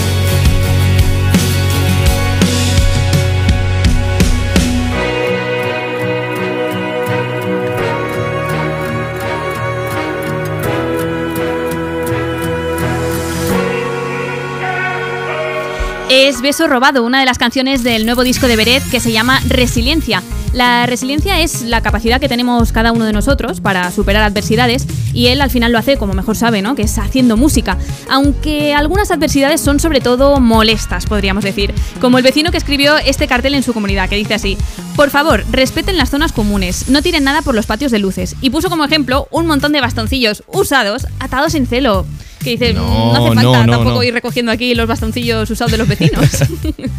[16.09, 19.41] Es Beso Robado, una de las canciones del nuevo disco de Beret que se llama
[19.49, 20.23] Resiliencia.
[20.53, 25.29] La resiliencia es la capacidad que tenemos cada uno de nosotros para superar adversidades y
[25.29, 26.75] él al final lo hace como mejor sabe, ¿no?
[26.75, 27.79] Que es haciendo música.
[28.11, 31.73] Aunque algunas adversidades son sobre todo molestas, podríamos decir.
[32.01, 34.59] Como el vecino que escribió este cartel en su comunidad, que dice así:
[34.95, 38.37] Por favor, respeten las zonas comunes, no tiren nada por los patios de luces.
[38.43, 42.07] Y puso como ejemplo un montón de bastoncillos usados atados en celo.
[42.43, 45.71] Que dice, no, No, hace falta no, no, tampoco ir recogiendo aquí los bastoncillos usados
[45.71, 46.27] de los vecinos.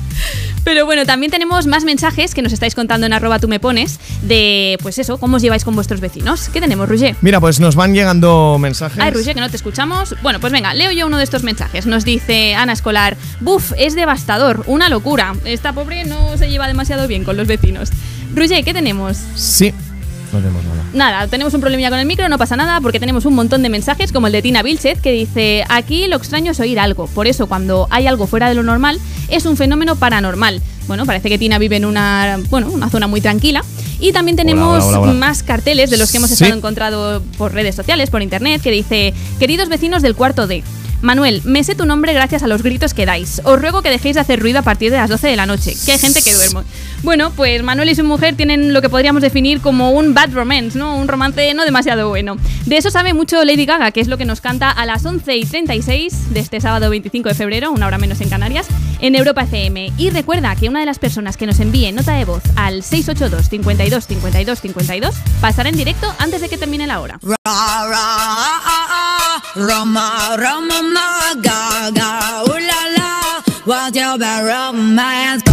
[0.63, 3.99] Pero bueno, también tenemos más mensajes que nos estáis contando en arroba tú me pones
[4.21, 6.47] de, pues eso, cómo os lleváis con vuestros vecinos.
[6.47, 7.13] ¿Qué tenemos, Roger?
[7.19, 8.99] Mira, pues nos van llegando mensajes.
[9.03, 10.15] Ay, Roger, que no te escuchamos.
[10.21, 11.85] Bueno, pues venga, leo yo uno de estos mensajes.
[11.85, 15.35] Nos dice Ana Escolar, buf, es devastador, una locura.
[15.43, 17.89] Esta pobre no se lleva demasiado bien con los vecinos.
[18.33, 19.17] Roger, ¿qué tenemos?
[19.35, 19.73] Sí.
[20.33, 20.83] No tenemos nada.
[20.93, 23.69] Nada, tenemos un problemilla con el micro, no pasa nada, porque tenemos un montón de
[23.69, 27.05] mensajes, como el de Tina Vilchez, que dice: Aquí lo extraño es oír algo.
[27.07, 28.99] Por eso, cuando hay algo fuera de lo normal,
[29.29, 30.61] es un fenómeno paranormal.
[30.87, 33.63] Bueno, parece que Tina vive en una, bueno, una zona muy tranquila.
[33.99, 35.13] Y también tenemos hola, hola, hola.
[35.13, 36.33] más carteles de los que hemos Sí.
[36.43, 40.63] estado encontrado por redes sociales, por internet, que dice: Queridos vecinos del cuarto D.
[41.03, 43.41] Manuel, me sé tu nombre gracias a los gritos que dais.
[43.43, 45.75] Os ruego que dejéis de hacer ruido a partir de las 12 de la noche,
[45.85, 46.61] que hay gente que duerme.
[47.03, 50.79] Bueno, pues Manuel y su mujer tienen lo que podríamos definir como un bad romance,
[50.79, 50.95] ¿no?
[50.95, 52.37] Un romance no demasiado bueno.
[52.65, 55.35] De eso sabe mucho Lady Gaga, que es lo que nos canta a las 11
[55.35, 58.67] y 36 de este sábado 25 de febrero, una hora menos en Canarias,
[59.01, 59.91] en Europa FM.
[59.97, 63.49] Y recuerda que una de las personas que nos envíe nota de voz al 682
[63.49, 67.19] 52 52 52 pasará en directo antes de que termine la hora.
[69.55, 75.52] Roma, Roma, ma, ga, ga, ooh la la, what's your romance?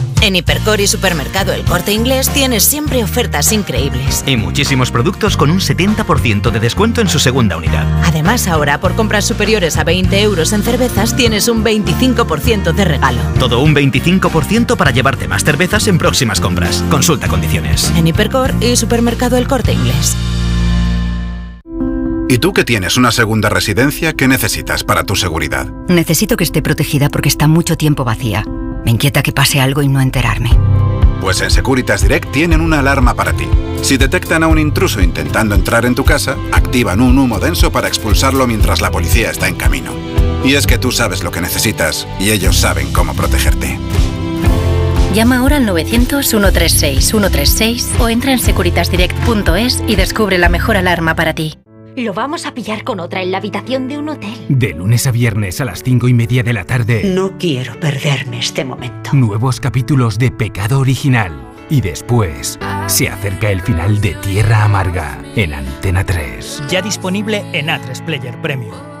[0.21, 4.23] En Hipercor y Supermercado El Corte Inglés tienes siempre ofertas increíbles.
[4.27, 7.87] Y muchísimos productos con un 70% de descuento en su segunda unidad.
[8.05, 13.19] Además, ahora por compras superiores a 20 euros en cervezas tienes un 25% de regalo.
[13.39, 16.83] Todo un 25% para llevarte más cervezas en próximas compras.
[16.91, 17.91] Consulta condiciones.
[17.97, 20.15] En Hipercor y Supermercado El Corte Inglés.
[22.29, 25.67] ¿Y tú que tienes una segunda residencia, qué necesitas para tu seguridad?
[25.89, 28.45] Necesito que esté protegida porque está mucho tiempo vacía.
[28.85, 30.51] Me inquieta que pase algo y no enterarme.
[31.21, 33.47] Pues en Securitas Direct tienen una alarma para ti.
[33.83, 37.87] Si detectan a un intruso intentando entrar en tu casa, activan un humo denso para
[37.87, 39.91] expulsarlo mientras la policía está en camino.
[40.43, 43.77] Y es que tú sabes lo que necesitas y ellos saben cómo protegerte.
[45.13, 51.57] Llama ahora al 900-136-136 o entra en securitasdirect.es y descubre la mejor alarma para ti.
[51.95, 54.33] Lo vamos a pillar con otra en la habitación de un hotel.
[54.47, 57.03] De lunes a viernes a las 5 y media de la tarde.
[57.03, 59.11] No quiero perderme este momento.
[59.13, 61.31] Nuevos capítulos de Pecado Original.
[61.69, 66.63] Y después se acerca el final de Tierra Amarga en Antena 3.
[66.69, 69.00] Ya disponible en A3 Player Premium.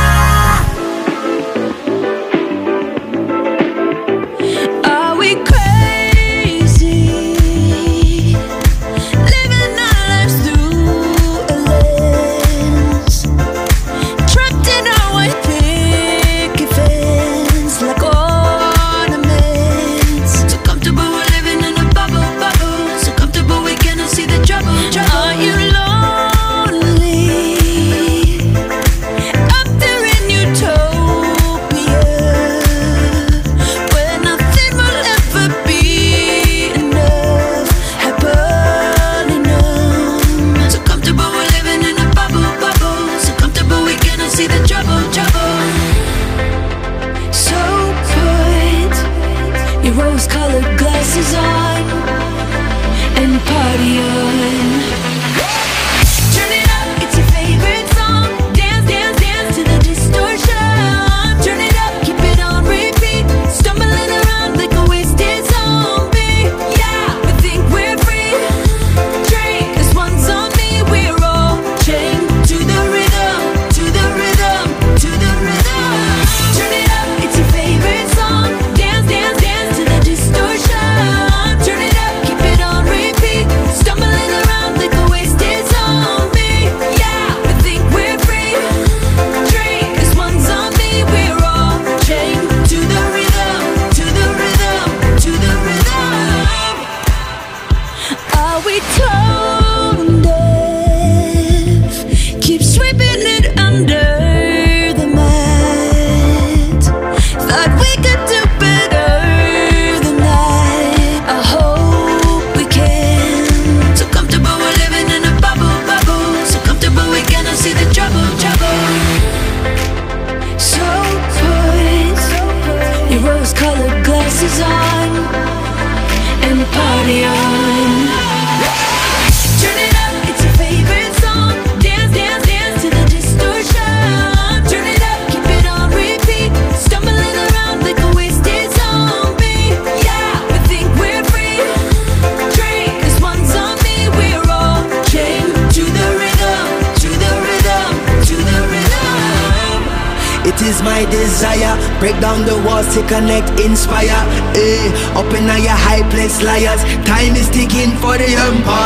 [156.43, 156.83] liars.
[157.05, 158.80] Time is ticking for the empire.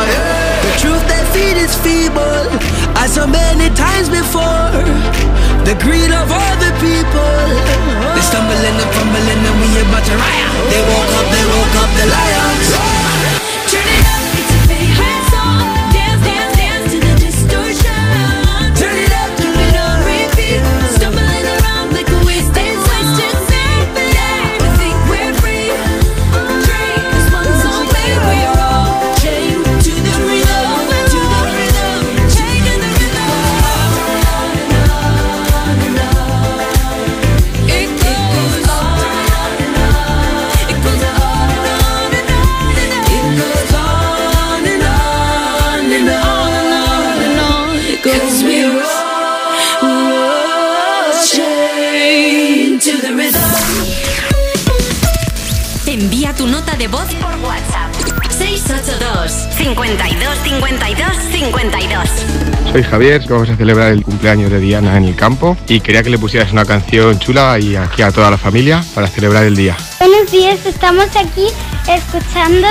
[63.26, 66.18] que vamos a celebrar el cumpleaños de Diana en el campo y quería que le
[66.18, 69.76] pusieras una canción chula y aquí a toda la familia para celebrar el día.
[69.98, 71.48] Buenos días, estamos aquí
[71.88, 72.68] escuchando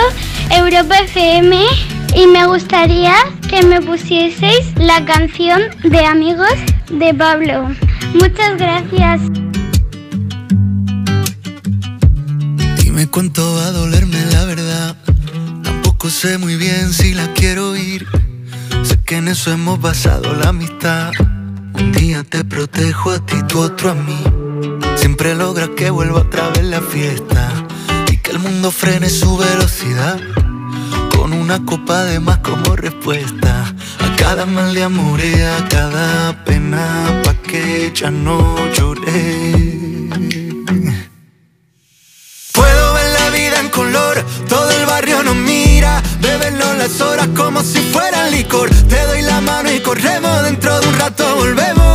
[0.50, 1.66] Europa FM
[2.16, 3.16] y me gustaría
[3.50, 6.54] que me pusieseis la canción de Amigos
[6.90, 7.70] de Pablo.
[8.14, 9.22] Muchas gracias.
[12.82, 14.96] Dime cuánto va a dolerme la verdad.
[15.64, 17.65] Tampoco sé muy bien si la quiero
[19.46, 21.12] eso hemos basado la amistad.
[21.74, 24.24] Un día te protejo a ti, tu otro a mí.
[24.96, 27.54] Siempre logras que vuelva otra vez la fiesta
[28.12, 30.20] y que el mundo frene su velocidad.
[31.16, 36.44] Con una copa de más como respuesta a cada mal de amor y a cada
[36.44, 38.40] pena, pa' que ya no
[38.74, 40.10] lloré.
[42.52, 46.02] Puedo ver la vida en color, todo el barrio nos mira
[46.88, 48.70] las horas como si fueran licor.
[48.70, 51.95] Te doy la mano y corremos, dentro de un rato volvemos.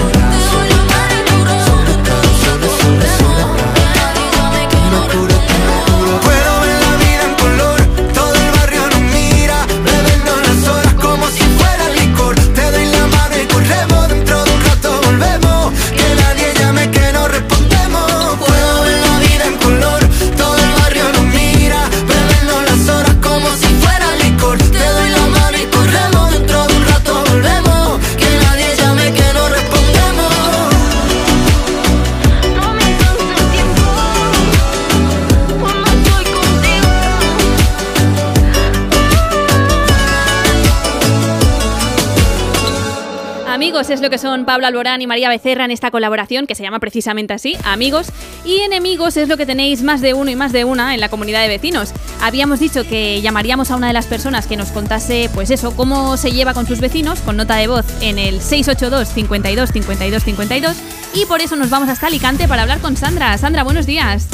[43.93, 46.79] Es lo que son Pablo Alborán y María Becerra en esta colaboración que se llama
[46.79, 48.07] precisamente así, Amigos.
[48.45, 51.09] Y enemigos es lo que tenéis más de uno y más de una en la
[51.09, 51.91] comunidad de vecinos.
[52.21, 56.15] Habíamos dicho que llamaríamos a una de las personas que nos contase, pues eso, cómo
[56.15, 60.77] se lleva con sus vecinos, con nota de voz en el 682 52 52 52.
[61.13, 63.37] Y por eso nos vamos hasta Alicante para hablar con Sandra.
[63.37, 64.27] Sandra, buenos días.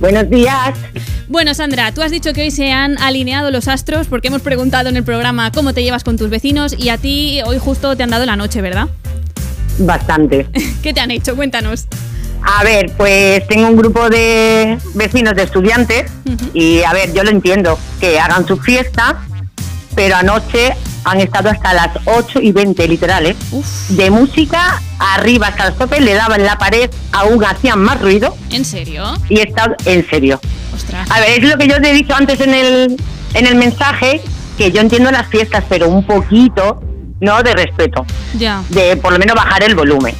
[0.00, 0.74] Buenos días.
[1.28, 4.90] Bueno, Sandra, tú has dicho que hoy se han alineado los astros porque hemos preguntado
[4.90, 8.02] en el programa cómo te llevas con tus vecinos y a ti hoy justo te
[8.02, 8.88] han dado la noche, ¿verdad?
[9.78, 10.46] Bastante.
[10.82, 11.34] ¿Qué te han hecho?
[11.34, 11.86] Cuéntanos.
[12.42, 16.12] A ver, pues tengo un grupo de vecinos de estudiantes
[16.52, 19.24] y a ver, yo lo entiendo, que hagan su fiesta,
[19.94, 20.74] pero anoche
[21.04, 23.36] han estado hasta las 8 y 20 literales
[23.88, 28.66] de música arriba hasta el tope, le daban la pared, aún hacían más ruido ¿En
[28.66, 29.04] serio?
[29.30, 30.38] y está en serio.
[31.10, 32.96] A ver, es lo que yo te he dicho antes en el,
[33.34, 34.20] en el mensaje,
[34.58, 36.80] que yo entiendo las fiestas, pero un poquito,
[37.20, 37.42] ¿no?
[37.42, 38.04] De respeto,
[38.38, 38.62] Ya.
[38.70, 40.14] de por lo menos bajar el volumen.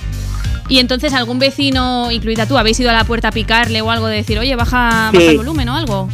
[0.69, 4.07] Y entonces algún vecino, incluida tú, habéis ido a la puerta a picarle o algo
[4.07, 5.19] de decir, oye, baja, Sí.
[5.19, 6.09] baja el volumen o algo.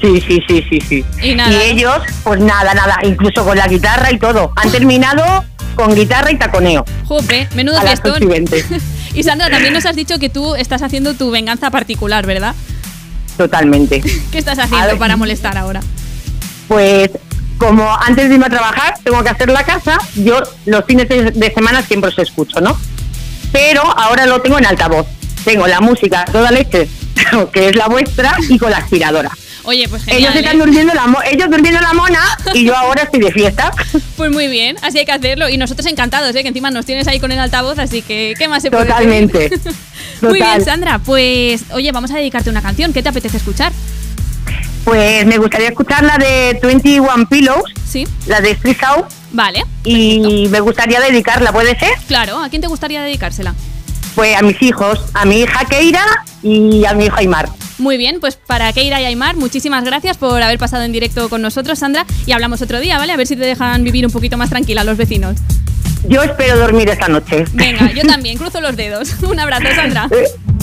[0.00, 1.04] Sí, sí, sí, sí, sí.
[1.20, 1.60] Y nada, ¿no?
[1.60, 4.52] ellos, pues nada, nada, incluso con la guitarra y todo.
[4.54, 6.84] Han terminado con guitarra y taconeo.
[7.06, 8.12] Jope, menudo fiestón.
[8.16, 8.64] 8 y 20.
[9.14, 12.54] Y Sandra, también nos has dicho que tú estás haciendo tu venganza particular, ¿verdad?
[13.38, 14.00] Totalmente.
[14.32, 15.80] ¿Qué estás haciendo para molestar ahora?
[16.66, 17.10] Pues
[17.56, 21.52] como antes de irme a trabajar tengo que hacer la casa, yo los fines de,
[21.54, 22.78] semana siempre os escucho, ¿no?
[23.52, 25.06] Pero ahora lo tengo en altavoz.
[25.44, 26.88] Tengo la música toda leche,
[27.52, 29.30] que es la vuestra, y con la aspiradora.
[29.68, 30.36] Oye, pues ellos genial.
[30.38, 30.58] están ¿eh?
[30.64, 32.20] durmiendo la mo- ellos durmiendo la mona
[32.54, 33.70] y yo ahora estoy de fiesta.
[34.16, 35.48] Pues muy bien, así hay que hacerlo.
[35.48, 36.42] Y nosotros encantados, ¿eh?
[36.42, 39.50] que encima nos tienes ahí con el altavoz, así que ¿qué más se puede Totalmente.
[40.22, 40.98] Muy bien, Sandra.
[40.98, 42.92] Pues, oye, vamos a dedicarte una canción.
[42.92, 43.72] ¿Qué te apetece escuchar?
[44.84, 48.06] Pues me gustaría escuchar la de 21 Pillows, Sí.
[48.26, 51.90] la de Street Out, Vale, y me gustaría dedicarla, ¿puede ser?
[52.06, 52.42] claro.
[52.42, 53.54] ¿A quién te gustaría dedicársela?
[54.14, 56.04] Pues a mis hijos, a mi hija Keira
[56.42, 57.48] y a mi hijo Aymar.
[57.78, 61.42] Muy bien, pues para Keira y Aymar, muchísimas gracias por haber pasado en directo con
[61.42, 62.04] nosotros, Sandra.
[62.26, 63.12] Y hablamos otro día, ¿vale?
[63.12, 65.36] A ver si te dejan vivir un poquito más tranquila los vecinos.
[66.08, 67.44] Yo espero dormir esta noche.
[67.52, 69.14] Venga, yo también, cruzo los dedos.
[69.22, 70.08] Un abrazo, Sandra.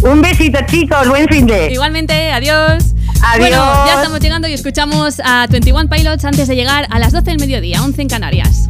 [0.03, 1.71] Un besito, chicos, buen fin de.
[1.71, 2.83] Igualmente, adiós.
[3.21, 3.49] Adiós.
[3.49, 7.31] Bueno, ya estamos llegando y escuchamos a 21 Pilots antes de llegar a las 12
[7.31, 8.69] del mediodía, 11 en Canarias.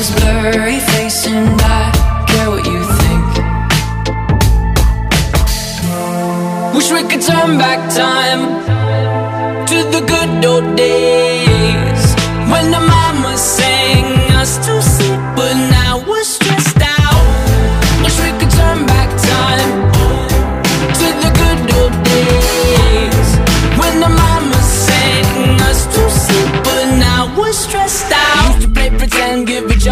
[0.00, 3.28] name's Blurry Face and I care what you think.
[6.74, 8.42] Wish we could turn back time
[9.66, 12.02] to the good old days
[12.50, 14.04] when the mama sang
[14.40, 15.69] us to sleep, but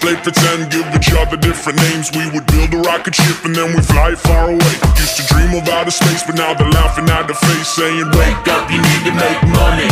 [0.00, 2.10] Play pretend, give each other different names.
[2.12, 4.74] We would build a rocket ship and then we fly far away.
[4.96, 8.46] Used to dream of outer space, but now they're laughing at the face, saying, Wake
[8.46, 9.90] up, you need to make money.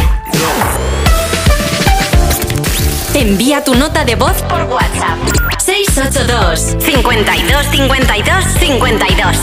[3.15, 5.19] Envía tu nota de voz por WhatsApp.
[5.59, 9.37] 682 52 52 52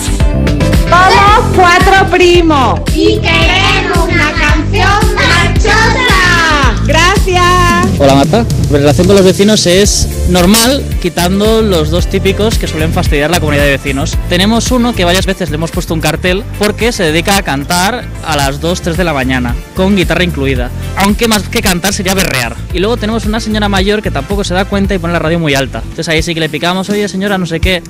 [0.90, 2.80] Somos cuatro primos.
[2.94, 6.76] Y queremos una canción marchosa.
[6.85, 7.72] Gracias.
[7.99, 12.91] Hola Marta, mi relación con los vecinos es normal, quitando los dos típicos que suelen
[12.91, 14.17] fastidiar la comunidad de vecinos.
[14.29, 18.03] Tenemos uno que varias veces le hemos puesto un cartel porque se dedica a cantar
[18.25, 20.71] a las 2, 3 de la mañana, con guitarra incluida.
[20.97, 22.55] Aunque más que cantar sería berrear.
[22.73, 25.39] Y luego tenemos una señora mayor que tampoco se da cuenta y pone la radio
[25.39, 25.79] muy alta.
[25.83, 27.83] Entonces ahí sí que le picamos, oye señora, no sé qué.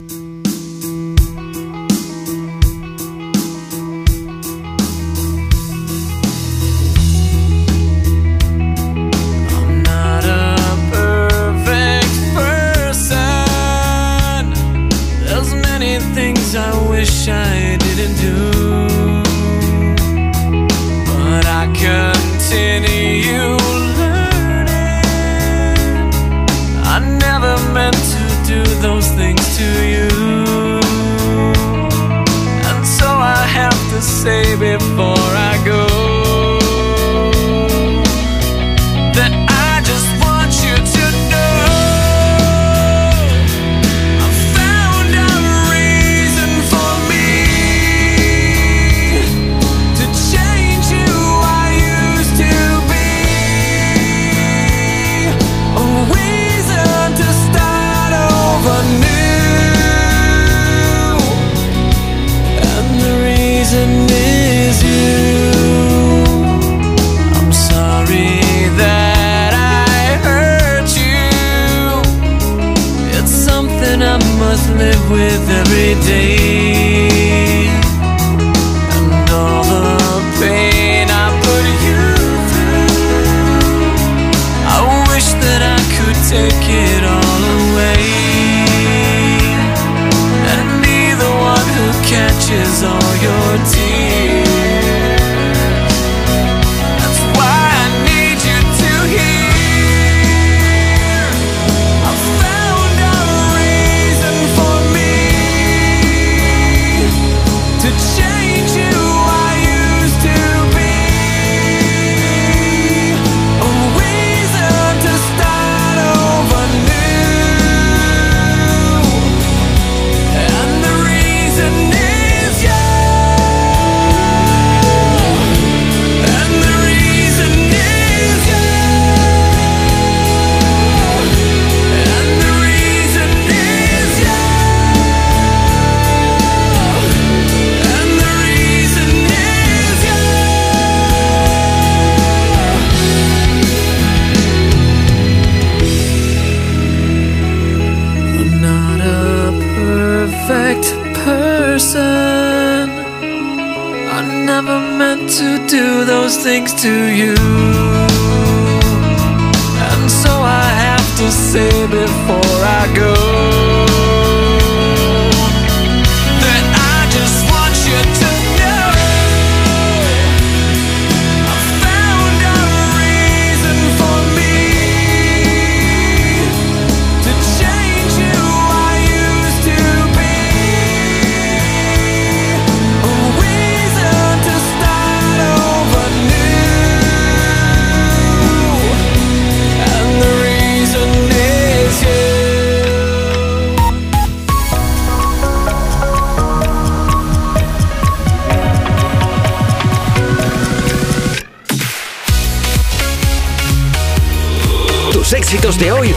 [205.54, 206.16] Éxitos de hoy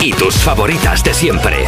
[0.00, 1.66] y tus favoritas de siempre.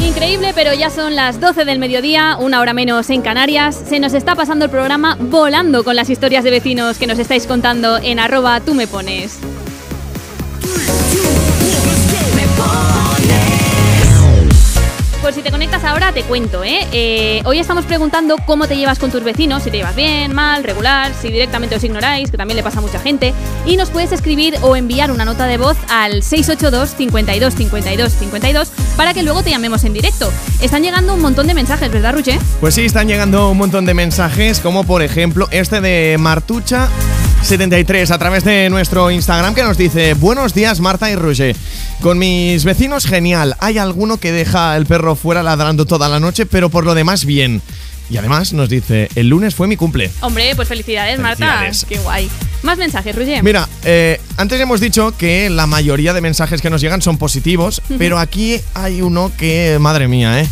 [0.00, 3.78] Increíble, pero ya son las 12 del mediodía, una hora menos en Canarias.
[3.86, 7.46] Se nos está pasando el programa volando con las historias de vecinos que nos estáis
[7.46, 8.72] contando en arroba tú.
[8.72, 9.38] Me pones
[15.94, 16.80] ahora te cuento, ¿eh?
[16.92, 20.64] Eh, Hoy estamos preguntando cómo te llevas con tus vecinos, si te llevas bien, mal,
[20.64, 23.32] regular, si directamente os ignoráis, que también le pasa a mucha gente.
[23.64, 28.72] Y nos puedes escribir o enviar una nota de voz al 682 52 52 52
[28.96, 30.32] para que luego te llamemos en directo.
[30.60, 32.40] Están llegando un montón de mensajes, ¿verdad, Ruche?
[32.60, 36.88] Pues sí, están llegando un montón de mensajes, como por ejemplo este de Martucha.
[37.44, 41.54] 73 a través de nuestro Instagram que nos dice Buenos días Marta y Roger
[42.00, 46.46] Con mis vecinos genial Hay alguno que deja el perro fuera ladrando toda la noche
[46.46, 47.60] Pero por lo demás bien
[48.08, 51.82] Y además nos dice El lunes fue mi cumple Hombre, pues felicidades, Felicidades.
[51.82, 51.86] Marta.
[51.86, 52.30] Qué guay.
[52.62, 53.42] Más mensajes, Ruche.
[53.42, 57.82] Mira, eh, antes hemos dicho que la mayoría de mensajes que nos llegan son positivos,
[57.98, 60.48] pero aquí hay uno que, madre mía, ¿eh?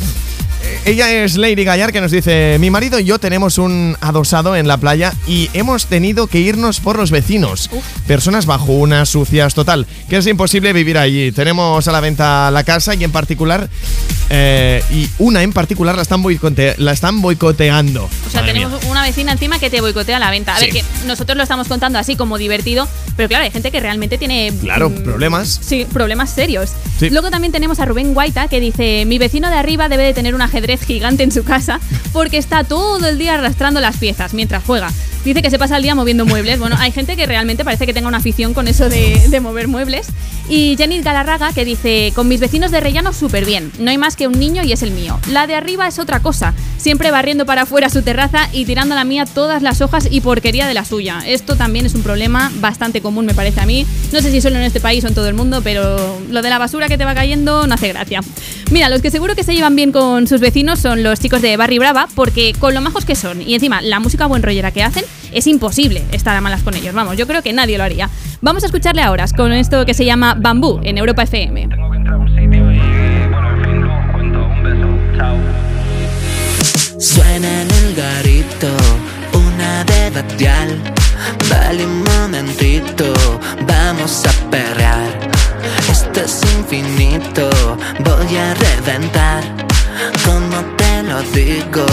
[0.84, 4.66] Ella es Lady Gallar que nos dice, mi marido y yo tenemos un adosado en
[4.68, 7.70] la playa y hemos tenido que irnos por los vecinos.
[8.06, 11.32] Personas bajunas, sucias, total, que es imposible vivir allí.
[11.32, 13.68] Tenemos a la venta la casa y en particular,
[14.30, 18.04] eh, y una en particular la están, boicote- la están boicoteando.
[18.04, 18.68] O sea, Madre mía.
[18.68, 20.54] tenemos una vecina encima que te boicotea la venta.
[20.56, 23.80] A ver, que nosotros lo estamos contando así como divertido, pero claro, hay gente que
[23.80, 24.52] realmente tiene.
[24.60, 25.60] Claro, mm, problemas.
[25.62, 26.70] Sí, problemas serios.
[26.98, 27.10] Sí.
[27.10, 30.34] Luego también tenemos a Rubén Guaita que dice: Mi vecino de arriba debe de tener
[30.34, 30.40] un
[30.84, 31.80] gigante en su casa
[32.12, 34.90] porque está todo el día arrastrando las piezas mientras juega.
[35.24, 36.58] Dice que se pasa el día moviendo muebles.
[36.58, 40.08] Bueno, hay gente que realmente parece que tenga una afición con eso de, mover muebles.
[40.48, 43.70] Y Jenny Galarraga que dice: Con mis vecinos de rellano súper bien.
[43.78, 45.18] No hay más que un niño y es el mío.
[45.30, 46.54] La de arriba es otra cosa.
[46.76, 50.20] Siempre barriendo para afuera su terraza y tirando a la mía todas las hojas y
[50.20, 51.22] porquería de la suya.
[51.24, 53.86] Esto también es un problema bastante común, me parece a mí.
[54.12, 56.50] No sé si solo en este país o en todo el mundo, pero lo de
[56.50, 58.22] la basura que te va cayendo no hace gracia.
[58.72, 61.56] Mira, los que seguro que se llevan bien con sus vecinos son los chicos de
[61.56, 64.82] Barry Brava, porque con lo majos que son y encima la música buen rollera que
[64.82, 65.02] hacen,
[65.32, 66.94] es imposible estar a malas con ellos.
[66.94, 68.10] Vamos, yo creo que nadie lo haría.
[68.42, 71.68] Vamos a escucharle ahora con esto que se llama Bambú en Europa FM.
[76.98, 78.68] Suena en el garito
[79.32, 80.82] una de batial.
[81.48, 83.14] Vale un momentito,
[83.66, 85.30] vamos a perrear.
[85.90, 87.48] Esto es infinito,
[88.04, 89.62] voy a reventar.
[91.12, 91.86] Lo digo,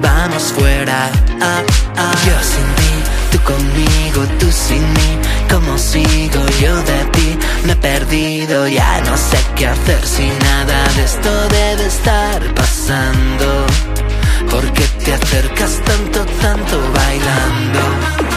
[0.00, 1.08] vamos fuera.
[1.40, 1.62] Ah,
[1.96, 2.14] ah.
[2.26, 2.92] Yo sin ti,
[3.30, 5.10] tú conmigo, tú sin mí.
[5.48, 7.38] ¿Cómo sigo yo de ti?
[7.66, 11.30] Me he perdido, ya no sé qué hacer si nada de esto
[11.60, 13.48] debe estar pasando.
[14.50, 18.33] ¿Por qué te acercas tanto, tanto bailando?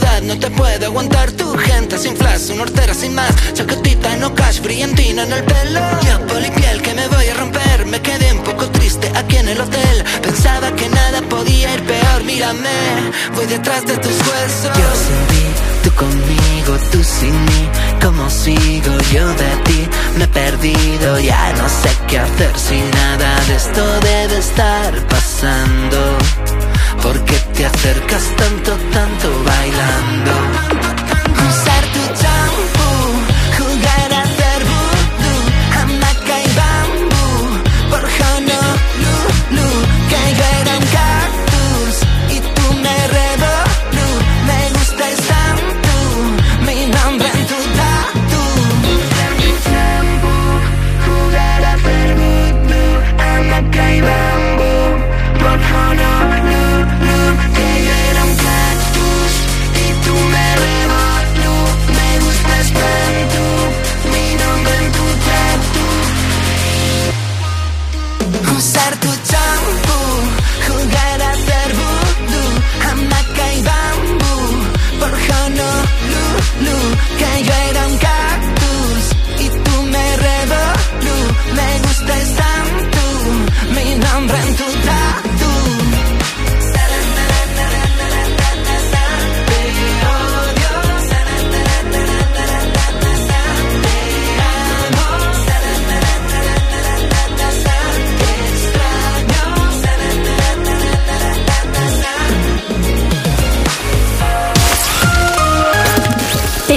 [0.00, 4.60] No te puede aguantar tu gente sin flash, una hortera sin más, chaquetita no cash,
[4.60, 5.80] brillantina en el pelo.
[6.06, 9.60] Yo polipiel que me voy a romper, me quedé un poco triste aquí en el
[9.60, 14.72] hotel, pensaba que nada podía ir peor, mírame, voy detrás de tus huesos.
[14.78, 15.44] Yo sin ti,
[15.84, 17.68] tú conmigo, tú sin mí,
[18.02, 19.88] ¿cómo sigo yo de ti?
[20.16, 26.18] Me he perdido, ya no sé qué hacer si nada de esto debe estar pasando.
[27.02, 30.74] ¿Por qué te acercas tanto, tanto bailando?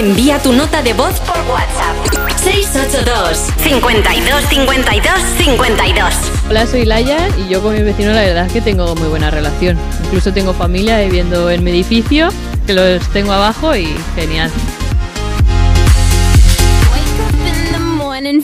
[0.07, 2.39] Envía tu nota de voz por WhatsApp.
[2.41, 6.13] 682 52 52 52
[6.49, 9.29] Hola, soy Laia y yo con mi vecino la verdad es que tengo muy buena
[9.29, 9.77] relación.
[10.05, 12.29] Incluso tengo familia viviendo en mi edificio,
[12.65, 14.49] que los tengo abajo y genial.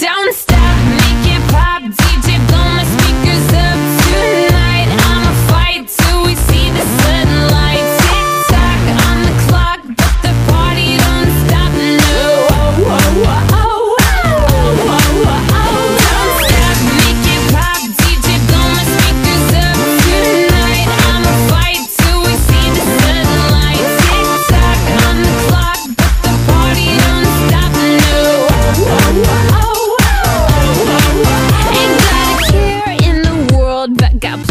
[0.00, 0.99] Don't stop, make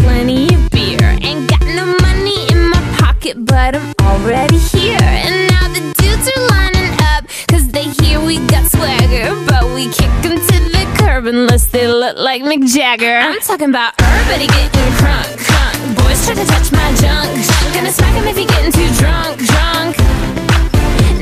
[0.02, 1.18] plenty of beer.
[1.22, 4.98] Ain't got no money in my pocket, but I'm already here.
[5.26, 9.28] And now the dudes are lining up, cause they hear we got swagger.
[9.46, 13.18] But we kick 'em to the curb unless they look like Mick Jagger.
[13.18, 15.76] I'm talking about everybody getting crunk, crunk.
[15.98, 17.74] Boys try to touch my junk, junk.
[17.74, 19.96] Gonna smack 'em if he getting too drunk, drunk.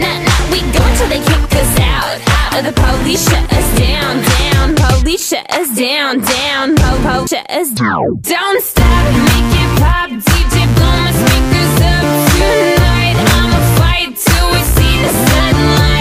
[0.03, 0.19] Nah,
[0.51, 2.65] we go until they kick us out, out.
[2.65, 4.75] The police shut us down, down.
[4.77, 6.77] Police shut us down, down.
[6.77, 8.21] Po, po, shut us down.
[8.23, 10.11] Don't stop, make it pop.
[10.11, 12.05] DJ, blow my speakers up
[12.35, 13.17] tonight.
[13.39, 15.98] I'ma fight till we see the sunlight.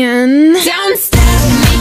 [0.00, 0.54] In.
[0.64, 1.73] Don't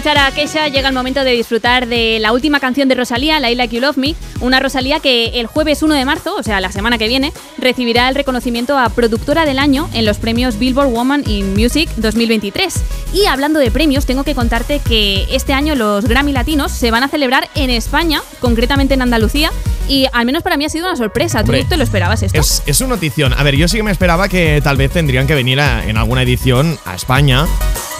[0.00, 3.50] escuchar a Kesha, llega el momento de disfrutar de la última canción de Rosalía, La
[3.50, 4.14] Like You Love Me.
[4.40, 8.08] Una Rosalía que el jueves 1 de marzo, o sea, la semana que viene, recibirá
[8.08, 12.74] el reconocimiento a Productora del Año en los premios Billboard Woman in Music 2023.
[13.12, 17.02] Y hablando de premios, tengo que contarte que este año los Grammy Latinos se van
[17.02, 19.50] a celebrar en España, concretamente en Andalucía.
[19.86, 21.40] Y al menos para mí ha sido una sorpresa.
[21.44, 22.40] ¿Tú Hombre, te lo esperabas esto?
[22.40, 23.34] Es, es una notición.
[23.34, 25.98] A ver, yo sí que me esperaba que tal vez tendrían que venir a- en
[25.98, 27.44] alguna edición a España.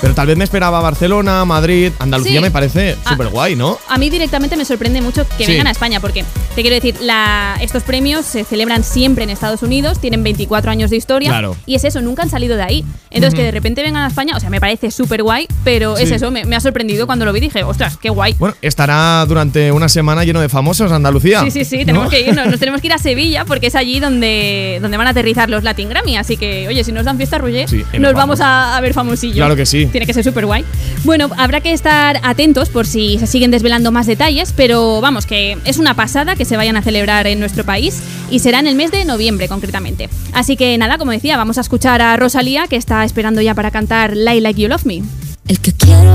[0.01, 2.40] Pero tal vez me esperaba Barcelona, Madrid, Andalucía Sí.
[2.40, 3.78] me parece súper guay, ¿no?
[3.89, 5.52] A mí directamente me sorprende mucho que Sí.
[5.52, 6.24] vengan a España, porque
[6.55, 10.90] te quiero decir, la- estos premios se celebran siempre en Estados Unidos, tienen 24 años
[10.90, 11.55] de historia, Claro.
[11.66, 12.85] y es eso, nunca han salido de ahí.
[13.10, 16.10] Entonces, que de repente vengan a España, o sea, me parece súper guay, pero es
[16.10, 18.35] eso, me, me ha sorprendido cuando lo vi, dije, ostras, qué guay.
[18.39, 21.43] Bueno, estará durante una semana lleno de famosos Andalucía.
[21.43, 22.10] Sí, sí, sí, tenemos ¿no?
[22.10, 25.10] que irnos, nos tenemos que ir a Sevilla porque es allí donde, donde van a
[25.10, 28.14] aterrizar los Latin Grammy, así que, oye, si nos dan fiesta, Roger, nos vamos.
[28.14, 29.36] vamos a, a ver famosillos.
[29.36, 29.89] Claro que sí.
[29.90, 30.64] Tiene que ser súper guay.
[31.04, 35.58] Bueno, habrá que estar atentos por si se siguen desvelando más detalles, pero vamos, que
[35.64, 38.00] es una pasada que se vayan a celebrar en nuestro país
[38.30, 40.08] y será en el mes de noviembre concretamente.
[40.32, 43.70] Así que nada, como decía, vamos a escuchar a Rosalía que está esperando ya para
[43.70, 45.02] cantar Lie Like You Love Me.
[45.48, 46.14] El que quiero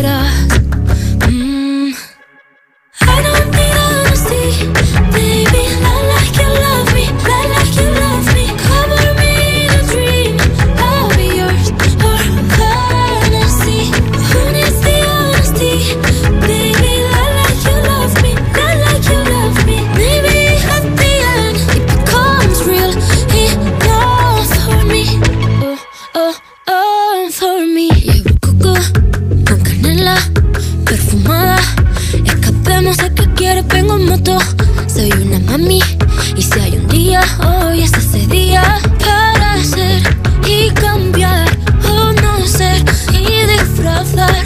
[33.41, 34.37] Quieres, vengo en moto.
[34.87, 35.79] Soy una mami.
[36.37, 40.01] Y si hay un día, hoy es ese día para ser
[40.45, 41.49] y cambiar
[41.89, 44.45] o no ser y disfrazar.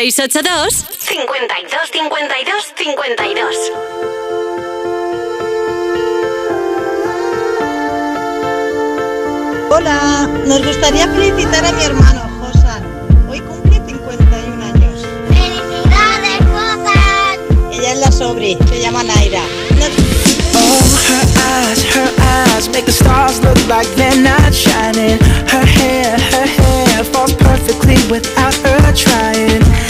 [0.00, 3.72] 682 52 52 52.
[9.68, 12.82] Hola, nos gustaría felicitar a mi hermano Josan.
[13.28, 15.04] Hoy cumple 51 años.
[15.28, 17.70] ¡Felicidades, Josan!
[17.70, 19.42] Ella es la sobri, se llama Naira.
[20.54, 22.10] Oh, her eyes, her
[22.56, 25.18] eyes make the stars look like they're not shining.
[25.46, 29.89] Her hair, her hair falls perfectly without her trying.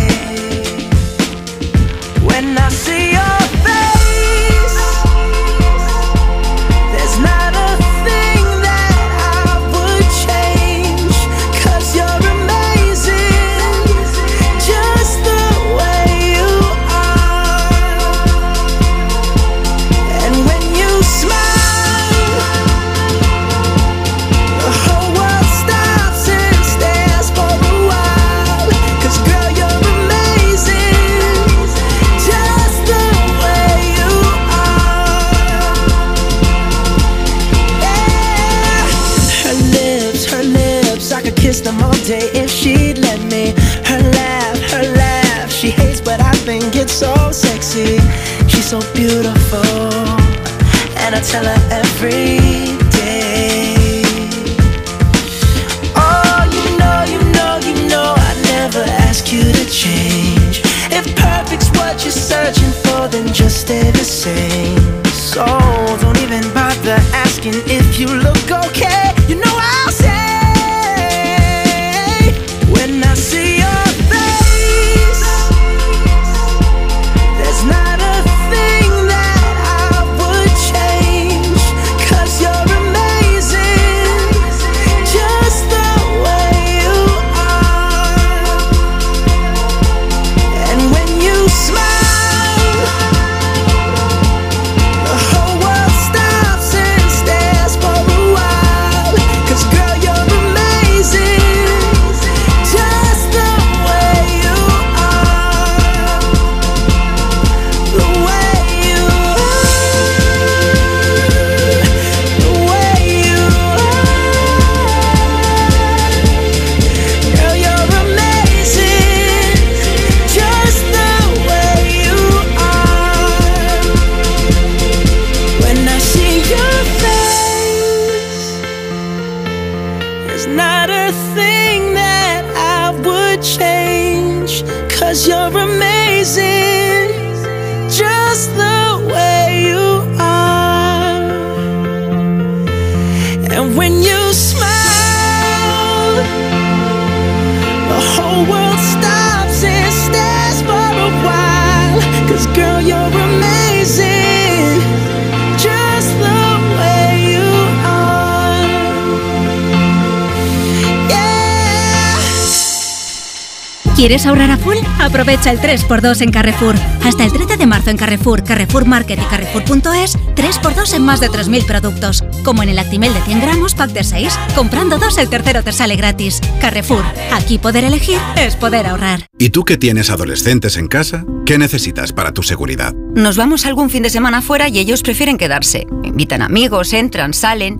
[164.11, 164.75] ¿Quieres ahorrar a full?
[164.99, 166.75] Aprovecha el 3x2 en Carrefour.
[167.05, 171.29] Hasta el 13 de marzo en Carrefour, Carrefour Market y Carrefour.es, 3x2 en más de
[171.29, 172.21] 3.000 productos.
[172.43, 174.37] Como en el Actimel de 100 gramos, pack de 6.
[174.53, 176.41] Comprando dos, el tercero te sale gratis.
[176.59, 179.27] Carrefour, aquí poder elegir es poder ahorrar.
[179.39, 181.23] ¿Y tú que tienes adolescentes en casa?
[181.45, 182.93] ¿Qué necesitas para tu seguridad?
[183.15, 185.87] Nos vamos algún fin de semana fuera y ellos prefieren quedarse.
[186.03, 187.79] Invitan amigos, entran, salen.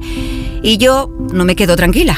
[0.64, 2.18] Y yo no me quedo tranquila.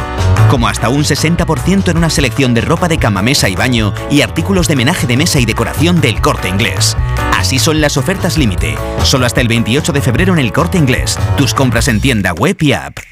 [0.51, 4.21] como hasta un 60% en una selección de ropa de cama, mesa y baño y
[4.21, 6.97] artículos de menaje de mesa y decoración del corte inglés.
[7.37, 11.17] Así son las ofertas límite, solo hasta el 28 de febrero en el corte inglés.
[11.37, 13.10] Tus compras en tienda web y app.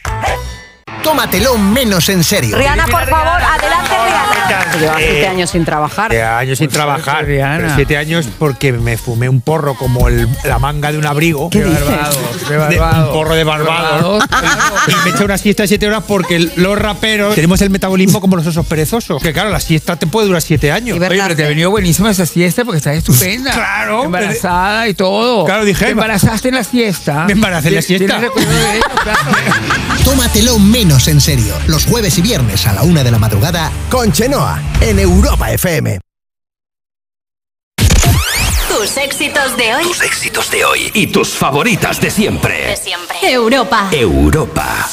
[1.04, 2.58] Tómatelo menos en serio.
[2.58, 4.80] Rihanna, por favor, adelante, Rihanna.
[4.80, 6.12] Lleva siete años sin trabajar.
[6.12, 7.26] Siete años sin trabajar.
[7.26, 11.50] Pero Siete años porque me fumé un porro como el- la manga de un abrigo.
[11.50, 11.84] ¿Qué dices?
[12.50, 14.24] De- un porro de Barbados.
[14.88, 18.36] y me eché una siesta de siete horas porque los raperos tenemos el metabolismo como
[18.36, 19.22] los osos perezosos.
[19.22, 20.98] Que claro, la siesta te puede durar siete años.
[21.00, 23.52] Oye, pero te ha venido buenísima esa siesta porque estás estupenda.
[23.80, 24.04] Claro.
[24.04, 25.46] Embarazada y todo.
[25.46, 27.26] Claro, dije, Te embarazaste en la siesta.
[27.26, 28.20] Me embaracé en la ¿Tienes siesta.
[28.20, 28.84] recuerdo de ello?
[30.04, 31.54] Tómatelo menos en serio.
[31.68, 36.00] Los jueves y viernes a la una de la madrugada con Chenoa en Europa FM.
[38.68, 39.84] Tus éxitos de hoy.
[39.84, 42.70] Tus éxitos de hoy y tus favoritas de siempre.
[42.70, 43.18] De siempre.
[43.22, 43.90] Europa.
[43.92, 44.88] Europa.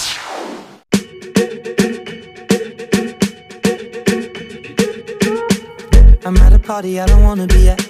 [6.24, 7.80] I'm at a party I don't wanna be at.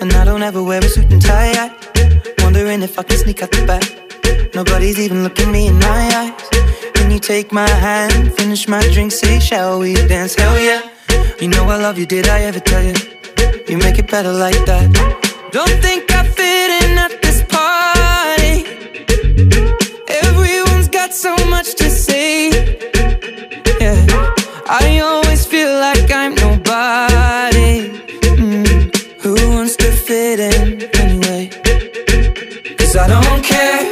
[0.00, 1.52] And I don't ever wear a suit and tie.
[1.52, 1.70] I
[2.44, 4.11] wondering if I can sneak out the back.
[4.54, 6.48] Nobody's even looking me in my eyes.
[6.94, 10.34] Can you take my hand, finish my drink, say, shall we dance?
[10.34, 10.82] Hell yeah.
[11.40, 12.94] You know I love you, did I ever tell you?
[13.68, 14.86] You make it better like that.
[15.52, 18.56] Don't think I fit in at this party.
[20.26, 22.50] Everyone's got so much to say.
[23.80, 24.04] Yeah,
[24.68, 27.88] I always feel like I'm nobody.
[28.36, 31.48] Mm, Who wants to fit in anyway?
[32.78, 33.91] Cause I don't care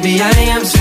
[0.00, 0.77] Maybe I am.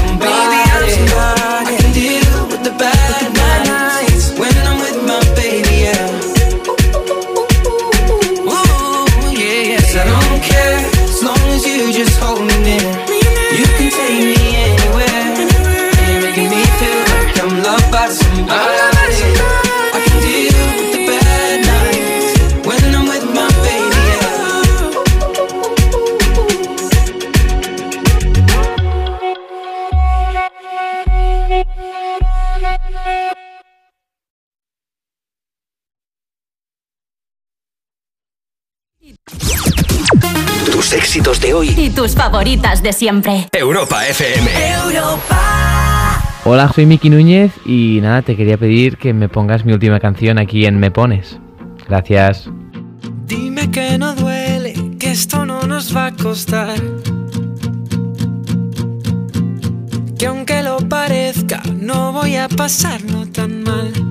[40.88, 41.76] Tus éxitos de hoy.
[41.76, 43.50] Y tus favoritas de siempre.
[43.52, 44.50] Europa FM.
[46.46, 50.38] Hola, soy Miki Núñez y nada, te quería pedir que me pongas mi última canción
[50.38, 51.40] aquí en Me Pones.
[51.90, 52.50] Gracias.
[53.26, 56.80] Dime que no duele, que esto no nos va a costar.
[60.18, 64.07] Que aunque lo parezca, no voy a pasarlo tan mal.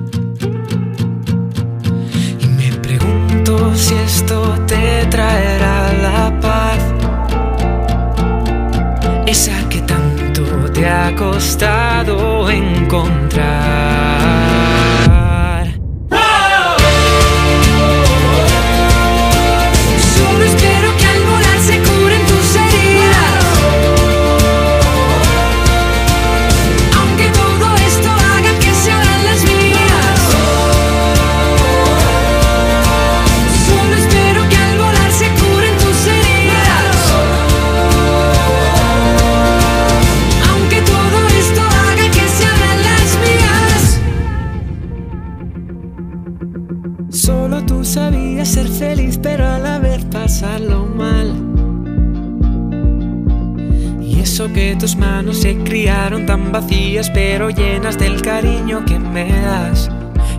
[3.75, 6.79] Si esto te traerá la paz.
[9.25, 10.43] Esa que tanto
[10.73, 14.46] te ha costado encontrar.
[47.09, 51.33] Solo tú sabías ser feliz, pero a la vez pasarlo mal.
[54.01, 59.31] Y eso que tus manos se criaron tan vacías, pero llenas del cariño que me
[59.41, 59.89] das.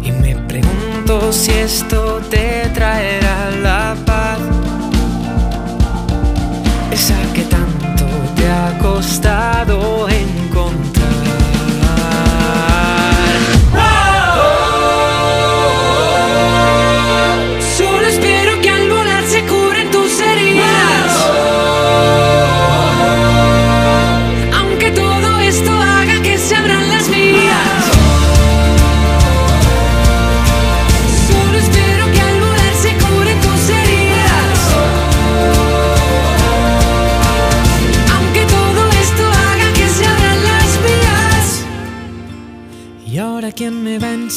[0.02, 4.38] Y me pregunto si esto te traerá la paz.
[6.92, 8.04] Esa que tanto
[8.36, 10.87] te ha costado encontrar.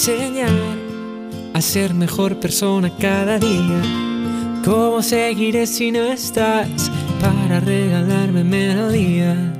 [0.01, 0.49] Enseñar
[1.53, 3.81] a ser mejor persona cada día?
[4.65, 6.89] ¿Cómo seguiré si no estás
[7.21, 9.50] para regalarme melodías?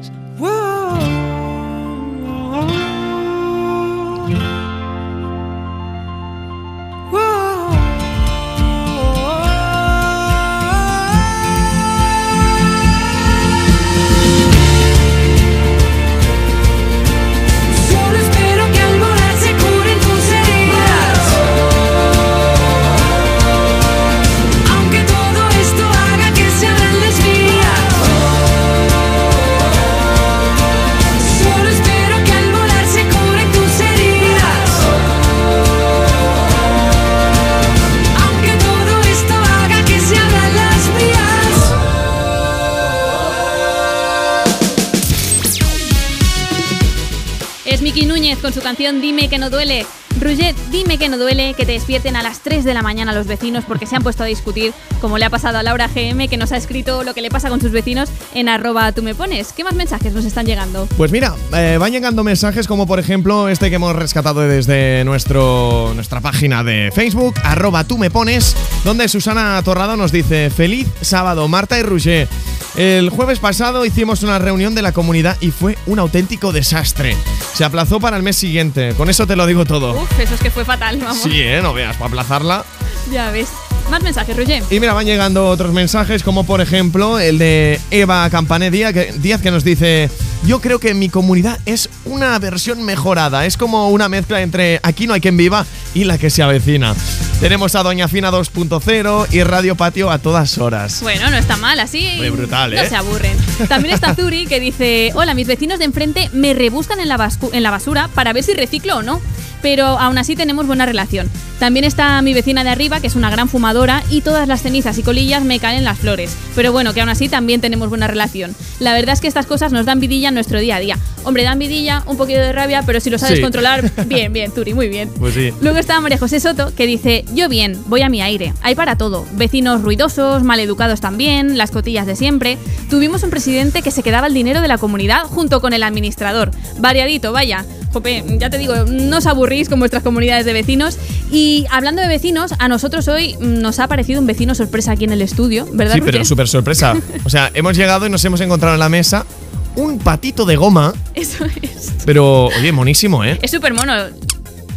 [48.42, 49.86] Con su canción Dime que no duele.
[50.22, 53.26] Roger, dime que no duele que te despierten a las 3 de la mañana los
[53.26, 56.38] vecinos porque se han puesto a discutir, como le ha pasado a Laura GM, que
[56.38, 59.52] nos ha escrito lo que le pasa con sus vecinos en arroba tú me pones.
[59.52, 60.88] ¿Qué más mensajes nos están llegando?
[60.96, 65.92] Pues mira, eh, van llegando mensajes como por ejemplo este que hemos rescatado desde nuestro,
[65.96, 71.48] nuestra página de Facebook, arroba tú me pones, donde Susana Torrado nos dice, feliz sábado,
[71.48, 72.28] Marta y Roger.
[72.76, 77.18] El jueves pasado hicimos una reunión de la comunidad y fue un auténtico desastre.
[77.54, 79.92] Se aplazó para el mes siguiente, con eso te lo digo todo.
[80.02, 81.22] Uf, eso es que fue fatal, vamos.
[81.22, 82.66] Sí, eh, no veas, para aplazarla.
[83.12, 83.50] Ya ves.
[83.90, 84.64] Más mensajes, Roger.
[84.70, 89.14] Y mira, van llegando otros mensajes, como por ejemplo el de Eva Campané Díaz que,
[89.18, 90.10] Díaz, que nos dice:
[90.46, 93.46] Yo creo que mi comunidad es una versión mejorada.
[93.46, 96.96] Es como una mezcla entre Aquí no hay quien viva y la que se avecina.
[97.40, 101.00] Tenemos a Doña Fina 2.0 y Radio Patio a todas horas.
[101.02, 102.08] Bueno, no está mal, así.
[102.18, 102.90] Muy brutal, No ¿eh?
[102.90, 103.38] se aburren.
[103.68, 107.64] También está Zuri que dice: Hola, mis vecinos de enfrente me rebuscan en la, en
[107.64, 109.22] la basura para ver si reciclo o no.
[109.62, 111.30] Pero aún así tenemos buena relación.
[111.60, 114.98] También está mi vecina de arriba, que es una gran fumadora, y todas las cenizas
[114.98, 116.36] y colillas me caen en las flores.
[116.56, 118.56] Pero bueno, que aún así también tenemos buena relación.
[118.80, 120.98] La verdad es que estas cosas nos dan vidilla en nuestro día a día.
[121.24, 123.42] Hombre, dan vidilla, un poquito de rabia, pero si lo sabes Sí.
[123.42, 125.10] controlar, bien, bien, Zuri, muy bien.
[125.20, 125.52] Pues sí.
[125.62, 128.96] Luego está María José Soto, que dice, yo bien, voy a mi aire, hay para
[128.98, 132.58] todo, vecinos ruidosos, maleducados también, las cotillas de siempre.
[132.90, 136.52] Tuvimos un presidente que se quedaba el dinero de la comunidad junto con el administrador.
[136.80, 137.66] Variadito, vaya.
[137.94, 140.98] Jope, ya te digo, no os aburrís con vuestras comunidades de vecinos.
[141.30, 145.04] Y hablando de vecinos, a nosotros hoy mm, nos ha aparecido un vecino sorpresa aquí
[145.04, 145.96] en el estudio, ¿verdad?
[145.96, 146.96] Sí, pero súper sorpresa.
[147.26, 149.26] O sea, hemos llegado y nos hemos encontrado en la mesa
[149.76, 151.94] un patito de goma, Eso es.
[152.06, 153.40] pero oye, monísimo, ¿eh?
[153.42, 153.94] Es súper mono.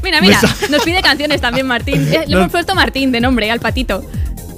[0.03, 0.39] Mira, mira,
[0.71, 2.07] nos pide canciones también Martín.
[2.13, 4.05] Eh, Le hemos puesto Martín de nombre al patito.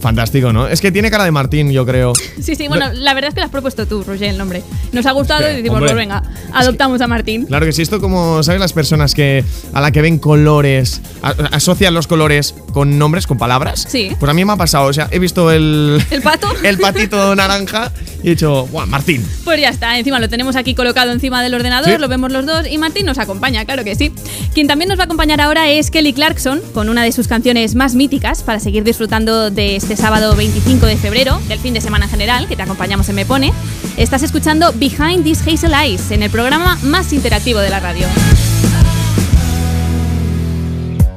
[0.00, 0.68] Fantástico, ¿no?
[0.68, 2.12] Es que tiene cara de Martín, yo creo.
[2.40, 4.62] Sí, sí, bueno, la verdad es que lo has propuesto tú, Roger, el nombre.
[4.92, 7.46] Nos ha gustado Sí, y decimos, pues venga, adoptamos a Martín.
[7.46, 8.60] Claro que sí, esto como, ¿sabes?
[8.60, 13.38] Las personas que a la que ven colores, a- asocian los colores con nombres, con
[13.38, 13.86] palabras.
[13.88, 14.10] Sí.
[14.18, 16.48] Pues a mí me ha pasado, o sea, he visto el, ¿El pato?
[16.62, 17.90] el patito naranja
[18.22, 19.24] y he dicho, ¡guau, Martín!
[19.44, 21.98] Pues ya está, encima lo tenemos aquí colocado encima del ordenador, Sí.
[21.98, 24.12] lo vemos los dos y Martín nos acompaña, claro que sí.
[24.54, 27.74] Quien también nos va a acompañar ahora es Kelly Clarkson con una de sus canciones
[27.74, 32.06] más míticas para seguir disfrutando de este sábado 25 de febrero, del fin de semana
[32.06, 33.52] en general, que te acompañamos en Me Pone.
[33.96, 38.08] Estás escuchando Behind These Hazel Eyes en el programa más interactivo de la radio.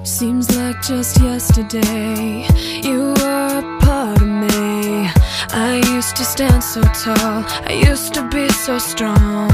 [0.04, 2.46] Seems like just yesterday
[2.84, 5.10] you were a part of me.
[5.52, 9.50] I used to stand so tall, I used to be so strong.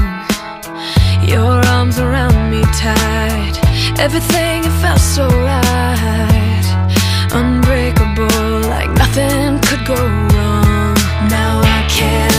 [1.26, 3.54] Your arms around me tight,
[3.98, 6.46] everything felt so right.
[7.32, 8.45] Unbreakable,
[9.16, 10.94] nothing could go wrong.
[11.28, 12.35] Now I can't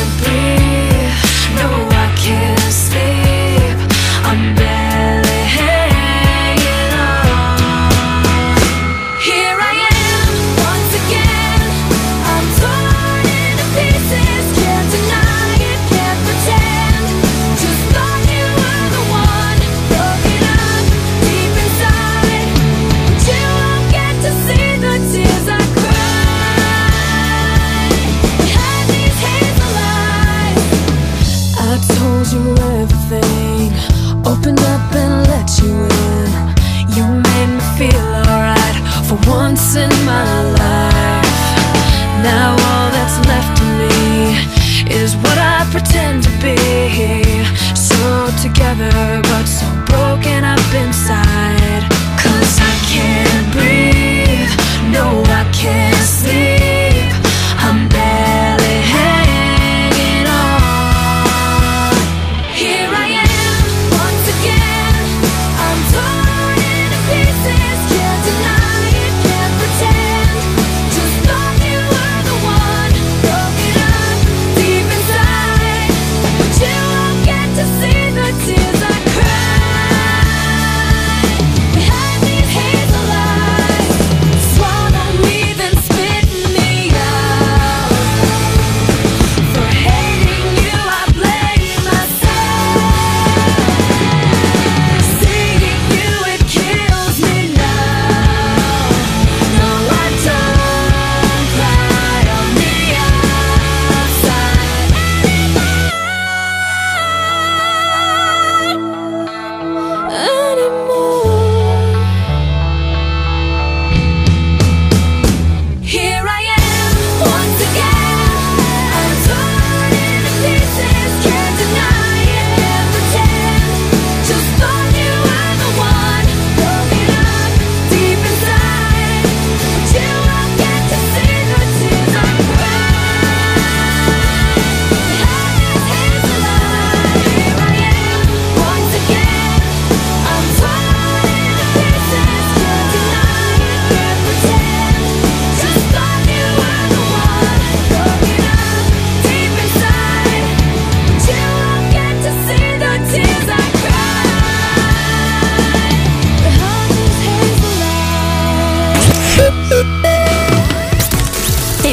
[40.08, 40.57] my love.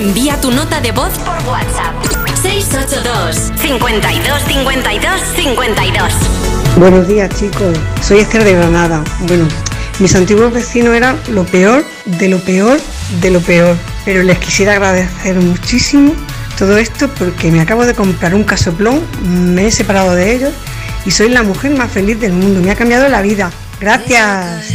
[0.04, 1.94] envía tu nota de voz por WhatsApp.
[2.42, 6.12] 682 52 52 52
[6.76, 9.02] Buenos días chicos, soy Esther de Granada.
[9.20, 9.48] Bueno,
[10.00, 12.78] mis antiguos vecinos eran lo peor, de lo peor,
[13.22, 13.76] de lo peor.
[14.04, 16.12] Pero les quisiera agradecer muchísimo
[16.58, 20.52] todo esto porque me acabo de comprar un casoplón, me he separado de ellos
[21.06, 22.60] y soy la mujer más feliz del mundo.
[22.60, 23.50] Me ha cambiado la vida.
[23.80, 24.74] Gracias.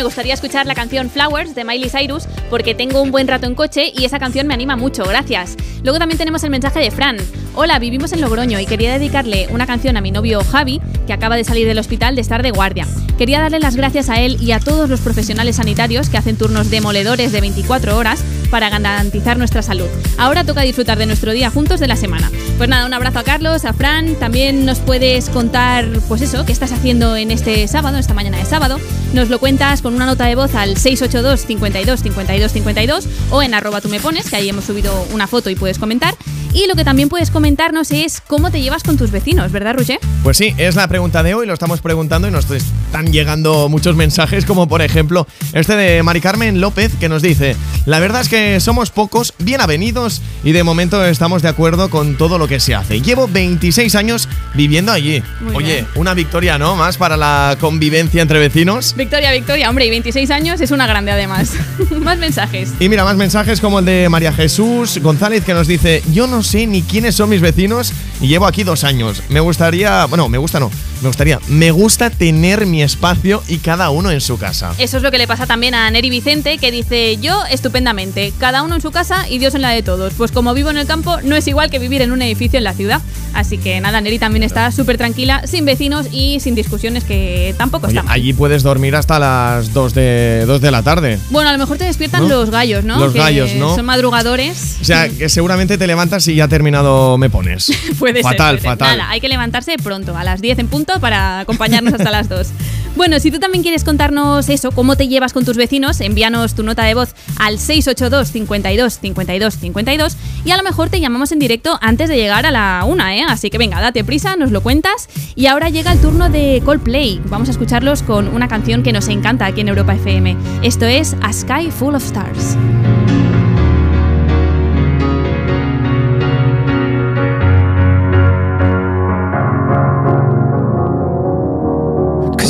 [0.00, 3.54] Me gustaría escuchar la canción Flowers de Miley Cyrus porque tengo un buen rato en
[3.54, 5.58] coche y esa canción me anima mucho, gracias.
[5.82, 7.18] Luego también tenemos el mensaje de Fran.
[7.62, 11.36] Hola, vivimos en Logroño y quería dedicarle una canción a mi novio Javi, que acaba
[11.36, 12.86] de salir del hospital de estar de guardia.
[13.18, 16.70] Quería darle las gracias a él y a todos los profesionales sanitarios que hacen turnos
[16.70, 19.88] demoledores de 24 horas para garantizar nuestra salud.
[20.16, 22.30] Ahora toca disfrutar de nuestro día juntos de la semana.
[22.56, 24.14] Pues nada, un abrazo a Carlos, a Fran.
[24.14, 28.46] También nos puedes contar, pues eso, qué estás haciendo en este sábado, esta mañana de
[28.46, 28.78] sábado.
[29.12, 33.52] Nos lo cuentas con una nota de voz al 682 52 52 52 o en
[33.52, 36.14] arroba tú me pones, que ahí hemos subido una foto y puedes comentar.
[36.52, 40.00] Y lo que también puedes comentarnos es cómo te llevas con tus vecinos, ¿verdad, Roger?
[40.24, 43.94] Pues sí, es la pregunta de hoy, lo estamos preguntando y nos están llegando muchos
[43.94, 47.54] mensajes, como por ejemplo este de Mari Carmen López, que nos dice:
[47.86, 52.16] La verdad es que somos pocos, bien avenidos y de momento estamos de acuerdo con
[52.16, 53.00] todo lo que se hace.
[53.00, 55.22] Llevo 26 años viviendo allí.
[55.40, 55.86] Muy Oye, bien.
[55.94, 56.74] una victoria, ¿no?
[56.74, 58.94] Más para la convivencia entre vecinos.
[58.96, 61.52] Victoria, Victoria, hombre, y 26 años es una grande además.
[62.00, 62.72] Más mensajes.
[62.80, 66.39] Y mira, más mensajes como el de María Jesús González que nos dice, yo no
[66.42, 69.22] sé ni quiénes son mis vecinos y llevo aquí dos años.
[69.28, 73.90] Me gustaría, bueno, me gusta no, me gustaría, me gusta tener mi espacio y cada
[73.90, 74.74] uno en su casa.
[74.78, 78.62] Eso es lo que le pasa también a Neri Vicente, que dice, yo estupendamente, cada
[78.62, 80.12] uno en su casa y Dios en la de todos.
[80.14, 82.64] Pues como vivo en el campo, no es igual que vivir en un edificio en
[82.64, 83.00] la ciudad.
[83.32, 87.86] Así que nada, Neri también está súper tranquila, sin vecinos y sin discusiones, que tampoco
[87.86, 88.14] Oye, está mal.
[88.14, 91.18] allí puedes dormir hasta las 2 de, 2 de la tarde.
[91.30, 92.28] Bueno, a lo mejor te despiertan ¿No?
[92.28, 92.98] los gallos, ¿no?
[92.98, 93.74] Los Que gallos, ¿no?
[93.74, 94.78] Son madrugadores.
[94.80, 97.70] O sea, que seguramente te levantas y ya terminado me pones.
[98.12, 98.70] Puede fatal, ser.
[98.70, 98.98] fatal.
[98.98, 102.48] Nada, hay que levantarse pronto, a las 10 en punto, para acompañarnos hasta las 2.
[102.96, 106.64] Bueno, si tú también quieres contarnos eso, cómo te llevas con tus vecinos, envíanos tu
[106.64, 111.38] nota de voz al 682 52 52 52 y a lo mejor te llamamos en
[111.38, 113.24] directo antes de llegar a la una, ¿eh?
[113.28, 115.08] Así que venga, date prisa, nos lo cuentas.
[115.36, 117.20] Y ahora llega el turno de Coldplay.
[117.26, 120.36] Vamos a escucharlos con una canción que nos encanta aquí en Europa FM.
[120.62, 122.56] Esto es A Sky Full of Stars.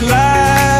[0.00, 0.79] Cause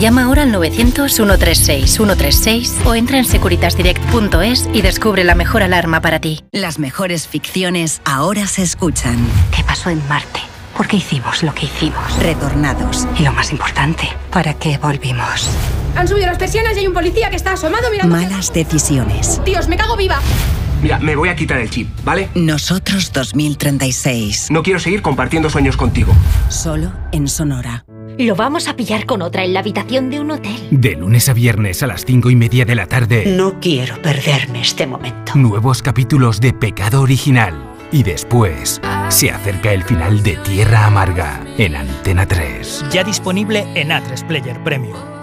[0.00, 6.44] Llama ahora al 900-136-136 o entra en securitasdirect.es y descubre la mejor alarma para ti.
[6.52, 9.16] Las mejores ficciones ahora se escuchan.
[9.56, 10.40] ¿Qué pasó en Marte?
[10.76, 12.18] ¿Por qué hicimos lo que hicimos?
[12.18, 13.08] Retornados.
[13.18, 15.48] Y lo más importante, ¿para qué volvimos?
[15.96, 18.14] Han subido las persianas y hay un policía que está asomado mirando.
[18.14, 19.40] Malas decisiones.
[19.46, 20.20] Dios, me cago viva.
[20.82, 22.28] Mira, me voy a quitar el chip, ¿vale?
[22.34, 24.48] Nosotros 2036.
[24.50, 26.12] No quiero seguir compartiendo sueños contigo.
[26.50, 27.85] Solo en Sonora.
[28.18, 30.56] Lo vamos a pillar con otra en la habitación de un hotel.
[30.70, 33.34] De lunes a viernes a las cinco y media de la tarde.
[33.36, 35.32] No quiero perderme este momento.
[35.34, 37.54] Nuevos capítulos de Pecado Original.
[37.92, 42.86] Y después se acerca el final de Tierra Amarga en Antena 3.
[42.90, 45.15] Ya disponible en A3 Player Premium.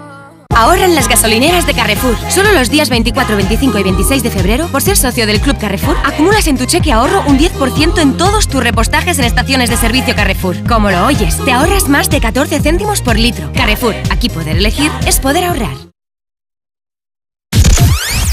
[0.54, 2.16] Ahorra en las gasolineras de Carrefour.
[2.28, 5.96] Solo los días 24, 25 y 26 de febrero, por ser socio del Club Carrefour,
[6.04, 10.14] acumulas en tu cheque ahorro un 10% en todos tus repostajes en estaciones de servicio
[10.14, 10.56] Carrefour.
[10.68, 13.50] Como lo oyes, te ahorras más de 14 céntimos por litro.
[13.52, 15.76] Carrefour, aquí poder elegir es poder ahorrar.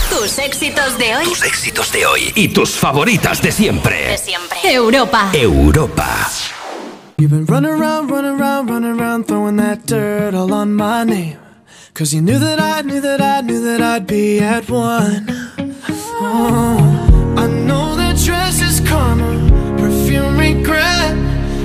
[0.09, 1.25] Tus éxitos de hoy.
[1.25, 4.09] Tus éxitos de hoy y tus favoritas de siempre.
[4.09, 4.57] De siempre.
[4.63, 5.31] Europa.
[5.33, 6.29] Europa.
[7.17, 11.37] You've been running around, running around, running around, throwing that dirt all on my name.
[11.93, 15.25] Cause you knew that I knew that I knew that I'd be at one.
[16.23, 21.15] Oh, I know that dress is karma, perfume regret.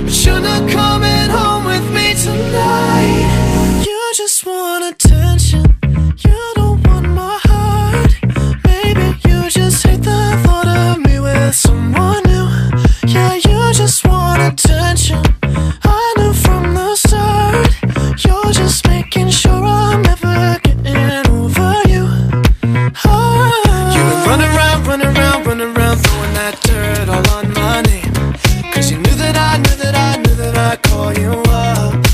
[0.03, 3.83] But you're not coming home with me tonight.
[3.87, 5.63] You just want attention.
[5.83, 8.11] You don't want my heart.
[8.65, 12.86] Maybe you just hate the thought of me with someone new.
[13.17, 15.23] Yeah, you just want attention.
[15.41, 17.69] I knew from the start.
[18.23, 22.05] You're just making sure I'm never getting over you.
[23.05, 24.25] Oh.
[24.27, 28.13] Running around, around, around, throwing that dirt all on my name.
[28.71, 32.06] Cause you knew that I knew that I knew that I'd call you up.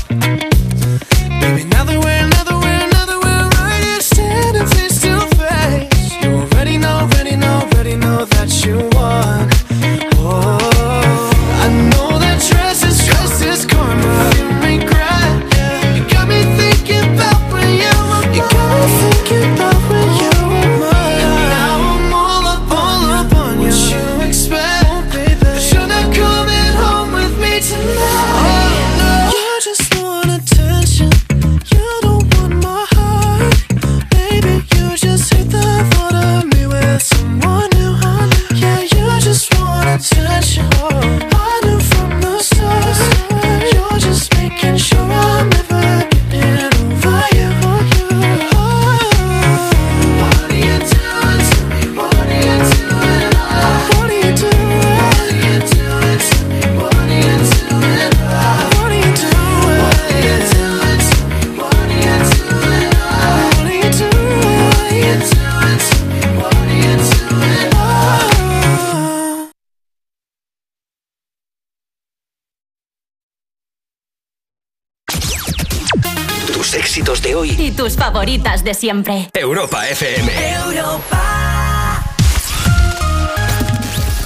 [77.94, 79.30] Tus favoritas de siempre.
[79.34, 80.32] Europa FM.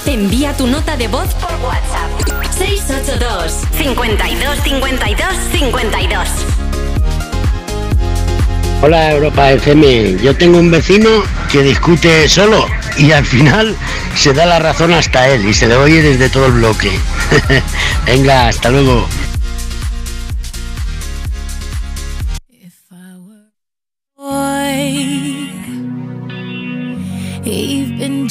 [0.06, 2.55] Envía tu nota de voz por WhatsApp.
[2.56, 6.28] 682 52 52 52
[8.82, 11.08] Hola Europa FM, yo tengo un vecino
[11.50, 12.66] que discute solo
[12.97, 13.76] y al final
[14.14, 16.90] se da la razón hasta él y se le oye desde todo el bloque.
[18.06, 19.06] Venga, hasta luego.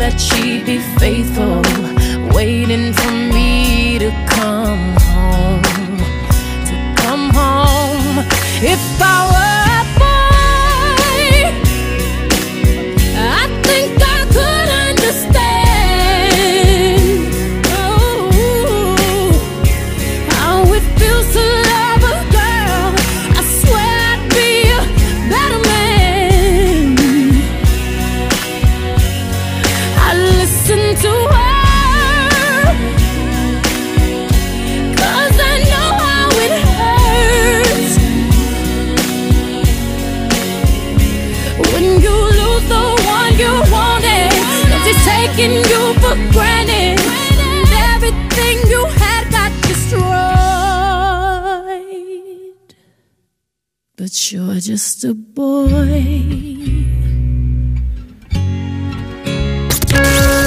[0.00, 1.60] That she'd be faithful,
[2.34, 5.98] waiting for me to come home.
[6.68, 8.24] To come home.
[8.62, 11.36] If I were a boy,
[13.14, 14.09] I think I
[54.60, 55.70] just a boy.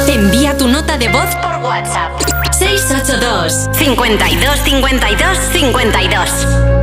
[0.08, 2.12] Envía tu nota de voz por WhatsApp.
[2.52, 6.83] 682 52 52 52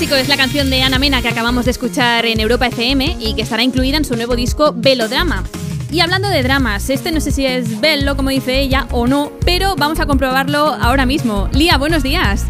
[0.00, 3.42] Es la canción de Ana Mena que acabamos de escuchar en Europa FM y que
[3.42, 5.42] estará incluida en su nuevo disco Velodrama.
[5.90, 9.32] Y hablando de dramas, este no sé si es bello, como dice ella, o no,
[9.44, 11.48] pero vamos a comprobarlo ahora mismo.
[11.52, 12.46] Lía, buenos días.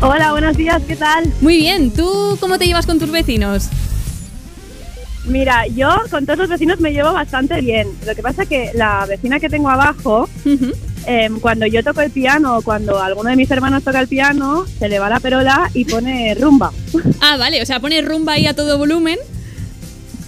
[0.00, 1.30] Hola, buenos días, ¿qué tal?
[1.42, 3.68] Muy bien, ¿tú cómo te llevas con tus vecinos?
[5.26, 7.88] Mira, yo con todos los vecinos me llevo bastante bien.
[8.06, 10.30] Lo que pasa es que la vecina que tengo abajo,
[11.06, 14.66] em, cuando yo toco el piano o cuando alguno de mis hermanos toca el piano,
[14.78, 16.72] se le va la perola y pone rumba.
[17.20, 19.18] Ah, vale, o sea, pone rumba ahí a todo volumen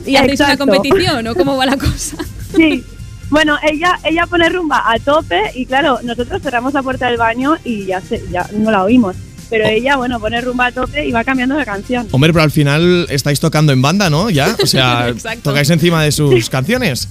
[0.07, 0.67] y hacéis una Exacto.
[0.67, 2.17] competición, ¿o cómo va la cosa?
[2.57, 2.83] Sí.
[3.31, 7.57] Bueno, ella ella pone rumba a tope y claro, nosotros cerramos la puerta del baño
[7.63, 9.17] y ya se, ya no la oímos.
[9.51, 12.07] Pero ella, bueno, pone rumba a tope y va cambiando de canción.
[12.11, 14.29] Hombre, pero al final estáis tocando en banda, ¿no?
[14.31, 15.41] Ya, o sea, Exacto.
[15.51, 17.09] tocáis encima de sus canciones.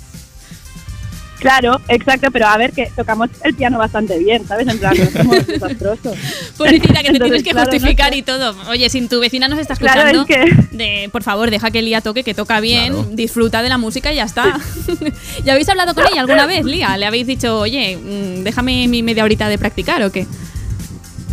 [1.39, 4.67] Claro, exacto, pero a ver que tocamos el piano bastante bien, ¿sabes?
[4.67, 6.17] En plan, no somos desastrosos.
[6.57, 8.17] Pobrecita, que te Entonces, tienes que claro, no justificar sé.
[8.17, 8.55] y todo.
[8.69, 11.81] Oye, si tu vecina nos está Claro, escuchando, es que- de, por favor, deja que
[11.81, 14.59] Lía toque, que toca bien, disfruta de la música y ya está.
[15.45, 16.97] ¿Ya habéis hablado con ella alguna vez, Lía?
[16.97, 20.25] ¿Le habéis dicho, oye, mm, déjame mi media horita de practicar o qué?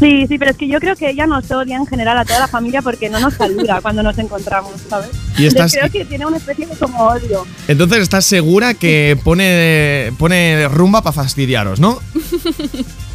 [0.00, 2.40] Sí, sí, pero es que yo creo que ella nos odia en general a toda
[2.40, 5.10] la familia porque no nos saluda cuando nos encontramos, ¿sabes?
[5.38, 7.46] Y estás- creo que tiene una especie de como odio.
[7.68, 12.00] Entonces estás segura que pone, pone rumba para fastidiaros, ¿no?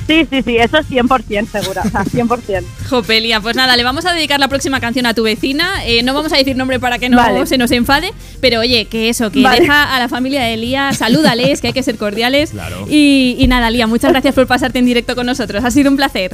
[0.08, 2.64] Sí, sí, sí, eso 100% segura, o sea, 100%.
[2.90, 5.86] Jopelia, pues nada, le vamos a dedicar la próxima canción a tu vecina.
[5.86, 7.46] Eh, no vamos a decir nombre para que no Vale.
[7.46, 9.60] se nos enfade, pero oye, que eso, que Vale.
[9.62, 12.50] deja a la familia de Lía, salúdales, que hay que ser cordiales.
[12.52, 12.88] Claro.
[12.90, 15.64] Y, y nada, Lía, muchas gracias por pasarte en directo con nosotros.
[15.64, 16.32] Ha sido un placer.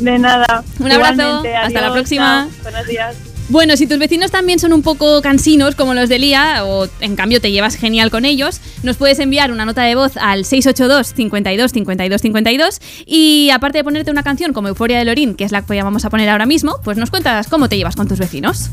[0.00, 0.64] De nada.
[0.78, 2.48] Un abrazo, hasta la próxima.
[2.50, 3.16] chao, Buenos días.
[3.50, 7.16] Bueno, si tus vecinos también son un poco cansinos como los de Lía, o en
[7.16, 11.14] cambio te llevas genial con ellos, nos puedes enviar una nota de voz al 682
[11.14, 15.50] 52 52 52 y aparte de ponerte una canción como Euforia de Lorín, que es
[15.50, 18.20] la que vamos a poner ahora mismo, pues nos cuentas cómo te llevas con tus
[18.20, 18.70] vecinos.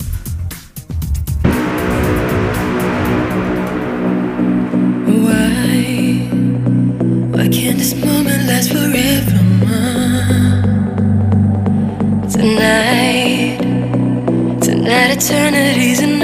[5.07, 6.29] Why?
[7.31, 9.86] Why can't this moment last forever?
[12.47, 13.59] Tonight,
[14.61, 16.16] tonight, eternity's an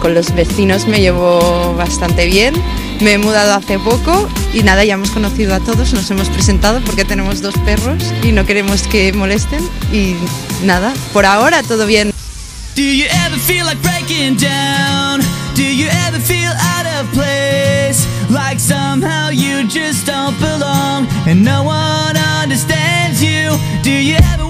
[0.00, 2.54] con los vecinos me llevo bastante bien.
[3.00, 6.80] Me he mudado hace poco y nada, ya hemos conocido a todos, nos hemos presentado
[6.80, 9.60] porque tenemos dos perros y no queremos que molesten
[9.92, 10.14] y
[10.64, 12.12] nada, por ahora todo bien.
[12.74, 15.20] Do you ever feel like breaking down?
[15.54, 18.06] Do you ever feel out of place?
[18.28, 23.56] Like somehow you just don't belong and no one understands you.
[23.82, 24.45] Do you ever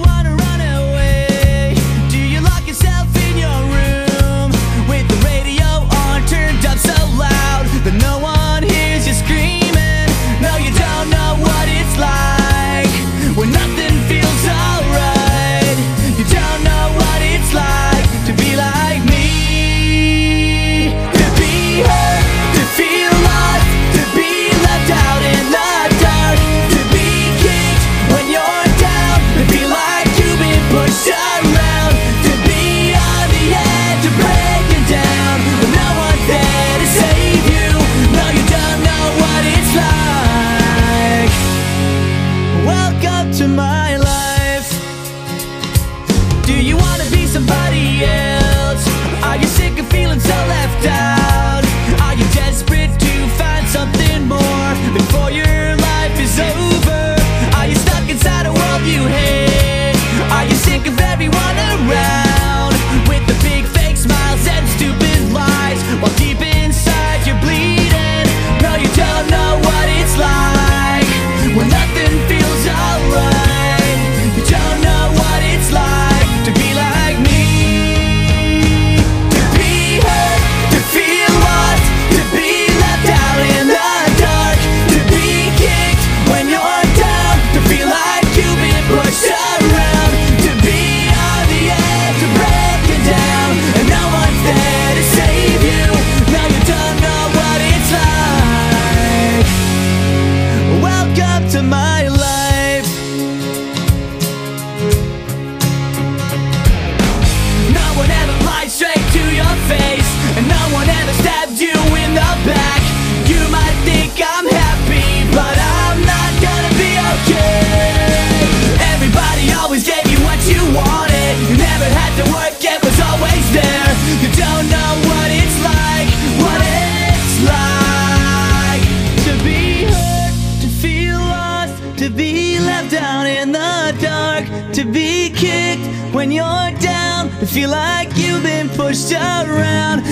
[137.57, 140.03] feel like you've been pushed around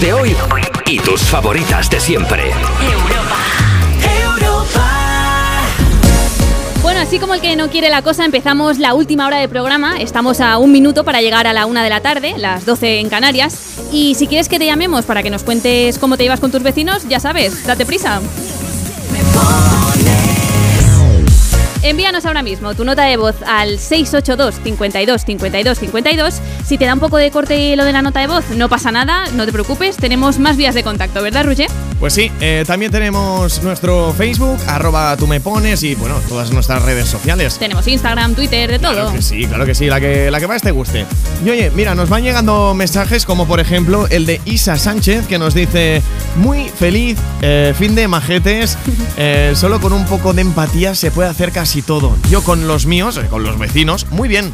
[0.00, 0.36] de hoy
[0.86, 2.50] y tus favoritas de siempre.
[2.50, 3.36] Europa,
[4.24, 5.62] Europa.
[6.82, 9.98] Bueno, así como el que no quiere la cosa, empezamos la última hora de programa.
[9.98, 13.08] Estamos a un minuto para llegar a la una de la tarde, las 12 en
[13.08, 13.78] Canarias.
[13.92, 16.62] Y si quieres que te llamemos para que nos cuentes cómo te llevas con tus
[16.62, 18.20] vecinos, ya sabes, date prisa.
[21.86, 26.34] Envíanos ahora mismo tu nota de voz al 682 52 52 52
[26.66, 28.90] si te da un poco de corte lo de la nota de voz, no pasa
[28.90, 31.70] nada, no te preocupes, tenemos más vías de contacto, ¿verdad, Roger?
[32.00, 36.82] Pues sí, eh, también tenemos nuestro Facebook, arroba tú me pones y bueno, todas nuestras
[36.82, 37.56] redes sociales.
[37.60, 38.94] Tenemos Instagram, Twitter, de todo.
[38.94, 41.06] Claro que sí, claro que sí, la que, la que más te guste.
[41.44, 45.38] Y oye, mira, nos van llegando mensajes como por ejemplo el de Isa Sánchez que
[45.38, 46.02] nos dice,
[46.34, 48.76] muy feliz eh, fin de majetes,
[49.16, 52.16] eh, solo con un poco de empatía se puede hacer casi todo.
[52.28, 54.50] Yo con los míos, con los vecinos, muy bien.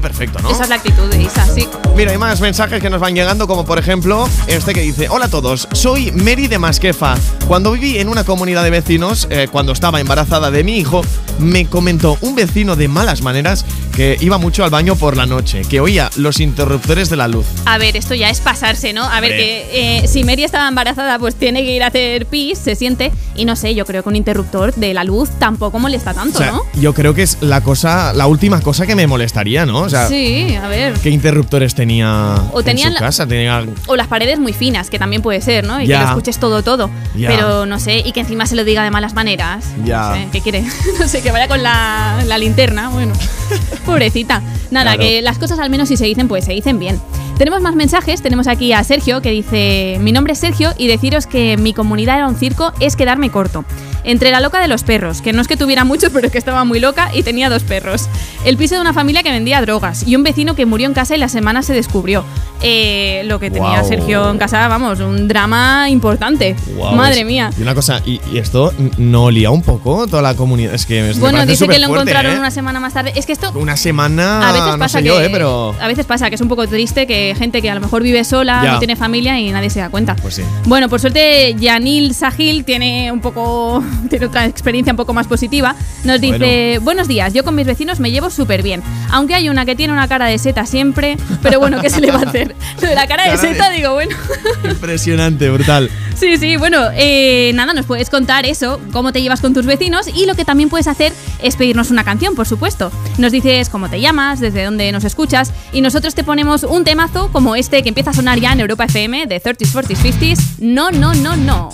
[0.00, 0.50] Perfecto, ¿no?
[0.50, 1.68] Esa es la actitud de Isa, sí.
[1.96, 5.26] Mira, hay más mensajes que nos van llegando, como por ejemplo este que dice: Hola
[5.26, 7.14] a todos, soy Mary de Masquefa.
[7.46, 11.02] Cuando viví en una comunidad de vecinos, eh, cuando estaba embarazada de mi hijo,
[11.38, 13.64] me comentó un vecino de malas maneras
[13.94, 17.46] que iba mucho al baño por la noche, que oía los interruptores de la luz.
[17.66, 19.04] A ver, esto ya es pasarse, ¿no?
[19.04, 22.58] A ver, que eh, si Mary estaba embarazada, pues tiene que ir a hacer pis,
[22.58, 26.14] se siente, y no sé, yo creo que un interruptor de la luz tampoco molesta
[26.14, 26.62] tanto, O sea, ¿no?
[26.74, 29.80] yo creo que es la cosa, la última cosa que me molestaría, ¿no?
[29.80, 30.94] O sea, sí, a ver.
[30.94, 33.26] ¿qué interruptores tenía O tenían en la- su casa?
[33.26, 35.80] Tenía O las paredes muy finas, que también puede ser, ¿no?
[35.80, 35.98] Y Ya.
[35.98, 36.90] que lo escuches todo, todo.
[37.14, 37.28] Ya.
[37.28, 39.64] Pero no sé, y que encima se lo diga de malas maneras.
[39.84, 40.08] Ya.
[40.08, 40.64] No sé, ¿qué quiere?
[40.98, 42.88] no sé, que vaya con la, la linterna.
[42.88, 43.12] Bueno,
[43.82, 44.42] pobrecita.
[44.70, 45.02] Nada, Claro.
[45.02, 47.00] que las cosas al menos si se dicen, pues se dicen bien.
[47.38, 48.22] Tenemos más mensajes.
[48.22, 52.16] Tenemos aquí a Sergio que dice: Mi nombre es Sergio y deciros que mi comunidad
[52.18, 53.64] era un circo es quedarme corto.
[54.04, 56.38] Entre la loca de los perros, que no es que tuviera muchos, pero es que
[56.38, 58.08] estaba muy loca y tenía dos perros.
[58.44, 61.14] El piso de una familia que vendía drogas y un vecino que murió en casa
[61.14, 62.24] y la semana se descubrió.
[62.64, 63.82] Eh, lo que tenía.
[63.82, 66.54] Sergio en casa, vamos, un drama importante.
[66.76, 67.50] Guau, Madre es- mía.
[67.58, 70.72] Y una cosa, ¿y, y esto no olía un poco toda la comunidad?
[70.74, 72.38] Es que me Bueno, parece dice que lo encontraron ¿eh?
[72.38, 73.12] una semana más tarde.
[73.16, 75.28] Es que esto Una semana, a veces no pasa sé que yo, ¿eh?
[75.32, 75.74] Pero...
[75.80, 78.22] a veces pasa que es un poco triste que gente que a lo mejor vive
[78.24, 78.72] sola, Ya.
[78.72, 80.14] no tiene familia y nadie se da cuenta.
[80.16, 80.42] Pues sí.
[80.66, 85.74] Bueno, por suerte Yanil Sahil tiene un poco tiene otra experiencia un poco más positiva.
[86.04, 89.64] Nos dice, "Buenos días, yo con mis vecinos me llevo súper bien, aunque hay una
[89.64, 92.54] que tiene una cara de seta siempre, pero bueno, ¿qué se le va a hacer?
[92.80, 94.14] Lo de la cara de Cara de- seta digo, bueno,
[94.64, 95.90] Impresionante, brutal.
[96.14, 100.06] Sí, sí, bueno, eh, nada, nos puedes contar eso, cómo te llevas con tus vecinos
[100.14, 101.12] y lo que también puedes hacer
[101.42, 102.92] es pedirnos una canción, por supuesto.
[103.18, 107.30] Nos dices cómo te llamas, desde dónde nos escuchas y nosotros te ponemos un temazo
[107.32, 110.38] como este que empieza a sonar ya en Europa FM de 30s, 40s, 50s.
[110.58, 111.70] No, no, no, no.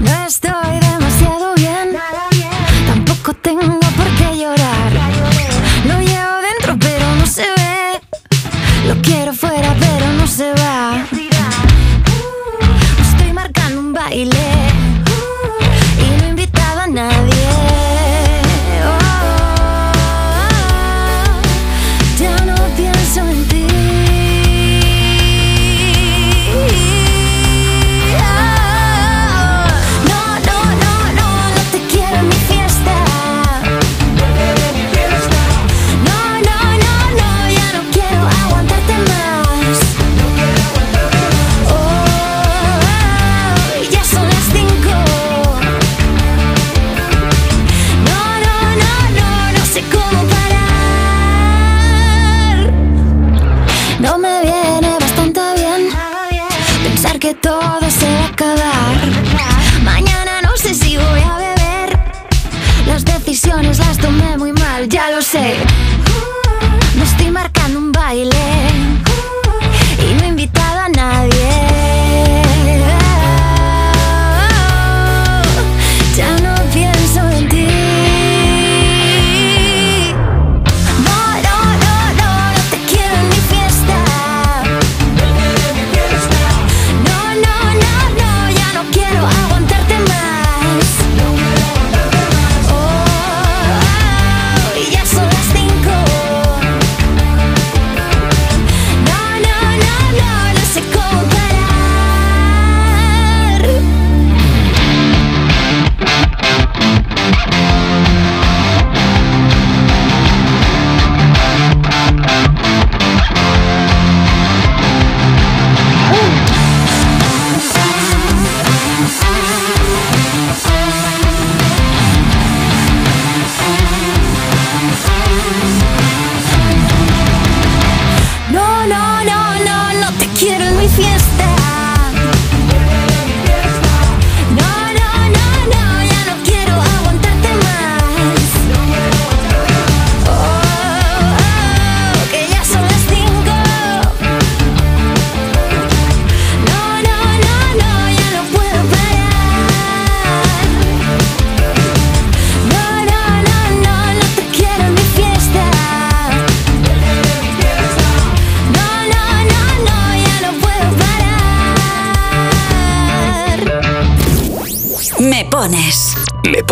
[0.00, 1.96] No estoy demasiado bien,
[2.86, 4.92] tampoco tengo por qué llorar.
[5.84, 8.00] Lo llevo dentro pero no se ve,
[8.88, 11.04] lo quiero fuera pero no se va.
[13.02, 14.59] Estoy marcando un baile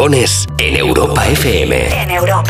[0.08, 2.02] Me pones en Europa FM.
[2.02, 2.47] En Europa.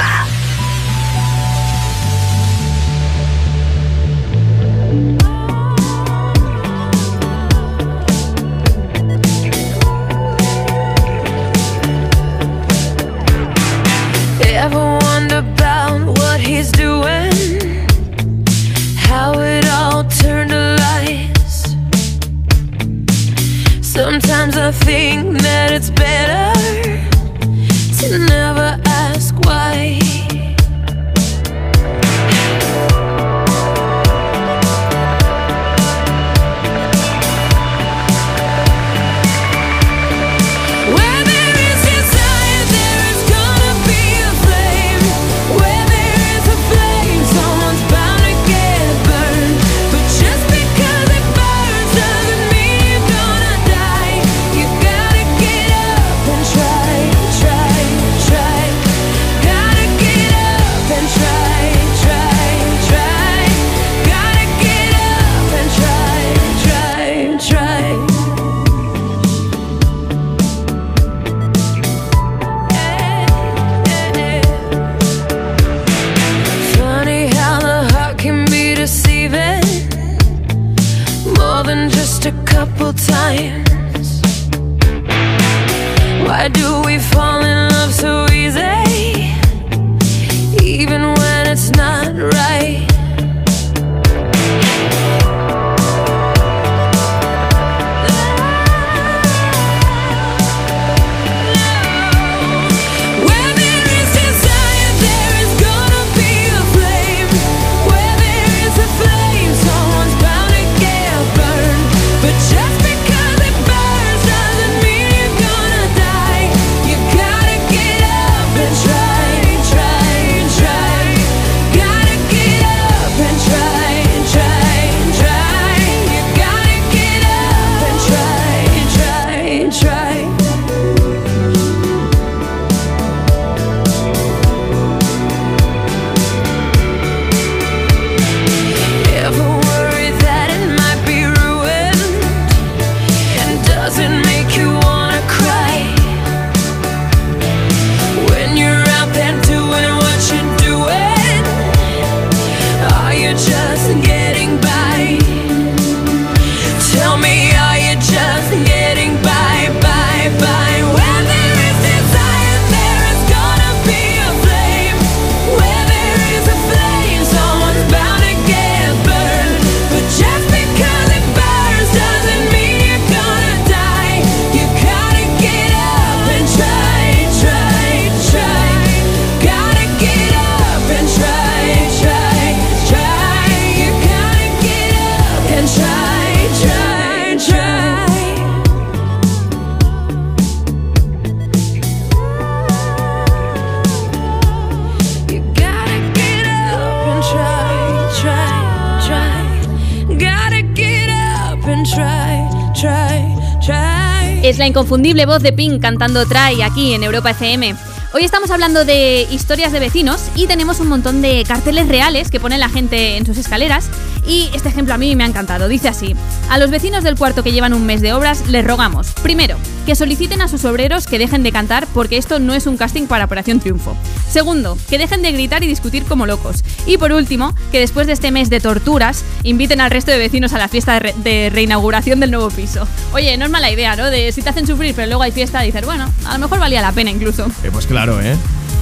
[204.48, 207.74] Es la inconfundible voz de Pink cantando Try aquí en Europa FM.
[208.14, 212.40] Hoy estamos hablando de historias de vecinos y tenemos un montón de carteles reales que
[212.40, 213.90] pone la gente en sus escaleras.
[214.28, 215.66] Y este ejemplo a mí me ha encantado.
[215.68, 216.14] Dice así:
[216.50, 219.94] A los vecinos del cuarto que llevan un mes de obras les rogamos, primero, que
[219.96, 223.24] soliciten a sus obreros que dejen de cantar porque esto no es un casting para
[223.24, 223.96] Operación Triunfo.
[224.30, 226.62] Segundo, que dejen de gritar y discutir como locos.
[226.86, 230.52] Y por último, que después de este mes de torturas, inviten al resto de vecinos
[230.52, 232.86] a la fiesta de, re- de reinauguración del nuevo piso.
[233.14, 234.10] Oye, no es mala idea, ¿no?
[234.10, 236.82] De si te hacen sufrir, pero luego hay fiesta, dices, bueno, a lo mejor valía
[236.82, 237.46] la pena incluso.
[237.64, 238.36] Eh, pues claro, ¿eh?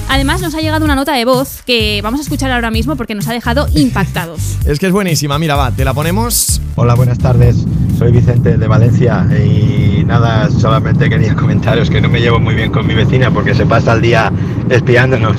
[0.09, 3.13] Además, nos ha llegado una nota de voz que vamos a escuchar ahora mismo porque
[3.13, 4.57] nos ha dejado impactados.
[4.65, 5.37] Es que es buenísima.
[5.37, 6.61] Mira, va, te la ponemos.
[6.75, 7.65] Hola, buenas tardes.
[7.97, 12.71] Soy Vicente de Valencia y nada, solamente quería comentaros que no me llevo muy bien
[12.71, 14.31] con mi vecina porque se pasa el día
[14.69, 15.37] espiándonos.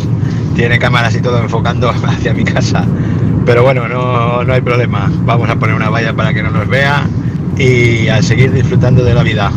[0.55, 2.85] Tiene cámaras y todo enfocando hacia mi casa.
[3.47, 5.11] Pero bueno, no, no hay problema.
[5.25, 7.07] Vamos a poner una valla para que no nos vea
[7.57, 9.51] y a seguir disfrutando de la vida.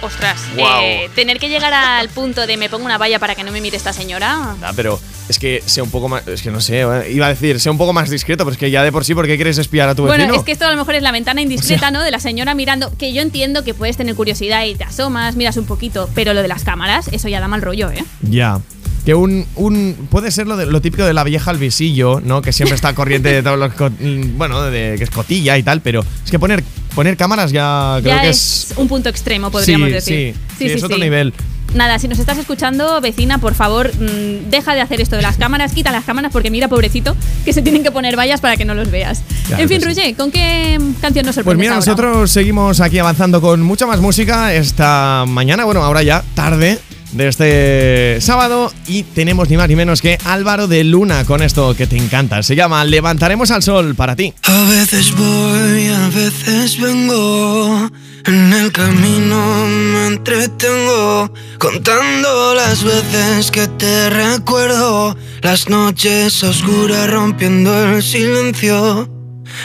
[0.00, 3.50] Ostras, eh, tener que llegar al punto de me pongo una valla para que no
[3.50, 4.54] me mire esta señora.
[4.62, 6.26] Ah, pero es que sea un poco más.
[6.28, 8.58] Es que no sé, eh, iba a decir, sea un poco más discreto, pero es
[8.58, 10.38] que ya de por sí, ¿por qué quieres espiar a tu Bueno, vecino?
[10.38, 12.00] es que esto a lo mejor es la ventana indiscreta, ¿no?
[12.02, 15.56] De la señora mirando, que yo entiendo que puedes tener curiosidad y te asomas, miras
[15.56, 18.04] un poquito, pero lo de las cámaras, eso ya da mal rollo, ¿eh?
[18.22, 18.60] Ya.
[19.04, 20.06] Que un, un.
[20.10, 22.42] Puede ser lo, de, lo típico de la vieja al visillo, ¿no?
[22.42, 23.72] Que siempre está corriente de todos los.
[24.00, 26.62] mm, Bueno, de que es cotilla y tal, pero es que poner,
[26.98, 28.76] poner cámaras ya creo ya que es, es.
[28.76, 30.34] un punto extremo, podríamos sí, decir.
[30.58, 31.02] Sí, sí, es otro sí.
[31.04, 31.32] nivel.
[31.72, 35.36] Nada, si nos estás escuchando, vecina, por favor, mm, deja de hacer esto de las
[35.36, 38.64] cámaras, quita las cámaras porque mira, pobrecito, que se tienen que poner vallas para que
[38.64, 39.22] no los veas.
[39.46, 39.86] Claro en fin, sí.
[39.86, 41.86] Roger, ¿con qué canción nos Pues sorprendes mira, ahora?
[41.86, 46.80] nosotros seguimos aquí avanzando con mucha más música esta mañana, bueno, ahora ya tarde
[47.12, 51.74] de este sábado y tenemos ni más ni menos que Álvaro de Luna con esto
[51.74, 52.42] que te encanta.
[52.42, 54.34] Se llama Levantaremos al Sol para ti.
[54.44, 57.90] A veces voy, a veces vengo.
[58.26, 61.32] En el camino me entretengo.
[61.58, 65.16] Contando las veces que te recuerdo.
[65.42, 69.08] Las noches oscuras rompiendo el silencio.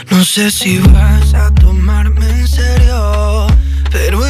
[0.09, 2.82] No sé si vas a tomarme en serio.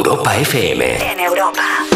[0.00, 0.96] Europa FM.
[0.98, 1.89] En Europa.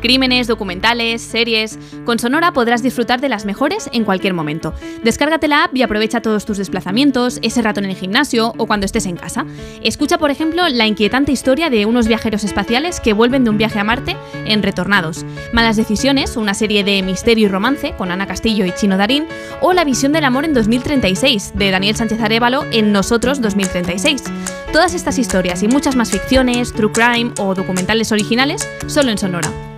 [0.00, 1.78] Crímenes, documentales, series.
[2.04, 4.74] Con Sonora podrás disfrutar de las mejores en cualquier momento.
[5.04, 8.86] Descárgate la app y aprovecha todos tus desplazamientos, ese rato en el gimnasio o cuando
[8.86, 9.44] estés en casa.
[9.82, 13.78] Escucha, por ejemplo, la inquietante historia de unos viajeros espaciales que vuelven de un viaje
[13.78, 15.24] a Marte en Retornados.
[15.52, 19.26] Malas decisiones, una serie de misterio y romance con Ana Castillo y Chino Darín.
[19.60, 24.24] O La visión del amor en 2036 de Daniel Sánchez Arevalo en Nosotros 2036.
[24.72, 29.69] Todas estas historias y muchas más ficciones, true crime o documentales originales solo en Sonora.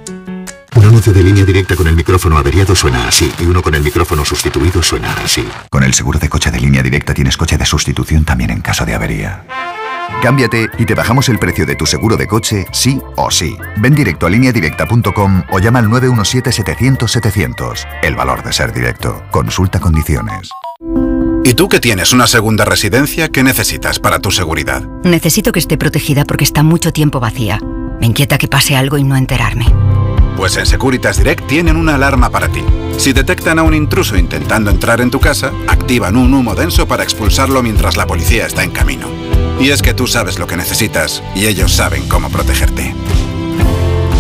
[0.74, 3.82] Un anuncio de línea directa con el micrófono averiado suena así y uno con el
[3.82, 5.46] micrófono sustituido suena así.
[5.70, 8.86] Con el seguro de coche de línea directa tienes coche de sustitución también en caso
[8.86, 9.44] de avería.
[10.22, 13.56] Cámbiate y te bajamos el precio de tu seguro de coche, sí o sí.
[13.78, 17.86] Ven directo a lineadirecta.com o llama al 917-700-700.
[18.02, 19.22] El valor de ser directo.
[19.30, 20.48] Consulta condiciones.
[21.44, 24.82] ¿Y tú que tienes una segunda residencia, qué necesitas para tu seguridad?
[25.04, 27.60] Necesito que esté protegida porque está mucho tiempo vacía.
[28.02, 29.72] Me inquieta que pase algo y no enterarme.
[30.36, 32.64] Pues en Securitas Direct tienen una alarma para ti.
[32.98, 37.04] Si detectan a un intruso intentando entrar en tu casa, activan un humo denso para
[37.04, 39.06] expulsarlo mientras la policía está en camino.
[39.60, 42.92] Y es que tú sabes lo que necesitas y ellos saben cómo protegerte.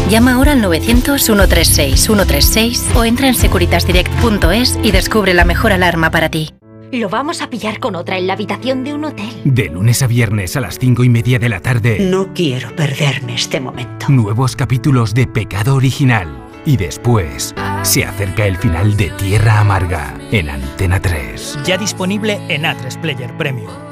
[0.08, 6.50] Llama ahora al 900-136-136 o entra en securitasdirect.es y descubre la mejor alarma para ti.
[6.92, 9.32] Lo vamos a pillar con otra en la habitación de un hotel.
[9.44, 12.00] De lunes a viernes a las cinco y media de la tarde.
[12.00, 14.10] No quiero perderme este momento.
[14.10, 16.28] Nuevos capítulos de Pecado Original.
[16.66, 21.60] Y después se acerca el final de Tierra Amarga en Antena 3.
[21.64, 23.91] Ya disponible en A3 Player Premium.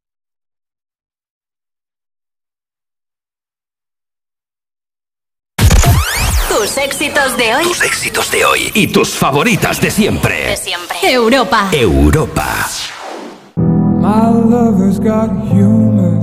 [6.61, 7.63] Tus éxitos de hoy.
[7.63, 10.45] Tus éxitos de hoy y tus favoritas de siempre.
[10.47, 10.95] De siempre.
[11.11, 11.69] Europa.
[11.71, 12.67] Europa.
[13.55, 16.21] My lover's got humor.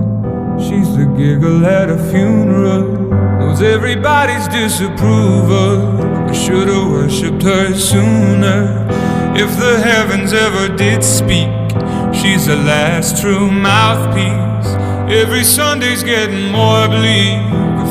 [0.57, 2.85] She's the giggle at a funeral.
[3.41, 6.31] Knows everybody's disapproval.
[6.31, 8.87] I should've worshipped her sooner.
[9.35, 11.51] If the heavens ever did speak,
[12.15, 14.73] she's the last true mouthpiece.
[15.11, 17.59] Every Sunday's getting more bleak.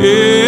[0.00, 0.47] Eu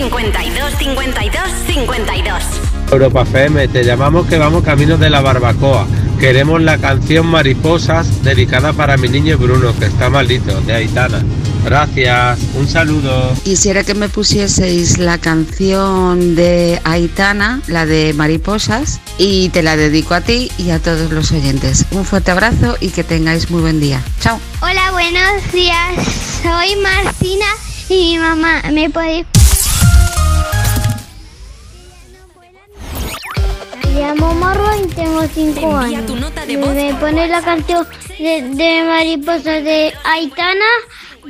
[0.00, 2.42] 52 52 52.
[2.90, 5.86] Europa FM, te llamamos que vamos camino de la barbacoa.
[6.18, 11.22] Queremos la canción Mariposas dedicada para mi niño Bruno, que está malito, de Aitana.
[11.66, 13.34] Gracias, un saludo.
[13.44, 20.14] Quisiera que me pusieseis la canción de Aitana, la de Mariposas, y te la dedico
[20.14, 21.84] a ti y a todos los oyentes.
[21.90, 24.02] Un fuerte abrazo y que tengáis muy buen día.
[24.20, 24.40] Chao.
[24.62, 25.94] Hola, buenos días.
[26.42, 27.44] Soy Martina
[27.90, 28.62] y mi mamá.
[28.72, 29.26] ¿Me podéis
[34.00, 36.06] llamo Marwa y tengo 5 años.
[36.06, 37.86] tu nota de voz Me pone la canción
[38.18, 40.70] de, de Mariposa de Aitana.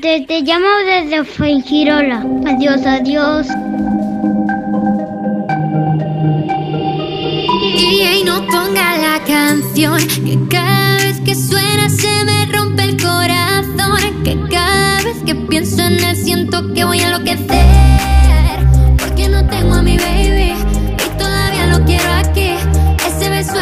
[0.00, 2.24] Te, te llamo desde Fuengirola.
[2.46, 3.48] Adiós, adiós.
[7.76, 14.22] Y no ponga la canción que cada vez que suena se me rompe el corazón.
[14.22, 17.66] Que cada vez que pienso en él siento que voy a enloquecer.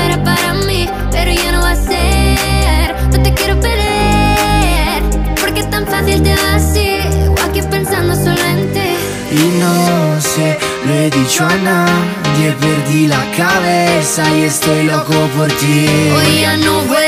[0.05, 2.94] Era para mí, pero ya no va a ser.
[3.12, 5.02] No te quiero perder,
[5.41, 7.01] porque es tan fácil te así.
[7.28, 8.91] O aquí pensando solo en ti.
[9.31, 15.49] Y no sé, lo he dicho a nadie, perdí la cabeza y estoy loco por
[15.49, 15.86] ti.
[16.17, 17.08] Hoy ya no vuelan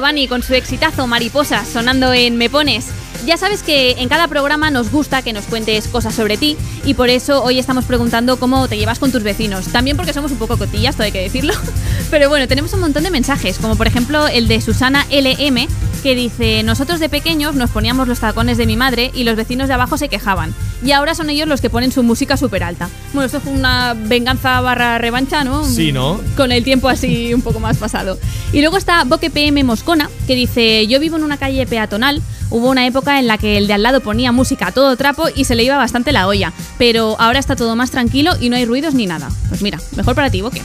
[0.00, 2.86] Giovanni con su exitazo Mariposas sonando en Me Pones.
[3.26, 6.56] Ya sabes que en cada programa nos gusta que nos cuentes cosas sobre ti
[6.86, 9.66] y por eso hoy estamos preguntando cómo te llevas con tus vecinos.
[9.66, 11.52] También porque somos un poco cotillas, todo hay que decirlo.
[12.10, 15.68] Pero bueno, tenemos un montón de mensajes, como por ejemplo el de Susana LM,
[16.00, 19.68] que dice, nosotros de pequeños nos poníamos los tacones de mi madre y los vecinos
[19.68, 20.54] de abajo se quejaban.
[20.84, 22.88] Y ahora son ellos los que ponen su música súper alta.
[23.12, 25.64] Bueno, esto fue una venganza barra revancha, ¿no?
[25.64, 26.20] Sí, ¿no?
[26.36, 28.18] Con el tiempo así un poco más pasado.
[28.52, 32.22] Y luego está Boque PM Moscona, que dice, yo vivo en una calle peatonal.
[32.50, 35.26] Hubo una época en la que el de al lado ponía música a todo trapo
[35.34, 36.52] y se le iba bastante la olla.
[36.78, 39.30] Pero ahora está todo más tranquilo y no hay ruidos ni nada.
[39.48, 40.62] Pues mira, mejor para ti, Boque.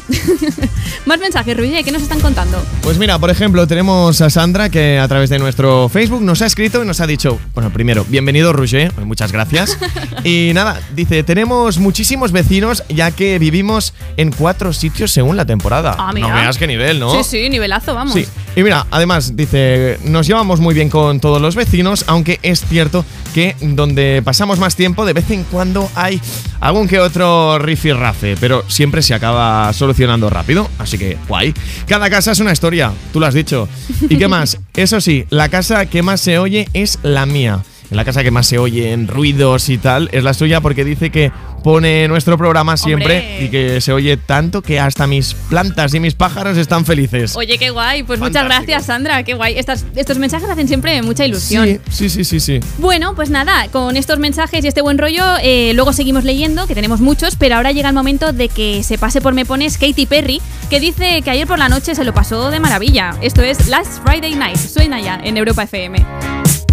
[1.06, 2.64] más mensajes, Ruiz, ¿qué nos están contando?
[2.82, 6.48] Pues mira, por ejemplo, tenemos a Sandra que a través de nuestro Facebook nos ha
[6.48, 9.78] escrito y nos ha dicho, bueno, primero, bienvenido Roger, muchas gracias.
[10.24, 15.96] y nada, dice, tenemos muchísimos vecinos ya que vivimos en cuatro sitios según la temporada.
[15.98, 16.30] Ah, mira.
[16.30, 17.12] No veas qué nivel, ¿no?
[17.12, 18.14] Sí, sí, nivelazo, vamos.
[18.14, 18.26] Sí.
[18.56, 23.04] Y mira, además dice, nos llevamos muy bien con todos los vecinos, aunque es cierto
[23.34, 26.22] que donde pasamos más tiempo de vez en cuando hay
[26.62, 31.54] algún que otro rifirrafe, pero siempre se acaba solucionando rápido, así que guay.
[31.86, 33.68] Cada casa es una historia, tú lo has dicho.
[34.10, 34.58] ¿Y qué más?
[34.74, 37.62] Eso sí, la casa que más se oye es la mía.
[37.92, 41.12] En la casa que más se oyen ruidos y tal es la suya porque dice
[41.12, 41.32] que
[41.64, 43.44] pone nuestro programa siempre Hombre.
[43.46, 47.36] y que se oye tanto que hasta mis plantas y mis pájaros están felices.
[47.36, 48.04] Oye, qué guay.
[48.04, 49.24] Pues muchas gracias, Sandra.
[49.24, 49.58] Qué guay.
[49.58, 51.66] Estas- estos mensajes hacen siempre mucha ilusión.
[51.68, 52.60] Sí, sí, sí, sí, sí.
[52.78, 56.76] Bueno, pues nada, con estos mensajes y este buen rollo, eh, luego seguimos leyendo, que
[56.76, 60.06] tenemos muchos, pero ahora llega el momento de que se pase por Me Pones Katy
[60.06, 63.16] Perry, que dice que ayer por la noche se lo pasó de maravilla.
[63.22, 66.65] Esto es Last Friday Night, suena ya en Europa FM.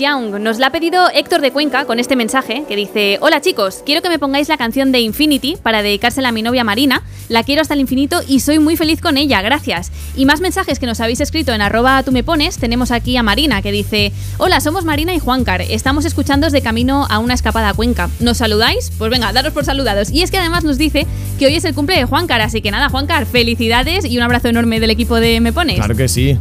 [0.00, 0.40] Young.
[0.40, 4.02] Nos la ha pedido Héctor de Cuenca con este mensaje que dice: Hola chicos, quiero
[4.02, 7.02] que me pongáis la canción de Infinity para dedicársela a mi novia Marina.
[7.28, 9.92] La quiero hasta el infinito y soy muy feliz con ella, gracias.
[10.16, 12.58] Y más mensajes que nos habéis escrito en arroba tú me pones.
[12.58, 15.60] Tenemos aquí a Marina que dice: Hola, somos Marina y Juancar.
[15.60, 18.08] Estamos escuchando de camino a una escapada a Cuenca.
[18.18, 18.90] ¿Nos saludáis?
[18.98, 20.10] Pues venga, daros por saludados.
[20.10, 21.06] Y es que además nos dice
[21.38, 24.48] que hoy es el cumple de Juancar, así que nada, Juancar, felicidades y un abrazo
[24.48, 25.76] enorme del equipo de Me Pones.
[25.76, 26.38] Claro que sí.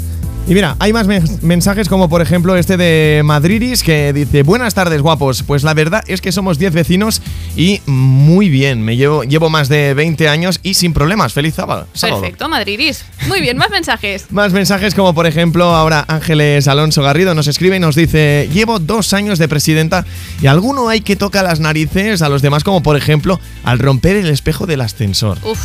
[0.49, 1.05] Y mira, hay más
[1.43, 6.03] mensajes como por ejemplo este de Madridis que dice Buenas tardes guapos, pues la verdad
[6.07, 7.21] es que somos 10 vecinos
[7.55, 11.85] y muy bien, me llevo, llevo más de 20 años y sin problemas, feliz sábado.
[11.93, 12.21] sábado.
[12.21, 13.05] Perfecto, Madridis.
[13.27, 14.25] Muy bien, más mensajes.
[14.31, 18.79] Más mensajes como por ejemplo ahora Ángeles Alonso Garrido nos escribe y nos dice Llevo
[18.79, 20.03] dos años de presidenta
[20.41, 24.15] y alguno hay que toca las narices a los demás como por ejemplo al romper
[24.15, 25.37] el espejo del ascensor.
[25.43, 25.59] Uf.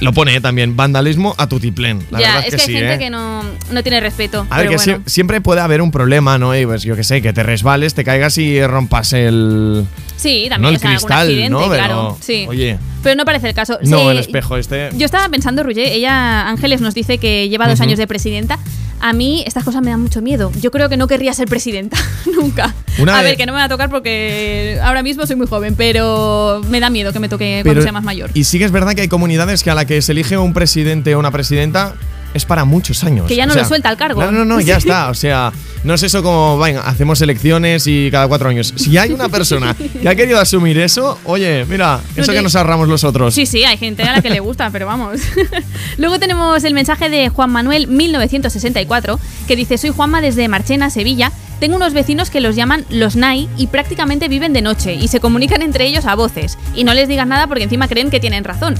[0.00, 2.04] Lo pone eh, también, vandalismo a tutiplén.
[2.10, 2.98] La ya, verdad es que, que, hay sí, gente ¿eh?
[2.98, 4.46] que no, no tiene respeto.
[4.50, 5.04] A ver, pero que bueno.
[5.06, 6.56] siempre puede haber un problema, ¿no?
[6.56, 9.86] Y pues yo que sé, que te resbales, te caigas y rompas el.
[10.16, 11.60] Sí, no también el cristal, ¿no?
[11.60, 12.18] Pero, claro.
[12.20, 12.46] Sí.
[12.48, 13.78] Oye, Pero no parece el caso.
[13.82, 14.90] No, el espejo este.
[14.96, 18.58] Yo estaba pensando, Roger, ella, Ángeles, nos dice que lleva dos años de presidenta.
[19.00, 20.50] A mí estas cosas me dan mucho miedo.
[20.60, 21.98] Yo creo que no querría ser presidenta,
[22.34, 22.74] nunca.
[22.98, 25.74] Una a ver, que no me va a tocar porque ahora mismo soy muy joven,
[25.76, 28.30] pero me da miedo que me toque cuando sea más mayor.
[28.32, 30.54] Y sí que es verdad que hay comunidades que a la que se elige un
[30.54, 31.94] presidente o una presidenta
[32.34, 33.26] es para muchos años.
[33.26, 34.20] Que ya no O sea, lo suelta el cargo.
[34.22, 35.08] No, no, no, ya está.
[35.08, 35.52] O sea,
[35.84, 38.72] no es eso como, venga, hacemos elecciones y cada cuatro años.
[38.76, 42.54] Si hay una persona que ha querido asumir eso, oye, mira, eso te- que nos
[42.56, 43.34] ahorramos los otros.
[43.34, 45.20] Sí, sí, hay gente a la que le gusta, pero vamos.
[45.98, 51.32] Luego tenemos el mensaje de Juan Manuel 1964, que dice, soy Juanma desde Marchena, Sevilla.
[51.64, 55.18] Tengo unos vecinos que los llaman los NAI y prácticamente viven de noche y se
[55.18, 56.58] comunican entre ellos a voces.
[56.74, 58.74] Y no les digas nada porque encima creen que tienen razón.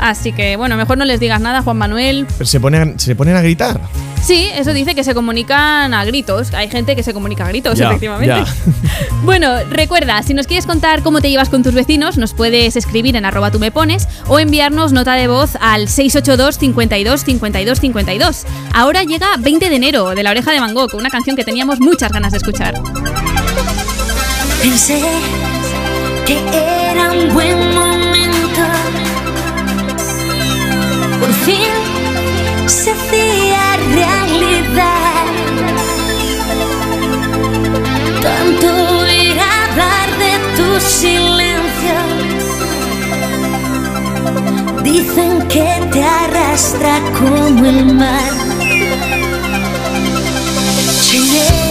[0.00, 2.26] Así que bueno, mejor no les digas nada, Juan Manuel.
[2.36, 3.80] Pero se ponen, se ponen a gritar.
[4.26, 6.52] Sí, eso dice que se comunican a gritos.
[6.52, 8.50] Hay gente que se comunica a gritos, efectivamente.
[9.22, 13.16] Bueno, recuerda, si nos quieres contar cómo te llevas con tus vecinos, nos puedes escribir
[13.16, 18.46] en arroba tú me pones o enviarnos nota de voz al 682 52 52 52.
[18.72, 21.80] Ahora llega 20 de enero de La Oreja de Van Gogh, una canción que teníamos
[21.80, 22.74] muchas ganas de escuchar.
[24.60, 25.00] Pensé
[26.26, 28.62] que era un buen momento.
[31.20, 31.70] Por fin
[32.66, 35.26] se hacía realidad.
[38.22, 38.66] Tanto
[38.98, 41.96] oír hablar de tu silencio.
[44.82, 48.32] Dicen que te arrastra como el mar.
[51.08, 51.65] Llené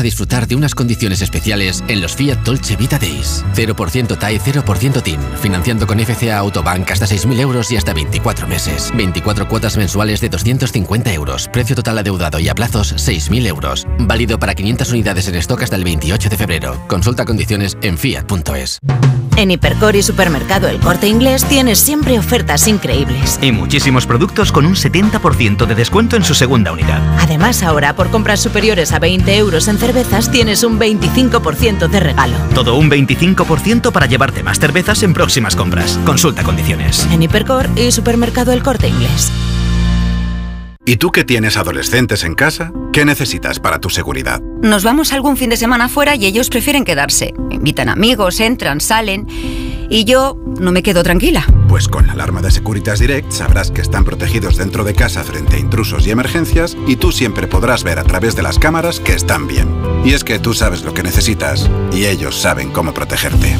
[0.00, 3.44] a disfrutar de unas condiciones especiales en los Fiat Dolce Vita Days.
[3.54, 5.20] 0% TAE, 0% TIN.
[5.40, 8.92] Financiando con FCA Autobank hasta 6.000 euros y hasta 24 meses.
[8.94, 11.48] 24 cuotas mensuales de 250 euros.
[11.52, 13.86] Precio total adeudado y a plazos 6.000 euros.
[13.98, 16.84] Válido para 500 unidades en stock hasta el 28 de febrero.
[16.88, 18.78] Consulta condiciones en fiat.es.
[19.38, 23.38] En Hipercor y Supermercado El Corte Inglés tienes siempre ofertas increíbles.
[23.40, 27.00] Y muchísimos productos con un 70% de descuento en su segunda unidad.
[27.20, 32.36] Además, ahora por compras superiores a 20 euros en cervezas tienes un 25% de regalo.
[32.54, 35.98] Todo un 25% para llevarte más cervezas en próximas compras.
[36.04, 37.08] Consulta condiciones.
[37.10, 39.32] En Hipercor y Supermercado El Corte Inglés.
[40.84, 42.70] ¿Y tú que tienes adolescentes en casa?
[42.92, 44.42] ¿Qué necesitas para tu seguridad?
[44.62, 47.32] Nos vamos algún fin de semana fuera y ellos prefieren quedarse.
[47.48, 49.26] Invitan amigos, entran, salen.
[49.88, 51.46] Y yo no me quedo tranquila.
[51.68, 55.56] Pues con la alarma de Securitas Direct sabrás que están protegidos dentro de casa frente
[55.56, 59.14] a intrusos y emergencias y tú siempre podrás ver a través de las cámaras que
[59.14, 59.68] están bien.
[60.04, 63.56] Y es que tú sabes lo que necesitas y ellos saben cómo protegerte.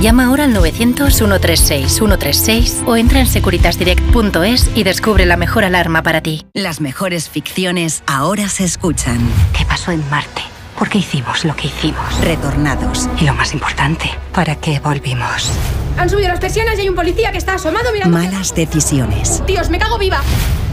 [0.00, 6.46] Llama ahora al 900-136-136 o entra en securitasdirect.es y descubre la mejor alarma para ti.
[6.54, 9.18] Las mejores ficciones ahora se escuchan.
[9.56, 10.40] ¿Qué pasó en Marte?
[10.80, 12.20] ¿Por qué hicimos lo que hicimos?
[12.22, 13.06] Retornados.
[13.20, 15.52] Y lo más importante, ¿para qué volvimos?
[15.98, 18.16] Han subido las persianas y hay un policía que está asomado mirando.
[18.16, 19.42] Malas decisiones.
[19.46, 20.22] Dios, me cago viva.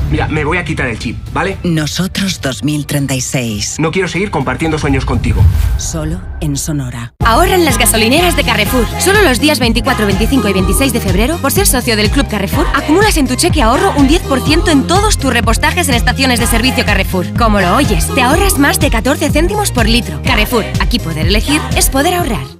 [0.09, 1.57] Mira, me voy a quitar el chip, ¿vale?
[1.63, 3.77] Nosotros 2036.
[3.79, 5.43] No quiero seguir compartiendo sueños contigo.
[5.77, 7.13] Solo en Sonora.
[7.25, 8.85] Ahorra en las gasolineras de Carrefour.
[8.99, 12.65] Solo los días 24, 25 y 26 de febrero, por ser socio del Club Carrefour,
[12.73, 16.85] acumulas en tu cheque ahorro un 10% en todos tus repostajes en estaciones de servicio
[16.85, 17.25] Carrefour.
[17.37, 20.21] Como lo oyes, te ahorras más de 14 céntimos por litro.
[20.23, 22.56] Carrefour, aquí poder elegir es poder ahorrar.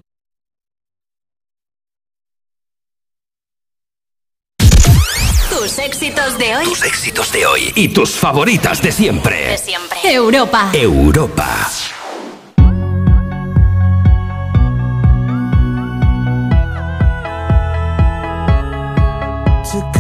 [5.68, 6.64] Tus éxitos de hoy.
[6.64, 9.50] Tus éxitos de hoy y tus favoritas de siempre.
[9.50, 10.00] De siempre.
[10.02, 10.70] Europa.
[10.72, 11.70] Europa.
[19.70, 19.98] Took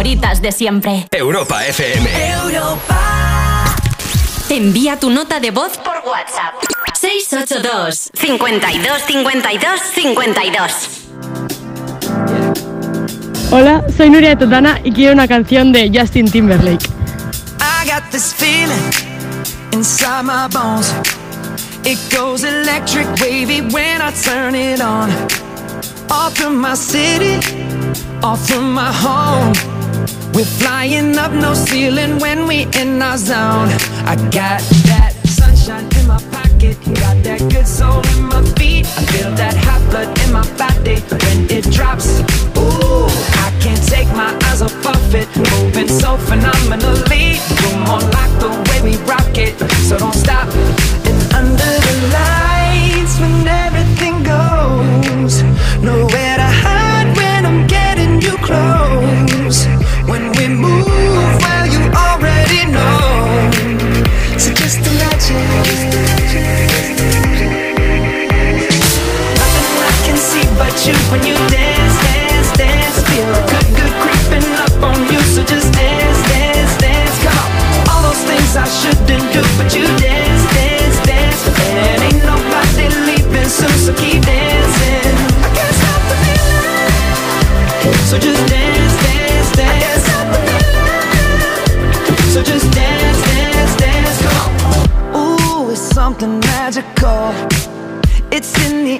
[0.00, 1.06] favoritas de siempre.
[1.10, 2.08] Europa FM.
[4.48, 6.54] Envía tu nota de voz por WhatsApp.
[6.98, 10.72] 682 52 52 52
[13.50, 16.88] Hola, soy Nuria de Totana y quiero una canción de Justin Timberlake.
[17.60, 18.80] I got this feeling
[19.72, 20.94] inside my bones.
[21.84, 25.10] It goes electric wavy when I turn it on.
[26.10, 27.38] Off from my city,
[28.22, 29.79] off from my home.
[30.34, 33.68] We're flying up no ceiling when we in our zone.
[34.06, 36.76] I got that sunshine in my pocket.
[37.04, 38.86] Got that good soul in my feet.
[38.86, 41.00] I feel that hot blood in my body.
[41.22, 42.20] When it drops
[42.56, 43.08] Ooh,
[43.44, 45.28] I can't take my eyes off of it.
[45.36, 47.38] Moving so phenomenally.
[47.60, 49.58] Come on, like the way we rock it.
[49.88, 50.48] So don't stop.
[51.08, 55.42] And under the lights when everything goes
[55.82, 58.89] Nowhere to hide when I'm getting you close.
[70.88, 72.96] when you dance, dance, dance.
[73.12, 77.18] Feel good, good creeping up on you, so just dance, dance, dance.
[77.20, 77.52] Come
[77.90, 81.42] all those things I shouldn't do, but you dance, dance, dance.
[81.68, 85.12] And ain't nobody leaving soon, so keep dancing.
[85.44, 86.88] I can't stop the feeling,
[88.08, 90.02] so just dance, dance, dance.
[90.08, 91.60] Stop the feeling,
[92.32, 94.18] so just dance, dance, dance.
[94.24, 94.54] Come.
[95.14, 97.34] Ooh, it's something magical.
[98.32, 98.99] It's in the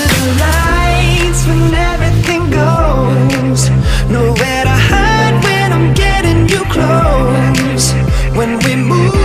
[8.41, 9.20] when we move.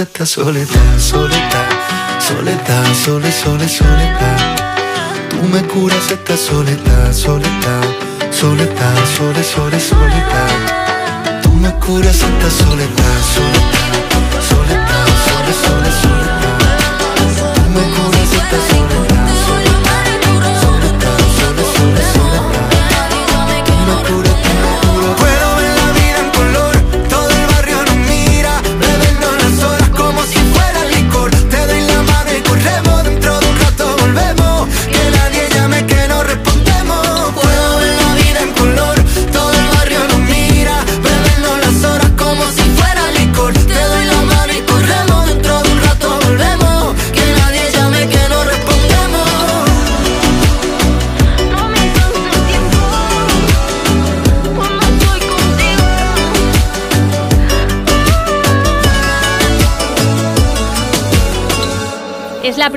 [0.00, 1.68] Curas esta soledad, soledad,
[2.20, 4.56] soledad, sole, sole, soledad.
[5.28, 7.84] Tú me curas esta soledad, soledad,
[8.30, 11.42] soledad, sole, sole, soledad.
[11.42, 13.79] Tú me curas esta soledad, soledad,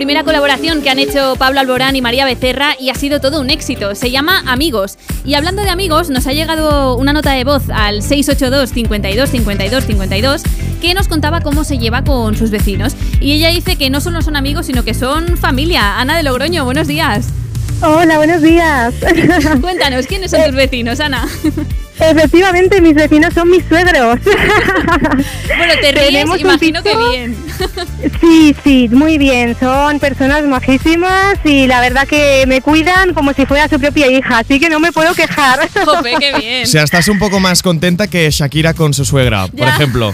[0.03, 3.49] primera colaboración que han hecho Pablo Alborán y María Becerra y ha sido todo un
[3.49, 3.95] éxito.
[3.95, 4.97] Se llama Amigos.
[5.23, 9.83] Y hablando de amigos, nos ha llegado una nota de voz al 682 52 52
[9.85, 10.41] 52
[10.81, 12.97] que nos contaba cómo se lleva con sus vecinos.
[13.21, 15.97] Y ella dice que no solo son amigos, sino que son familia.
[15.97, 17.29] Ana de Logroño, buenos días.
[17.81, 18.93] Hola, buenos días.
[19.61, 21.25] Cuéntanos, ¿quiénes son tus vecinos, Ana?
[21.97, 24.19] Efectivamente, mis vecinos son mis suegros.
[24.25, 27.42] Bueno, te ríes, imagino que bien.
[28.19, 29.55] Sí, sí, muy bien.
[29.59, 34.39] Son personas majísimas y la verdad que me cuidan como si fuera su propia hija,
[34.39, 35.67] así que no me puedo quejar.
[35.85, 36.63] Jope, qué bien.
[36.63, 39.69] O sea, estás un poco más contenta que Shakira con su suegra, por Ya.
[39.69, 40.13] ejemplo.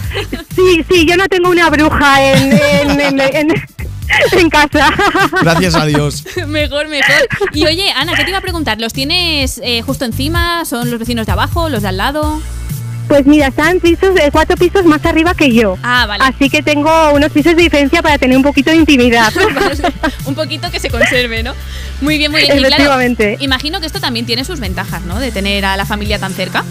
[0.54, 3.64] Sí, sí, yo no tengo una bruja en, en, en- en-
[4.32, 4.90] en casa.
[5.40, 6.24] Gracias a Dios.
[6.48, 7.14] mejor, mejor.
[7.52, 8.80] Y oye, Ana, ¿qué te iba a preguntar?
[8.80, 10.64] ¿Los tienes eh, justo encima?
[10.64, 12.40] ¿Son los vecinos de abajo, los de al lado?
[13.10, 15.76] Pues mira, están pisos, eh, cuatro pisos más arriba que yo.
[15.82, 16.22] Ah, vale.
[16.24, 19.32] Así que tengo unos pisos de diferencia para tener un poquito de intimidad.
[20.26, 21.52] Un poquito que se conserve, ¿no?
[22.02, 22.52] Muy bien, muy bien.
[22.56, 23.36] Y claro, Efectivamente.
[23.40, 25.18] imagino que esto también tiene sus ventajas, ¿no?
[25.18, 26.62] De tener a la familia tan cerca.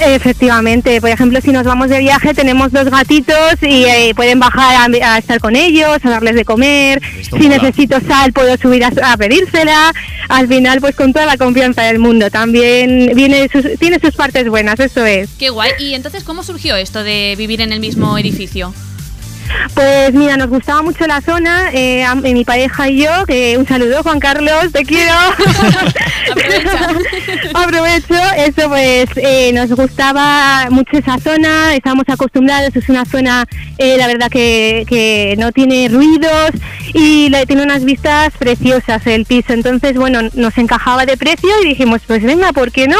[0.00, 4.90] Efectivamente, por ejemplo, si nos vamos de viaje tenemos dos gatitos y eh, pueden bajar
[4.90, 7.00] a, a estar con ellos, a darles de comer.
[7.18, 7.56] Esto Si mola.
[7.62, 9.92] necesito sal puedo subir a, a pedírsela.
[10.28, 12.30] Al final, pues con toda la confianza del mundo.
[12.30, 15.28] También viene sus- tiene sus partes buenas, eso es.
[15.38, 15.72] Qué guay.
[15.78, 18.72] ¿Y entonces cómo surgió esto de vivir en el mismo edificio?
[19.74, 23.66] Pues mira, nos gustaba mucho la zona, eh, a- mi pareja y yo, que un
[23.68, 25.12] saludo Juan Carlos, te quiero.
[27.54, 33.46] Aprovecho, eso pues eh, nos gustaba mucho esa zona, estábamos acostumbrados, es una zona
[33.78, 36.50] eh, la verdad que, que no tiene ruidos
[36.92, 41.68] y le- tiene unas vistas preciosas el piso, entonces bueno, nos encajaba de precio y
[41.68, 42.98] dijimos pues venga, ¿por qué no?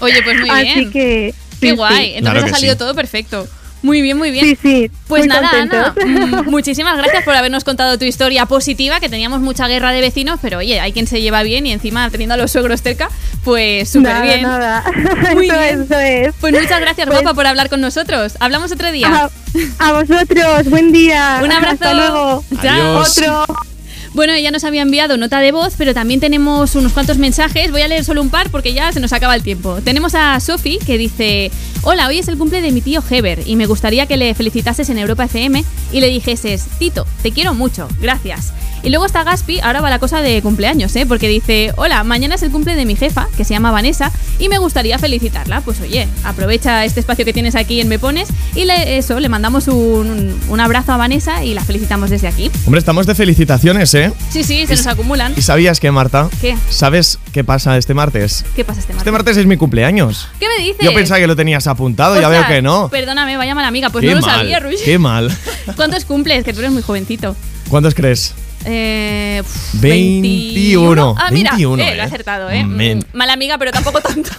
[0.00, 0.90] Oye, pues muy Así bien.
[0.92, 1.34] que...
[1.60, 1.94] Qué sí, guay.
[2.06, 2.12] sí.
[2.16, 2.78] Entonces Claro ha salido sí.
[2.78, 3.46] todo perfecto.
[3.82, 4.44] Muy bien, muy bien.
[4.44, 4.90] Sí, sí.
[5.08, 6.44] Pues muy nada, Ana, contentos.
[6.46, 10.38] mm, muchísimas gracias por habernos contado tu historia positiva, que teníamos mucha guerra de vecinos,
[10.42, 13.08] pero oye, hay quien se lleva bien y encima teniendo a los suegros cerca,
[13.44, 14.42] pues súper Nada, bien.
[14.42, 14.84] nada.
[15.34, 15.80] Muy Eso bien.
[15.80, 16.34] es, eso es.
[16.40, 18.34] Pues muchas gracias, Pues- guapa, por hablar con nosotros.
[18.40, 19.30] Hablamos otro día.
[19.78, 21.40] A, a vosotros, buen día.
[21.42, 21.72] Un abrazo.
[21.74, 22.44] Hasta luego.
[22.62, 22.98] Chao.
[22.98, 23.69] Otro.
[24.12, 27.70] Bueno, ella nos había enviado nota de voz, pero también tenemos unos cuantos mensajes.
[27.70, 29.78] Voy a leer solo un par porque ya se nos acaba el tiempo.
[29.84, 33.54] Tenemos a Sofi que dice: Hola, hoy es el cumple de mi tío Heber y
[33.54, 37.86] me gustaría que le felicitases en Europa FM y le dijeses: Tito, te quiero mucho,
[38.00, 38.52] gracias.
[38.82, 41.06] Y luego está Gaspi, ahora va la cosa de cumpleaños, ¿eh?
[41.06, 44.48] Porque dice: Hola, mañana es el cumple de mi jefa, que se llama Vanessa, y
[44.48, 45.60] me gustaría felicitarla.
[45.60, 49.28] Pues oye, aprovecha este espacio que tienes aquí en Me Pones y le, eso, le
[49.28, 52.50] mandamos un, un abrazo a Vanessa y la felicitamos desde aquí.
[52.64, 53.99] Hombre, estamos de felicitaciones, ¿eh?
[54.30, 55.34] Sí, sí, se nos acumulan.
[55.36, 56.28] ¿Y sabías qué, Marta?
[56.40, 56.56] ¿Qué?
[56.68, 58.44] ¿Sabes qué pasa este martes?
[58.56, 59.02] ¿Qué pasa este martes?
[59.02, 60.28] Este martes es mi cumpleaños.
[60.38, 60.84] ¿Qué me dices?
[60.84, 62.88] Yo pensaba que lo tenías apuntado, ya veo que no.
[62.88, 64.76] Perdóname, vaya mala amiga, pues qué no lo mal, sabía, Ruy.
[64.84, 65.30] Qué mal.
[65.76, 66.44] ¿Cuántos cumples?
[66.44, 67.36] Que tú eres muy jovencito.
[67.68, 68.34] ¿Cuántos crees?
[68.64, 71.14] Eh, pf, 21.
[71.18, 72.02] Ah, mira, 21, eh, lo he eh.
[72.02, 72.64] acertado, ¿eh?
[72.64, 72.98] Men.
[72.98, 74.30] Mm, Mala amiga, pero tampoco tanto.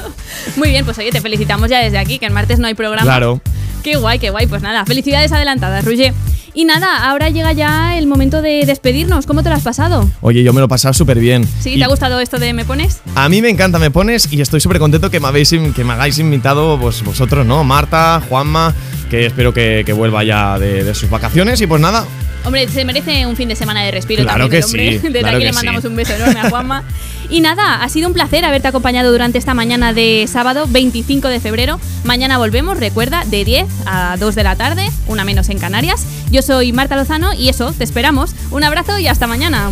[0.56, 3.02] muy bien, pues oye, te felicitamos ya desde aquí, que el martes no hay programa.
[3.02, 3.40] Claro.
[3.82, 4.46] Qué guay, qué guay.
[4.46, 6.12] Pues nada, felicidades adelantadas, Ruye.
[6.54, 9.26] Y nada, ahora llega ya el momento de despedirnos.
[9.26, 10.08] ¿Cómo te lo has pasado?
[10.22, 11.46] Oye, yo me lo he pasado súper bien.
[11.60, 11.74] ¿Sí?
[11.74, 13.02] Y ¿Te ha gustado esto de Me Pones?
[13.14, 15.92] A mí me encanta, me pones y estoy súper contento que me, habéis, que me
[15.92, 17.62] hagáis invitado vosotros, ¿no?
[17.62, 18.74] Marta, Juanma,
[19.10, 22.06] que espero que, que vuelva ya de, de sus vacaciones y pues nada.
[22.46, 24.90] Hombre, se merece un fin de semana de respiro Claro también el que hombre.
[24.92, 25.88] sí, Desde claro aquí que le mandamos sí.
[25.88, 26.84] un beso enorme a Juanma.
[27.28, 31.40] Y nada, ha sido un placer haberte acompañado durante esta mañana de sábado 25 de
[31.40, 31.80] febrero.
[32.04, 36.06] Mañana volvemos, recuerda, de 10 a 2 de la tarde, una menos en Canarias.
[36.30, 38.30] Yo soy Marta Lozano y eso, te esperamos.
[38.52, 39.70] Un abrazo y hasta mañana.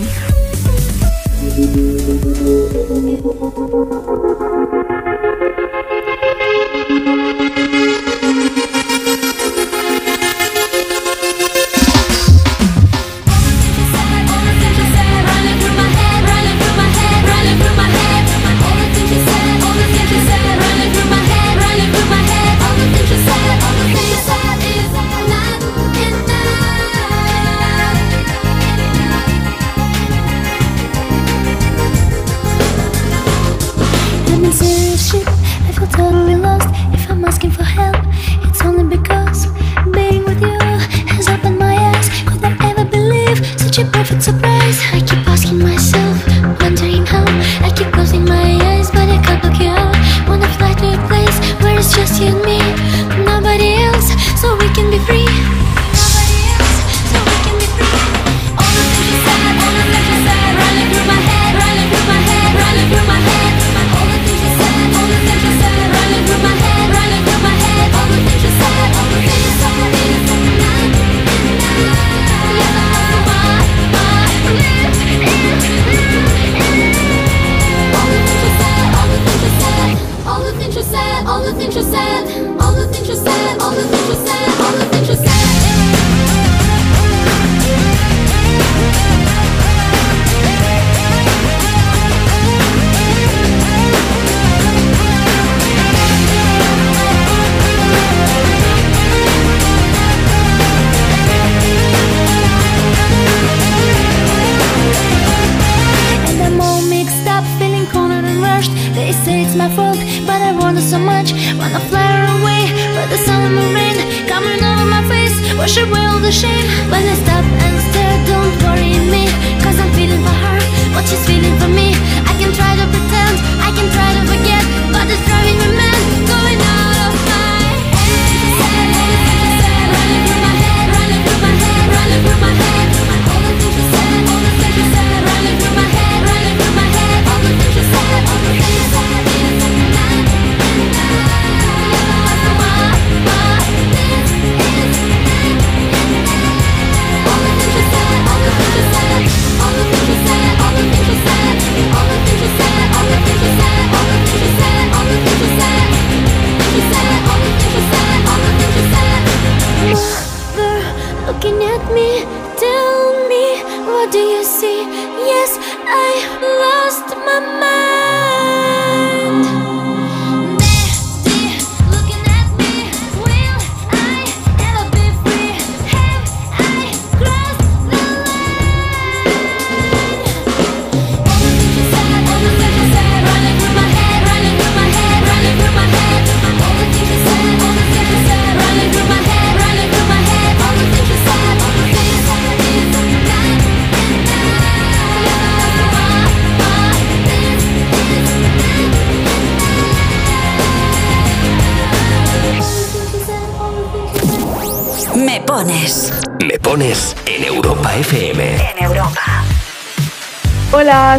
[51.95, 52.84] just you and me.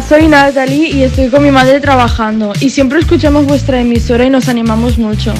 [0.08, 4.48] Soy Natalie y estoy con mi madre trabajando y siempre escuchamos vuestra emisora y nos
[4.48, 5.34] animamos mucho.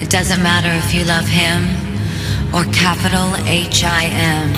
[0.00, 1.66] It doesn't matter if you love him
[2.52, 4.52] or capital H I M.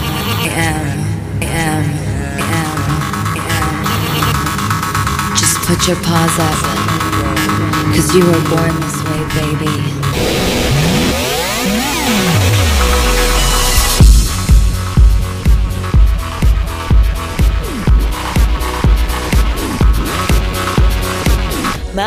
[0.56, 1.06] M.
[1.40, 1.84] M.
[2.20, 2.76] M.
[5.36, 6.56] Just put your paws up.
[7.94, 9.95] Cause you were born this way, baby.